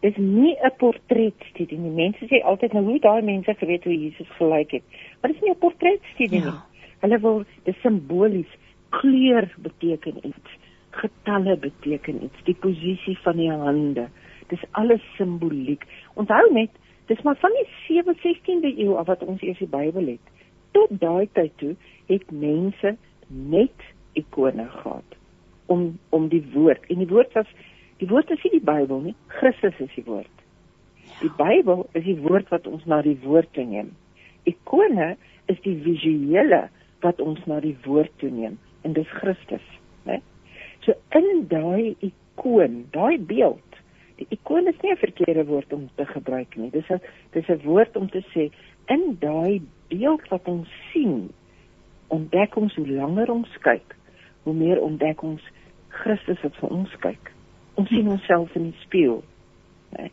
Dis 0.00 0.16
nie 0.16 0.56
'n 0.58 0.74
portretstudie 0.82 1.78
nie. 1.78 1.90
Mense 1.90 2.26
sê 2.26 2.42
altyd 2.42 2.72
nou 2.72 2.84
hoe 2.84 2.98
daai 2.98 3.22
mense 3.22 3.54
geweet 3.54 3.84
hoe 3.84 3.98
Jesus 3.98 4.30
gelyk 4.38 4.70
het. 4.70 4.82
Maar 5.20 5.32
dis 5.32 5.40
nie 5.40 5.50
'n 5.50 5.58
portretstudie 5.58 6.42
ja. 6.42 6.50
nie. 6.50 6.60
Hulle 7.00 7.18
wil 7.20 7.44
dis 7.64 7.80
simbolies. 7.80 8.52
Kleur 8.88 9.54
beteken 9.58 10.26
iets. 10.26 10.50
Getalle 10.90 11.56
beteken 11.56 12.22
iets. 12.24 12.44
Die 12.44 12.54
posisie 12.54 13.18
van 13.18 13.36
die 13.36 13.50
hande. 13.50 14.08
Dis 14.48 14.64
alles 14.70 15.02
simboliek. 15.16 15.84
Onthou 16.14 16.52
net, 16.52 16.70
dis 17.06 17.22
maar 17.22 17.36
van 17.36 17.50
die 17.50 17.68
7 17.86 18.16
16de 18.16 18.78
eeu 18.78 18.94
af 18.94 19.06
wat 19.06 19.22
ons 19.22 19.42
eers 19.42 19.58
die 19.58 19.68
Bybel 19.68 20.06
het. 20.06 20.32
tot 20.72 20.92
daai 21.00 21.28
tyd 21.36 21.56
toe 21.62 21.72
het 22.10 22.30
mense 22.30 22.94
net 23.28 23.90
ikone 24.18 24.66
gehad 24.76 25.18
om 25.72 25.88
om 26.16 26.28
die 26.32 26.42
woord 26.54 26.86
en 26.92 27.02
die 27.02 27.10
woord 27.10 27.34
was 27.38 27.50
die 28.02 28.08
woord 28.10 28.30
is 28.34 28.44
nie 28.46 28.58
die 28.58 28.66
Bybel 28.66 29.02
nie, 29.04 29.14
Christus 29.38 29.78
is 29.82 29.92
die 29.96 30.06
woord. 30.06 30.46
Die 31.20 31.30
Bybel 31.38 31.84
is 31.98 32.04
die 32.04 32.18
woord 32.22 32.50
wat 32.50 32.66
ons 32.66 32.84
na 32.90 33.02
die 33.06 33.18
woord 33.22 33.52
toe 33.56 33.64
neem. 33.68 33.92
Ikone 34.48 35.12
is 35.52 35.60
die 35.66 35.76
visuele 35.84 36.64
wat 37.04 37.20
ons 37.22 37.42
na 37.50 37.60
die 37.62 37.76
woord 37.86 38.12
toe 38.22 38.30
neem 38.30 38.58
en 38.82 38.96
dis 38.96 39.10
Christus, 39.20 39.66
né? 40.08 40.18
So 40.82 40.96
in 41.14 41.46
daai 41.50 41.94
ikoon, 42.02 42.82
daai 42.90 43.20
beeld 43.22 43.72
Die 44.22 44.38
ikoon 44.38 44.68
is 44.70 44.78
nie 44.82 44.92
'n 44.92 44.96
verkeerde 44.96 45.44
woord 45.46 45.72
om 45.72 45.88
te 45.94 46.06
gebruik 46.06 46.56
nie. 46.56 46.70
Dis 46.70 46.88
'n 46.90 47.00
dis 47.32 47.48
'n 47.48 47.60
woord 47.64 47.96
om 47.96 48.08
te 48.10 48.22
sê 48.34 48.50
in 48.86 49.16
daai 49.20 49.62
beeld 49.88 50.28
wat 50.28 50.48
ons 50.48 50.68
sien, 50.92 51.30
ontdek 52.08 52.56
ons 52.56 52.74
hoe 52.74 52.88
langer 52.88 53.30
ons 53.30 53.58
kyk, 53.60 53.96
hoe 54.42 54.54
meer 54.54 54.80
ontdek 54.80 55.22
ons 55.22 55.42
Christus 56.00 56.40
wat 56.42 56.56
vir 56.60 56.74
ons 56.78 56.96
kyk. 57.04 57.30
Ons 57.80 57.88
sien 57.88 58.08
onsself 58.08 58.56
in 58.58 58.70
die 58.70 58.78
spieël. 58.84 59.22
Nee. 59.96 60.12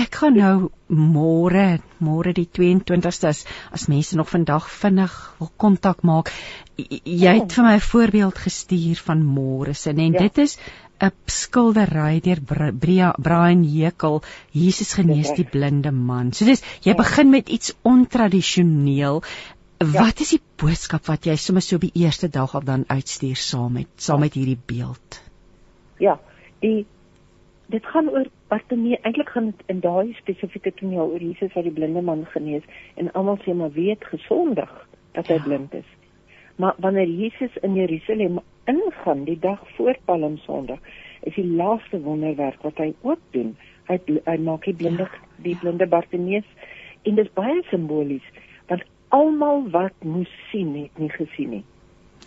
Ek 0.00 0.14
gaan 0.22 0.38
nou 0.40 0.70
môre, 0.88 1.64
môre 2.00 2.32
die 2.36 2.46
22ste 2.48 3.28
as, 3.28 3.42
as 3.76 3.88
mense 3.92 4.16
nog 4.16 4.30
vandag 4.32 4.68
vinnig 4.72 5.16
wil 5.40 5.50
kontak 5.60 6.00
maak. 6.08 6.32
Jy 6.78 7.34
het 7.42 7.52
vir 7.52 7.66
my 7.66 7.74
'n 7.76 7.84
voorbeeld 7.88 8.38
gestuur 8.44 9.02
van 9.08 9.26
môre 9.36 9.74
se 9.74 9.90
en 9.90 10.00
ja. 10.12 10.22
dit 10.24 10.38
is 10.38 10.56
'n 11.02 11.12
skildery 11.26 12.20
deur 12.20 12.40
Brian 13.18 13.64
Hekel 13.64 14.22
Jesus 14.52 14.94
genees 14.94 15.34
die 15.36 15.44
blinde 15.44 15.92
man. 15.92 16.32
So 16.32 16.44
dis 16.44 16.62
jy 16.82 16.94
ja. 16.94 17.00
begin 17.02 17.30
met 17.30 17.48
iets 17.48 17.74
ontradisioneel. 17.82 19.22
Ja. 19.82 20.04
Wat 20.04 20.20
is 20.22 20.30
die 20.30 20.42
boodskap 20.62 21.08
wat 21.10 21.26
jy 21.26 21.34
sommer 21.40 21.62
so 21.64 21.76
op 21.76 21.82
die 21.82 22.04
eerste 22.04 22.28
dag 22.30 22.54
al 22.54 22.62
dan 22.64 22.84
uitstuur 22.86 23.36
saam 23.36 23.72
met 23.80 23.88
saam 23.96 24.20
met 24.22 24.36
hierdie 24.38 24.58
beeld? 24.66 25.18
Ja, 25.98 26.20
die 26.62 26.86
dit 27.72 27.86
gaan 27.90 28.10
oor 28.12 28.28
Bartimee. 28.52 29.00
Eintlik 29.02 29.32
gaan 29.34 29.50
dit 29.50 29.62
in 29.66 29.80
daai 29.80 30.12
spesifieke 30.20 30.70
toneel 30.76 31.10
oor 31.14 31.24
Jesus 31.24 31.54
wat 31.56 31.66
die 31.66 31.74
blinde 31.74 32.02
man 32.04 32.22
genees 32.30 32.62
en 33.00 33.10
almal 33.18 33.40
sê 33.42 33.54
maar 33.56 33.72
weet 33.74 34.04
gesondig 34.04 34.70
dat 35.16 35.26
hy 35.26 35.40
ja. 35.40 35.42
blind 35.48 35.74
is. 35.74 35.88
Maar 36.62 36.78
wanneer 36.78 37.08
Jesus 37.08 37.56
in 37.62 37.74
Jerusalem 37.74 38.38
ingaan 38.70 39.24
die 39.24 39.38
dag 39.38 39.62
voor 39.76 39.98
Palmsondag, 40.04 40.78
is 41.22 41.34
die 41.34 41.46
laaste 41.46 42.00
wonderwerk 42.00 42.62
wat 42.62 42.78
hy 42.78 42.92
ook 43.02 43.22
doen. 43.34 43.56
Hy 43.88 43.98
hy 44.28 44.36
maak 44.38 44.68
die 44.68 44.76
blinde 44.78 45.08
ja, 45.08 45.26
die 45.42 45.56
ja. 45.56 45.60
blinde 45.64 45.88
Bartimeus 45.90 46.46
en 47.02 47.16
dit 47.18 47.26
is 47.26 47.34
baie 47.34 47.62
simbolies 47.70 48.26
almal 49.12 49.66
wat 49.74 50.04
moes 50.04 50.30
sien 50.50 50.72
het 50.76 50.98
nie 50.98 51.10
gesien 51.12 51.50
nie. 51.58 51.64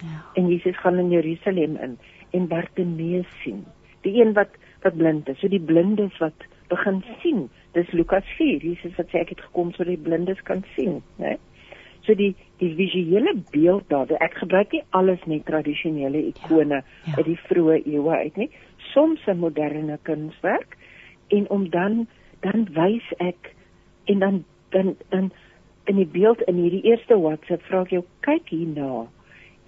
Ja. 0.04 0.22
En 0.40 0.48
Jesus 0.52 0.78
gaan 0.78 1.00
in 1.00 1.10
Jerusalem 1.10 1.78
in 1.82 1.98
en 2.36 2.48
Bartimeus 2.48 3.32
sien. 3.44 3.64
Die 4.02 4.22
een 4.22 4.34
wat 4.34 4.54
wat 4.86 4.98
blind 4.98 5.30
is, 5.30 5.40
so 5.42 5.50
die 5.50 5.62
blindes 5.62 6.18
wat 6.22 6.46
begin 6.70 7.02
sien. 7.22 7.48
Dis 7.74 7.90
Lukas 7.92 8.26
4. 8.38 8.62
Jesus 8.62 8.98
het 9.00 9.10
sê 9.10 9.24
ek 9.24 9.34
het 9.34 9.42
gekom 9.48 9.72
sodat 9.74 9.96
die 9.96 10.04
blindes 10.06 10.42
kan 10.46 10.62
sien, 10.76 11.00
né? 11.22 11.38
So 12.06 12.14
die 12.14 12.36
die 12.62 12.72
visuele 12.78 13.34
beeld 13.52 13.90
daar, 13.90 14.12
ek 14.22 14.38
gebruik 14.44 14.76
nie 14.76 14.84
alles 14.96 15.24
net 15.26 15.48
tradisionele 15.50 16.22
ikone 16.30 16.84
ja, 16.84 16.86
ja. 17.08 17.16
uit 17.18 17.26
die 17.32 17.40
vroeë 17.48 17.80
eeue 17.82 18.20
uit 18.22 18.38
nie, 18.38 18.50
soms 18.94 19.26
'n 19.28 19.42
moderne 19.42 19.98
kunswerk 20.04 20.78
en 21.34 21.50
om 21.50 21.70
dan 21.70 22.06
dan 22.46 22.68
wys 22.78 23.08
ek 23.18 23.56
en 24.06 24.20
dan 24.20 24.44
dan 24.70 24.96
dan 25.10 25.32
in 25.86 26.00
die 26.02 26.10
beeld 26.10 26.42
in 26.50 26.60
hierdie 26.60 26.84
eerste 26.92 27.18
WhatsApp 27.20 27.64
vra 27.70 27.84
ek 27.86 27.94
jou 27.96 28.04
kyk 28.26 28.50
hierna 28.54 29.06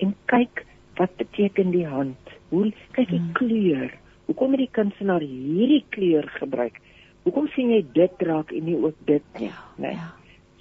en 0.04 0.14
kyk 0.32 0.64
wat 0.98 1.14
beteken 1.22 1.72
die 1.74 1.86
hand. 1.86 2.36
Hoe 2.50 2.72
kyk 2.96 3.10
die 3.12 3.22
hmm. 3.22 3.34
kleur? 3.38 3.92
Hoekom 4.28 4.56
het 4.56 4.64
die 4.66 4.74
kunstenaar 4.76 5.24
hierdie 5.24 5.84
kleur 5.94 6.28
gebruik? 6.40 6.80
Hoekom 7.28 7.50
sien 7.54 7.74
jy 7.74 7.84
dit 7.94 8.24
raak 8.28 8.54
en 8.56 8.66
nie 8.66 8.78
ook 8.80 8.98
dit 9.08 9.42
nie, 9.42 9.52
ja, 9.52 9.66
né? 9.84 9.94
Ja. 9.98 10.08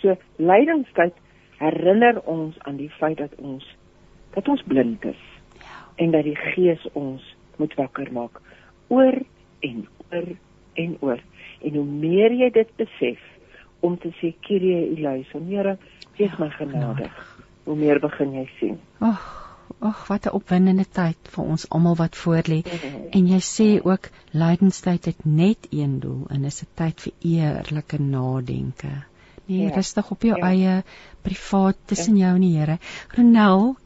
So 0.02 0.16
lydingstyd 0.42 1.16
herinner 1.60 2.20
ons 2.28 2.58
aan 2.68 2.76
die 2.80 2.90
feit 2.98 3.20
dat 3.22 3.32
ons 3.38 3.64
dat 4.36 4.48
ons 4.52 4.62
blind 4.68 5.04
is 5.08 5.22
ja. 5.62 5.78
en 6.02 6.12
dat 6.12 6.26
die 6.28 6.36
Gees 6.36 6.82
ons 6.92 7.24
moet 7.56 7.72
wakker 7.80 8.10
maak 8.12 8.42
oor 8.92 9.16
en 9.64 9.86
oor 10.10 10.28
en 10.76 10.96
oor 11.00 11.22
en 11.64 11.78
hoe 11.78 11.86
meer 11.86 12.34
jy 12.36 12.50
dit 12.52 12.74
besef 12.76 13.22
om 13.88 13.96
te 14.02 14.12
sê 14.20 14.34
Kyrie 14.48 14.92
eleison 14.96 15.48
Here 15.50 15.76
wees 16.18 16.30
ja, 16.30 16.38
my 16.42 16.50
genadig 16.58 17.24
hoe 17.66 17.76
meer 17.76 18.00
begin 18.02 18.36
jy 18.40 18.46
sien 18.60 18.78
ag 19.10 19.24
ag 19.90 20.04
wat 20.08 20.26
'n 20.26 20.36
opwindende 20.38 20.86
tyd 20.98 21.32
vir 21.34 21.44
ons 21.54 21.66
almal 21.70 21.96
wat 22.02 22.16
voorlê 22.16 22.60
mhm. 22.62 23.08
en 23.18 23.26
jy 23.34 23.40
sê 23.48 23.68
ook 23.92 24.10
lydenstyd 24.32 25.10
het 25.10 25.24
net 25.24 25.68
een 25.70 25.98
doel 26.00 26.26
en 26.30 26.44
is 26.44 26.62
'n 26.62 26.72
tyd 26.82 27.00
vir 27.06 27.12
eerlike 27.34 27.98
nadenke 28.02 28.94
nee 29.46 29.66
ja. 29.66 29.74
rustig 29.74 30.10
op 30.10 30.22
jou 30.22 30.38
ja. 30.38 30.46
eie 30.52 30.84
privaat 31.22 31.76
tussen 31.86 32.16
ja. 32.16 32.26
jou 32.26 32.34
en 32.34 32.40
die 32.40 32.56
Here. 32.58 32.78
Ronel 33.16 33.76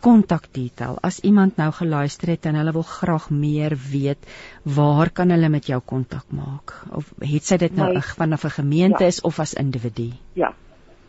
kontakdetail. 0.00 0.98
As 1.02 1.20
iemand 1.20 1.56
nou 1.56 1.70
geluister 1.72 2.28
het 2.32 2.46
en 2.46 2.58
hulle 2.58 2.72
wil 2.72 2.86
graag 2.86 3.30
meer 3.30 3.76
weet, 3.90 4.28
waar 4.62 5.10
kan 5.10 5.30
hulle 5.30 5.48
met 5.48 5.66
jou 5.66 5.80
kontak 5.80 6.30
maak? 6.34 6.74
Of 6.92 7.12
het 7.20 7.44
sy 7.44 7.56
dit 7.56 7.76
nou 7.76 7.92
vanaf 8.00 8.44
'n 8.44 8.56
gemeente 8.60 9.02
ja. 9.02 9.08
is 9.08 9.20
of 9.20 9.38
as 9.38 9.54
individu? 9.54 10.12
Ja. 10.32 10.54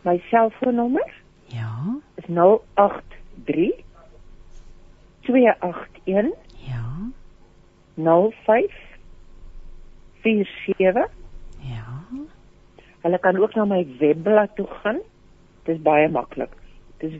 My 0.01 0.21
selfoonnommer? 0.29 1.13
Ja. 1.45 1.99
Is 2.15 2.25
083 2.27 3.83
281 5.21 6.37
Ja. 6.65 6.85
05 7.95 8.71
47 10.23 11.09
Ja. 11.61 11.85
Hulle 13.01 13.19
kan 13.19 13.37
ook 13.37 13.55
na 13.55 13.65
my 13.65 13.87
webblad 13.99 14.55
toe 14.55 14.67
gaan. 14.81 14.99
Dit 15.63 15.75
is 15.75 15.81
baie 15.81 16.09
maklik. 16.09 16.51
Dit 16.97 17.11
is 17.11 17.19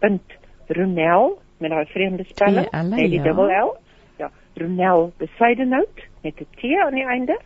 www.ronel 0.00 1.38
met 1.60 1.70
daai 1.70 1.86
vreemde 1.86 2.24
spelling, 2.24 2.70
net 2.70 3.10
die 3.12 3.22
dubbel 3.22 3.50
L. 3.52 3.76
Ja, 4.18 4.30
Ronel 4.54 5.12
besydenhout 5.20 6.06
met 6.22 6.40
'n 6.40 6.46
T 6.56 6.62
aan 6.84 6.94
die 6.94 7.06
einde. 7.06 7.40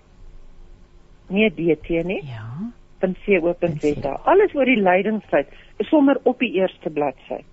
Nie 1.29 1.51
DT 1.51 1.89
nie. 2.05 2.25
Ja. 2.25 2.73
.co.za. 3.01 4.21
Alles 4.25 4.55
oor 4.55 4.65
die 4.65 4.81
lydingstyd 4.81 5.47
is 5.77 5.89
sommer 5.89 6.21
op 6.23 6.39
die 6.39 6.53
eerste 6.53 6.91
bladsy. 6.91 7.45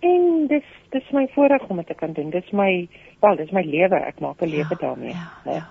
en 0.00 0.46
dis 0.48 0.64
dis 0.90 1.10
my 1.12 1.26
voorreg 1.34 1.68
om 1.68 1.76
dit 1.76 1.86
te 1.86 1.94
kan 1.94 2.12
doen. 2.12 2.30
Dis 2.30 2.50
my 2.50 2.88
wel, 3.20 3.36
dis 3.36 3.52
my 3.52 3.62
lewe. 3.62 4.00
Ek 4.06 4.20
maak 4.20 4.42
'n 4.42 4.48
ja, 4.48 4.56
lewe 4.56 4.76
daarmee. 4.80 5.14
Ja. 5.14 5.52
ja. 5.52 5.66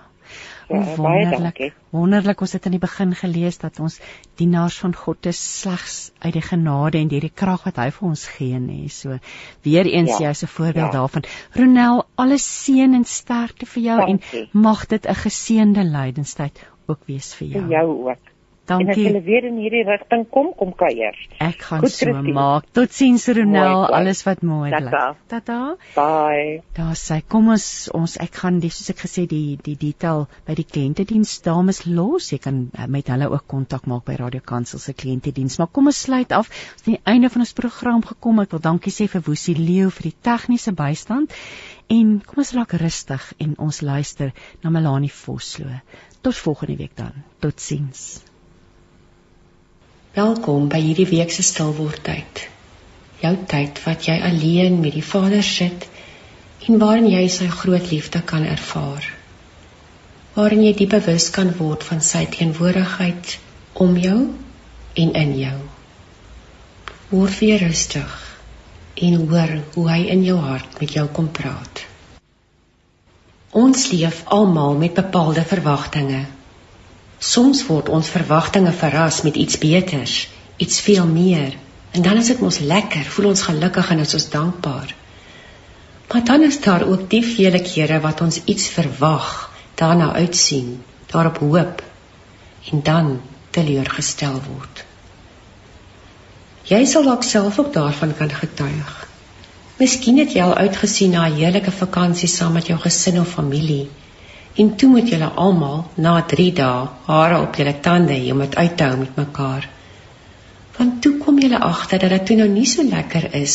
Ja, 0.70 0.94
wonderlik. 0.96 1.72
Wonderlik 1.90 2.40
ons 2.40 2.52
het 2.54 2.66
in 2.68 2.76
die 2.76 2.82
begin 2.82 3.14
gelees 3.18 3.58
dat 3.58 3.80
ons 3.82 3.96
dienaars 4.38 4.78
van 4.78 4.94
God 4.94 5.26
is 5.26 5.40
slegs 5.60 6.12
uit 6.22 6.32
die 6.36 6.44
genade 6.46 7.00
en 7.00 7.10
deur 7.10 7.26
die 7.26 7.32
krag 7.42 7.64
wat 7.66 7.80
hy 7.82 7.88
vir 7.96 8.08
ons 8.08 8.26
gee 8.36 8.60
nê. 8.62 8.84
So 8.86 9.18
weer 9.66 9.90
eens 9.90 10.18
ja, 10.18 10.28
jy's 10.28 10.44
'n 10.44 10.52
voorbeeld 10.54 10.92
ja. 10.92 10.98
daarvan. 10.98 11.26
Ronel, 11.58 12.04
alle 12.14 12.38
seën 12.38 12.94
en 12.94 13.04
sterkte 13.04 13.66
vir 13.66 13.82
jou 13.82 13.98
Dankie. 13.98 14.40
en 14.40 14.60
mag 14.60 14.86
dit 14.86 15.06
'n 15.06 15.14
geseënde 15.14 15.84
lydenstyd 15.84 16.66
ook 16.86 17.00
wees 17.06 17.34
vir 17.34 17.48
jou. 17.48 17.62
Vir 17.62 17.70
jou 17.70 18.10
ook. 18.10 18.29
Dankie. 18.70 19.06
En 19.08 19.16
as 19.16 19.20
jy 19.20 19.22
weer 19.26 19.46
in 19.48 19.56
hierdie 19.58 19.82
rigting 19.88 20.24
kom, 20.30 20.52
kom 20.56 20.70
kuier. 20.78 21.16
Ek 21.42 21.64
gaan 21.66 21.82
Goed, 21.82 21.90
so 21.92 22.06
Christine. 22.06 22.34
maak. 22.36 22.68
Totsiens 22.76 23.26
Ronel, 23.34 23.84
alles 23.98 24.22
wat 24.28 24.44
mooi 24.46 24.70
bly. 24.70 25.00
Tata. 25.32 25.58
Bye. 25.96 26.60
Daar 26.76 26.94
sê 26.98 27.20
kom 27.26 27.50
ons 27.54 27.66
ons 27.96 28.16
ek 28.22 28.40
gaan 28.42 28.60
die 28.62 28.70
soos 28.70 28.92
ek 28.94 29.02
gesê 29.04 29.26
die 29.30 29.58
die 29.66 29.76
detail 29.80 30.28
by 30.46 30.54
die 30.58 30.66
kliëntediens 30.68 31.34
dames 31.46 31.82
los. 31.86 32.30
Jy 32.32 32.38
kan 32.46 32.62
uh, 32.78 32.86
met 32.86 33.10
hulle 33.10 33.30
ook 33.32 33.46
kontak 33.50 33.88
maak 33.90 34.06
by 34.06 34.16
Radio 34.20 34.40
Kansel 34.44 34.78
se 34.78 34.94
kliëntediens. 34.94 35.58
Maar 35.58 35.72
kom 35.74 35.90
ons 35.90 36.00
sluit 36.06 36.32
af. 36.32 36.48
Ons 36.48 36.84
het 36.84 36.88
aan 36.88 36.98
die 36.98 37.12
einde 37.14 37.30
van 37.34 37.46
ons 37.46 37.52
program 37.58 38.06
gekom. 38.06 38.40
Ek 38.40 38.54
wil 38.54 38.64
dankie 38.70 38.94
sê 38.94 39.08
vir 39.10 39.26
Woesie 39.26 39.58
Leo 39.58 39.90
vir 39.90 40.10
die 40.10 40.16
tegniese 40.30 40.72
bystand. 40.78 41.34
En 41.90 42.20
kom 42.22 42.38
ons 42.44 42.54
raak 42.54 42.76
rustig 42.78 43.32
en 43.42 43.56
ons 43.58 43.82
luister 43.82 44.30
na 44.62 44.70
Melanie 44.70 45.10
Vosloo. 45.10 45.80
Tot 46.22 46.36
volgende 46.36 46.76
week 46.76 46.94
dan. 46.96 47.24
Totsiens. 47.40 48.29
Welkom 50.10 50.64
by 50.66 50.80
hierdie 50.82 51.06
week 51.06 51.30
se 51.30 51.44
stilwordtyd. 51.46 52.40
Jou 53.22 53.30
tyd 53.46 53.76
wat 53.84 54.08
jy 54.08 54.16
alleen 54.26 54.80
met 54.82 54.96
die 54.96 55.04
Vader 55.06 55.44
sit 55.46 55.84
en 56.66 56.80
waarin 56.82 57.06
jy 57.06 57.28
sy 57.30 57.46
groot 57.46 57.92
liefde 57.92 58.18
kan 58.26 58.42
ervaar. 58.42 59.06
Waarin 60.34 60.64
jy 60.64 60.72
diep 60.80 60.96
bewus 60.96 61.28
kan 61.36 61.52
word 61.60 61.86
van 61.86 62.02
sy 62.02 62.24
teenwoordigheid 62.26 63.36
om 63.86 63.94
jou 64.02 64.16
en 65.04 65.14
in 65.22 65.36
jou. 65.44 65.54
Word 67.14 67.38
weer 67.38 67.62
rustig 67.62 68.18
en 69.06 69.16
hoor 69.30 69.54
hoe 69.76 69.88
hy 69.92 70.00
in 70.16 70.26
jou 70.26 70.40
hart 70.42 70.82
met 70.82 70.98
jou 70.98 71.06
kom 71.20 71.30
praat. 71.38 71.84
Ons 73.54 73.86
leef 73.94 74.24
almal 74.26 74.74
met 74.74 74.98
bepaalde 74.98 75.46
verwagtinge. 75.54 76.24
Soms 77.20 77.66
word 77.68 77.90
ons 77.92 78.08
verwagtinge 78.08 78.72
verras 78.72 79.20
met 79.22 79.36
iets 79.36 79.58
beters, 79.60 80.28
iets 80.56 80.80
veel 80.80 81.06
meer, 81.06 81.56
en 81.92 82.02
dan 82.02 82.16
is 82.16 82.30
dit 82.32 82.40
mos 82.40 82.58
lekker, 82.58 83.04
voel 83.04 83.28
ons 83.34 83.42
gelukkig 83.44 83.90
en 83.92 84.00
is 84.00 84.14
ons 84.16 84.28
dankbaar. 84.32 84.94
Maar 86.10 86.24
dan 86.24 86.42
is 86.42 86.60
daar 86.64 86.86
ook 86.88 87.10
die 87.10 87.22
vele 87.24 87.60
kere 87.62 88.00
wat 88.00 88.20
ons 88.24 88.40
iets 88.44 88.68
verwag, 88.72 89.50
daarna 89.74 90.12
uitsien, 90.12 90.78
daarop 91.12 91.38
hoop 91.44 91.84
en 92.72 92.82
dan 92.82 93.20
teleurgestel 93.50 94.40
word. 94.46 94.84
Jy 96.70 96.84
sal 96.86 97.04
dalk 97.04 97.24
self 97.26 97.58
ook 97.58 97.72
daarvan 97.74 98.16
kan 98.16 98.32
getuig. 98.32 98.90
Miskien 99.80 100.20
het 100.20 100.32
jy 100.36 100.42
al 100.44 100.54
uitgesien 100.54 101.10
na 101.16 101.28
'n 101.28 101.36
heerlike 101.36 101.72
vakansie 101.72 102.28
saam 102.28 102.52
met 102.52 102.66
jou 102.66 102.78
gesin 102.78 103.20
of 103.20 103.28
familie. 103.28 103.88
En 104.60 104.74
toe 104.76 104.88
moet 104.92 105.08
julle 105.08 105.28
almal 105.42 105.84
na 106.06 106.14
3 106.32 106.52
dae 106.52 106.88
hare 107.06 107.36
op 107.44 107.54
julle 107.56 107.76
tande 107.86 108.16
hê 108.16 108.32
om 108.32 108.42
dit 108.44 108.56
uit 108.56 108.74
te 108.76 108.88
hou 108.88 108.96
met 109.02 109.20
mekaar. 109.20 109.68
Want 110.78 110.98
toe 111.04 111.14
kom 111.22 111.38
julle 111.40 111.60
agter 111.68 112.02
dat 112.02 112.26
dit 112.28 112.36
nou 112.40 112.48
nie 112.48 112.66
so 112.72 112.84
lekker 112.84 113.30
is 113.40 113.54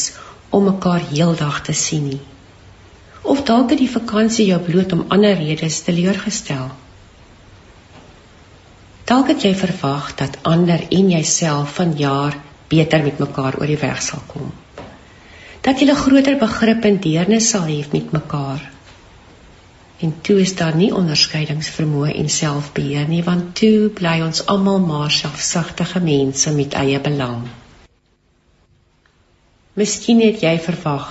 om 0.49 0.65
mekaar 0.69 1.06
heeldag 1.11 1.61
te 1.68 1.77
sien 1.82 2.10
nie. 2.14 2.23
Of 3.22 3.44
dalk 3.45 3.72
het 3.73 3.82
die 3.82 3.91
vakansie 3.91 4.48
jou 4.49 4.60
bloot 4.65 4.98
om 4.98 5.06
ander 5.14 5.38
redes 5.38 5.80
teleurgestel. 5.86 6.68
Dalk 9.06 9.30
het 9.34 9.45
jy 9.45 9.53
verwag 9.57 10.14
dat 10.18 10.38
ander 10.41 10.82
en 10.90 11.10
jouself 11.14 11.73
vanjaar 11.80 12.38
beter 12.69 13.03
met 13.06 13.19
mekaar 13.22 13.60
oor 13.60 13.69
die 13.69 13.82
weg 13.82 14.02
sal 14.02 14.22
kom. 14.30 14.53
Dat 15.61 15.82
jy 15.82 15.90
'n 15.91 16.03
groter 16.06 16.38
begrip 16.38 16.86
en 16.86 16.98
deernis 17.02 17.49
sal 17.49 17.69
hê 17.69 17.84
met 17.91 18.11
mekaar. 18.11 18.74
En 20.03 20.13
toe 20.22 20.39
is 20.43 20.55
daar 20.59 20.76
nie 20.76 20.91
onderskeidingsvermoë 20.95 22.15
en 22.19 22.30
selfbeheer 22.30 23.07
nie, 23.07 23.22
want 23.23 23.53
toe 23.55 23.89
bly 23.95 24.17
ons 24.26 24.45
almal 24.51 24.81
maar 24.84 25.11
selfsugtige 25.11 26.01
mense 26.03 26.51
met 26.51 26.76
eie 26.76 26.99
belang. 26.99 27.45
Miskien 29.76 30.22
het 30.23 30.43
jy 30.43 30.57
verwag 30.59 31.07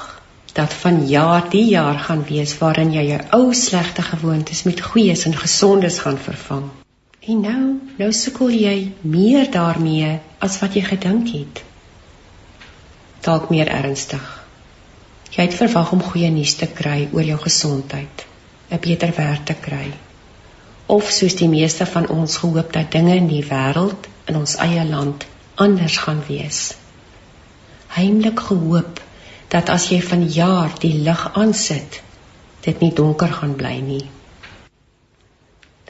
dat 0.54 0.72
van 0.72 1.06
jaar 1.08 1.48
die 1.50 1.64
jaar 1.68 1.98
gaan 1.98 2.22
wees 2.28 2.54
waarin 2.60 2.92
jy 2.94 3.02
jou 3.08 3.20
ou 3.38 3.54
slegte 3.54 4.02
gewoontes 4.02 4.62
met 4.68 4.80
goeies 4.80 5.24
en 5.28 5.36
gesondes 5.36 5.98
gaan 6.04 6.18
vervang. 6.18 6.68
En 7.26 7.40
nou, 7.40 7.62
nou 7.98 8.10
sukkel 8.12 8.52
jy 8.52 8.76
meer 9.00 9.50
daarmee 9.50 10.18
as 10.38 10.60
wat 10.60 10.76
jy 10.76 10.84
gedink 10.84 11.32
het. 11.32 11.62
Dalk 13.24 13.48
meer 13.50 13.68
ernstig. 13.72 14.24
Jy 15.34 15.48
het 15.48 15.56
verwag 15.58 15.92
om 15.96 16.04
goeie 16.04 16.30
nuus 16.30 16.54
te 16.60 16.68
kry 16.68 17.08
oor 17.12 17.24
jou 17.26 17.38
gesondheid, 17.40 18.26
'n 18.70 18.80
beter 18.80 19.12
werk 19.16 19.44
te 19.44 19.54
kry. 19.54 19.92
Of 20.86 21.10
soos 21.10 21.36
die 21.36 21.48
meeste 21.48 21.86
van 21.86 22.08
ons 22.08 22.36
gehoop 22.36 22.72
dat 22.72 22.92
dinge 22.92 23.14
in 23.14 23.26
die 23.26 23.44
wêreld 23.44 24.08
in 24.24 24.36
ons 24.36 24.56
eie 24.56 24.84
land 24.84 25.26
anders 25.54 25.96
gaan 25.96 26.22
wees. 26.26 26.74
Heimlik 27.88 28.40
gehoop 28.40 29.00
dat 29.48 29.68
as 29.68 29.88
jy 29.88 30.00
van 30.02 30.24
jaar 30.28 30.72
die 30.80 30.94
lig 31.06 31.24
aansit, 31.34 32.02
dit 32.60 32.80
nie 32.80 32.92
donker 32.92 33.32
gaan 33.32 33.54
bly 33.54 33.76
nie. 33.80 34.04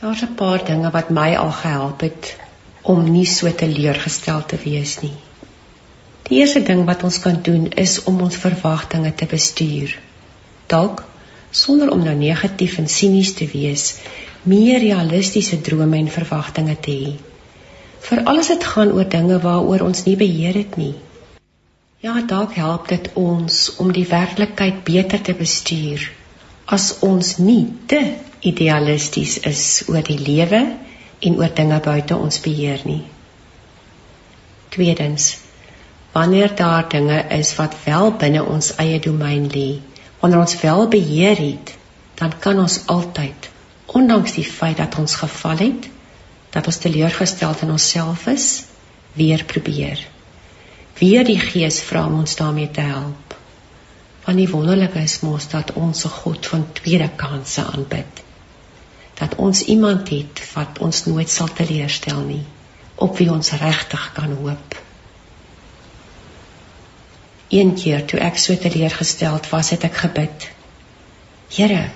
Daar's 0.01 0.23
'n 0.23 0.35
paar 0.35 0.65
dinge 0.65 0.91
wat 0.91 1.11
my 1.11 1.37
al 1.37 1.53
gehelp 1.53 2.01
het 2.01 2.37
om 2.83 3.11
nie 3.11 3.27
so 3.27 3.51
teleurgestel 3.51 4.45
te 4.47 4.59
wees 4.65 5.01
nie. 5.01 5.17
Die 6.29 6.39
eerste 6.39 6.63
ding 6.63 6.85
wat 6.85 7.03
ons 7.03 7.21
kan 7.21 7.43
doen 7.43 7.69
is 7.69 8.03
om 8.11 8.21
ons 8.21 8.37
verwagtinge 8.37 9.15
te 9.15 9.27
bestuur. 9.27 9.99
Dalk 10.67 11.05
sonder 11.55 11.93
om 11.95 12.03
nou 12.03 12.15
negatief 12.19 12.79
en 12.83 12.89
sinies 12.91 13.33
te 13.39 13.47
wees, 13.53 13.87
meer 14.43 14.81
realistiese 14.83 15.61
drome 15.63 16.01
en 16.03 16.11
verwagtinge 16.11 16.75
te 16.83 16.95
hê. 16.99 17.13
Veral 18.05 18.43
as 18.43 18.51
dit 18.53 18.67
gaan 18.75 18.91
oor 18.93 19.07
dinge 19.09 19.39
waaroor 19.41 19.87
ons 19.87 20.03
nie 20.09 20.17
beheer 20.21 20.59
het 20.59 20.77
nie. 20.81 20.93
Ja, 22.05 22.19
dalk 22.29 22.59
help 22.59 22.91
dit 22.91 23.07
ons 23.17 23.63
om 23.81 23.93
die 23.95 24.05
werklikheid 24.11 24.83
beter 24.85 25.23
te 25.25 25.33
bestuur 25.39 26.03
as 26.77 26.91
ons 27.07 27.37
nie 27.39 27.63
te 27.89 28.01
idealisties 28.45 29.39
is 29.49 29.65
oor 29.89 30.05
die 30.05 30.19
lewe 30.21 30.61
en 31.25 31.39
oor 31.41 31.55
dinge 31.57 31.81
buite 31.87 32.17
ons 32.17 32.41
beheer 32.45 32.83
nie. 32.85 33.03
Tweedens, 34.75 35.31
wanneer 36.13 36.53
daar 36.57 36.89
dinge 36.93 37.23
is 37.39 37.55
wat 37.57 37.77
wel 37.87 38.13
binne 38.21 38.45
ons 38.45 38.75
eie 38.83 39.01
domein 39.01 39.49
lê, 39.55 39.69
wanneer 40.25 40.41
ons 40.41 40.61
wel 40.61 40.87
beheer 40.89 41.37
het, 41.37 41.75
dan 42.17 42.33
kan 42.41 42.59
ons 42.59 42.79
altyd, 42.89 43.51
ondanks 43.93 44.33
die 44.39 44.47
feit 44.49 44.79
dat 44.81 44.95
ons 44.97 45.19
geval 45.21 45.59
het, 45.61 45.89
dat 46.55 46.71
ons 46.71 46.79
teleurgesteld 46.81 47.61
in 47.67 47.75
onsself 47.75 48.25
is, 48.33 48.47
weer 49.13 49.45
probeer. 49.45 50.01
Weer 50.97 51.29
die 51.29 51.37
Gees 51.43 51.83
vra 51.85 52.07
om 52.09 52.23
ons 52.23 52.37
daarmee 52.41 52.71
te 52.71 52.81
help. 52.81 53.37
Want 54.25 54.41
die 54.41 54.49
wonderlike 54.49 55.03
is 55.05 55.19
mos 55.27 55.51
dat 55.53 55.75
ons 55.77 56.07
'n 56.09 56.17
God 56.17 56.47
van 56.47 56.65
tweede 56.73 57.11
kansse 57.17 57.67
aanbid. 57.75 58.25
Dat 59.21 59.35
ons 59.37 59.63
iemand 59.77 60.09
het 60.09 60.41
wat 60.55 60.79
ons 60.79 61.05
nooit 61.05 61.29
sal 61.29 61.53
teleurstel 61.53 62.21
nie, 62.21 62.47
op 62.95 63.19
wie 63.19 63.31
ons 63.31 63.51
regtig 63.51 64.13
kan 64.17 64.33
hoop. 64.41 64.84
Een 67.49 67.75
keer 67.75 68.05
toe 68.05 68.19
ek 68.25 68.39
so 68.41 68.57
teleurgesteld 68.57 69.49
was, 69.51 69.71
het 69.71 69.85
ek 69.85 69.97
gebid. 70.07 70.49
Here, 71.53 71.91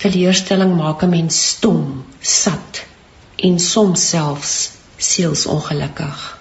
teleurstelling 0.00 0.76
maak 0.76 1.02
'n 1.02 1.10
mens 1.10 1.36
stom, 1.48 2.04
sat 2.20 2.84
en 3.36 3.58
soms 3.58 4.08
selfs 4.08 4.70
sielsongelukkig. 4.96 6.38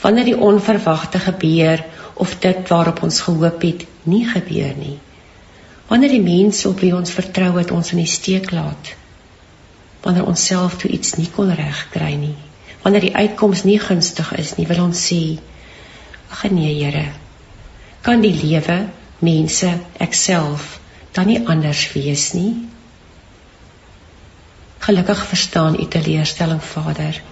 Wanneer 0.00 0.24
die 0.24 0.38
onverwagte 0.38 1.18
gebeur 1.18 1.84
of 2.14 2.38
dit 2.38 2.68
waarop 2.68 3.02
ons 3.02 3.20
gehoop 3.20 3.62
het, 3.62 3.86
nie 4.02 4.26
gebeur 4.28 4.74
nie. 4.76 4.98
Wanneer 5.86 6.08
die 6.08 6.22
mense 6.22 6.68
op 6.68 6.80
wie 6.80 6.94
ons 6.96 7.10
vertrou 7.10 7.58
het 7.58 7.70
ons 7.70 7.90
in 7.92 7.98
die 7.98 8.10
steek 8.10 8.50
laat. 8.50 8.94
Wanneer 10.02 10.26
ons 10.26 10.46
self 10.46 10.76
toe 10.76 10.90
iets 10.90 11.14
nie 11.14 11.30
kon 11.30 11.54
regkry 11.54 12.14
nie. 12.14 12.36
Wanneer 12.82 13.00
die 13.00 13.16
uitkoms 13.16 13.62
nie 13.62 13.78
gunstig 13.78 14.32
is 14.38 14.56
nie, 14.56 14.66
wil 14.66 14.84
ons 14.84 15.02
sê: 15.08 15.38
"Ag 16.30 16.50
nee, 16.50 16.74
Here, 16.84 17.12
kan 18.02 18.20
die 18.20 18.34
lewe, 18.34 18.78
mense, 19.18 19.72
ek 19.98 20.14
self 20.14 20.78
dan 21.12 21.26
nie 21.30 21.40
anders 21.46 21.86
wees 21.94 22.32
nie?" 22.32 22.54
Gelukkig 24.82 25.26
verstaan 25.26 25.78
U 25.80 25.86
teleurstelling, 25.86 26.62
Vader. 26.62 27.22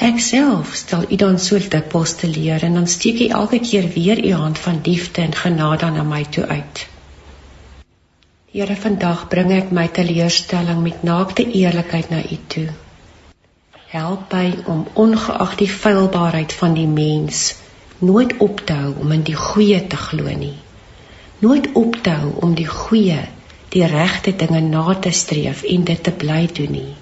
Ek 0.00 0.20
self 0.24 0.72
stel 0.80 1.02
U 1.12 1.16
dan 1.20 1.38
so 1.38 1.58
dikwels 1.60 2.14
te 2.16 2.28
leer 2.28 2.62
en 2.64 2.78
dan 2.78 2.86
steek 2.88 3.18
U 3.20 3.26
elke 3.40 3.58
keer 3.60 3.88
weer 3.96 4.22
U 4.24 4.32
hand 4.32 4.58
van 4.58 4.80
liefde 4.84 5.20
en 5.22 5.34
genade 5.36 5.90
na 5.90 6.02
my 6.02 6.22
toe 6.24 6.46
uit. 6.46 6.86
Here, 8.52 8.76
vandag 8.76 9.28
bring 9.28 9.52
ek 9.52 9.68
my 9.76 9.84
teleurstelling 9.98 10.80
met 10.82 11.02
naakte 11.06 11.44
eerlikheid 11.44 12.08
na 12.10 12.22
U 12.24 12.38
toe. 12.54 12.64
Help 13.92 14.32
my 14.32 14.48
om 14.64 14.86
ongeag 15.04 15.54
die 15.60 15.68
feilbaarheid 15.68 16.56
van 16.62 16.74
die 16.74 16.88
mens 16.88 17.44
nooit 18.00 18.36
op 18.40 18.60
te 18.64 18.72
hou 18.72 18.94
om 19.02 19.12
in 19.12 19.22
die 19.28 19.36
goeie 19.36 19.80
te 19.86 19.96
glo 19.96 20.32
nie. 20.36 20.56
Nooit 21.44 21.68
op 21.76 21.96
te 22.02 22.10
hou 22.10 22.32
om 22.44 22.54
die 22.56 22.68
goeie, 22.68 23.20
die 23.72 23.86
regte 23.86 24.32
dinge 24.36 24.60
na 24.60 24.94
te 24.94 25.12
streef 25.12 25.62
en 25.62 25.84
dit 25.84 26.02
te 26.02 26.12
bly 26.12 26.46
doen 26.52 26.72
nie. 26.72 26.92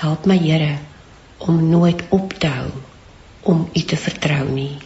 Help 0.00 0.26
my 0.26 0.38
Here 0.40 0.78
om 1.38 1.68
nooit 1.70 2.02
op 2.08 2.32
te 2.32 2.46
hou 2.46 2.70
om 3.42 3.68
U 3.74 3.82
te 3.82 3.96
vertrou 3.96 4.48
nie. 4.50 4.76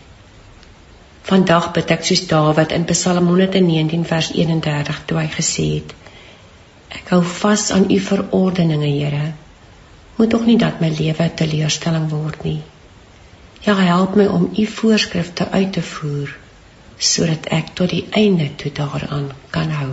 Vandag 1.22 1.70
bid 1.76 1.90
ek 1.94 2.04
soos 2.06 2.26
Dawid 2.28 2.74
in 2.74 2.84
Psalm 2.90 3.30
119 3.30 4.04
vers 4.08 4.32
31 4.34 5.00
toe 5.06 5.18
hy 5.20 5.28
gesê 5.30 5.66
het: 5.76 5.94
Ek 6.98 7.14
hou 7.14 7.22
vas 7.38 7.70
aan 7.70 7.88
U 7.90 7.98
verordeninge, 8.10 8.90
Here. 8.98 9.32
Moet 10.18 10.30
tog 10.30 10.44
nie 10.46 10.58
dat 10.58 10.82
my 10.82 10.90
lewe 10.92 11.30
teleurstelling 11.38 12.10
word 12.10 12.44
nie. 12.44 12.60
Ja, 13.62 13.76
help 13.76 14.14
my 14.14 14.24
om 14.26 14.48
U 14.58 14.66
voorskrifte 14.66 15.48
uit 15.48 15.72
te 15.72 15.82
voer 15.82 16.38
sodat 17.02 17.46
ek 17.54 17.68
tot 17.78 17.90
die 17.94 18.04
einde 18.10 18.48
toe 18.58 18.72
daaraan 18.74 19.28
kan 19.54 19.70
hou. 19.70 19.92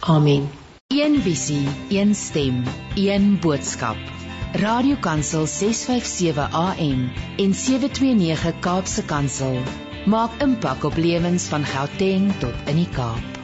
Amen. 0.00 0.48
Een 0.92 1.20
visie, 1.22 1.68
een 1.88 2.14
stem, 2.14 2.62
een 2.94 3.38
boodskap. 3.40 4.00
Radiokansel 4.52 5.46
657 5.46 6.52
AM 6.52 7.06
en 7.36 7.54
729 7.54 8.60
Kaapse 8.60 9.04
Kansel 9.04 9.60
maak 10.06 10.40
impak 10.40 10.84
op 10.84 10.96
lewens 10.96 11.48
van 11.52 11.64
Gauteng 11.64 12.32
tot 12.40 12.68
in 12.72 12.84
die 12.84 12.92
Kaap. 12.96 13.35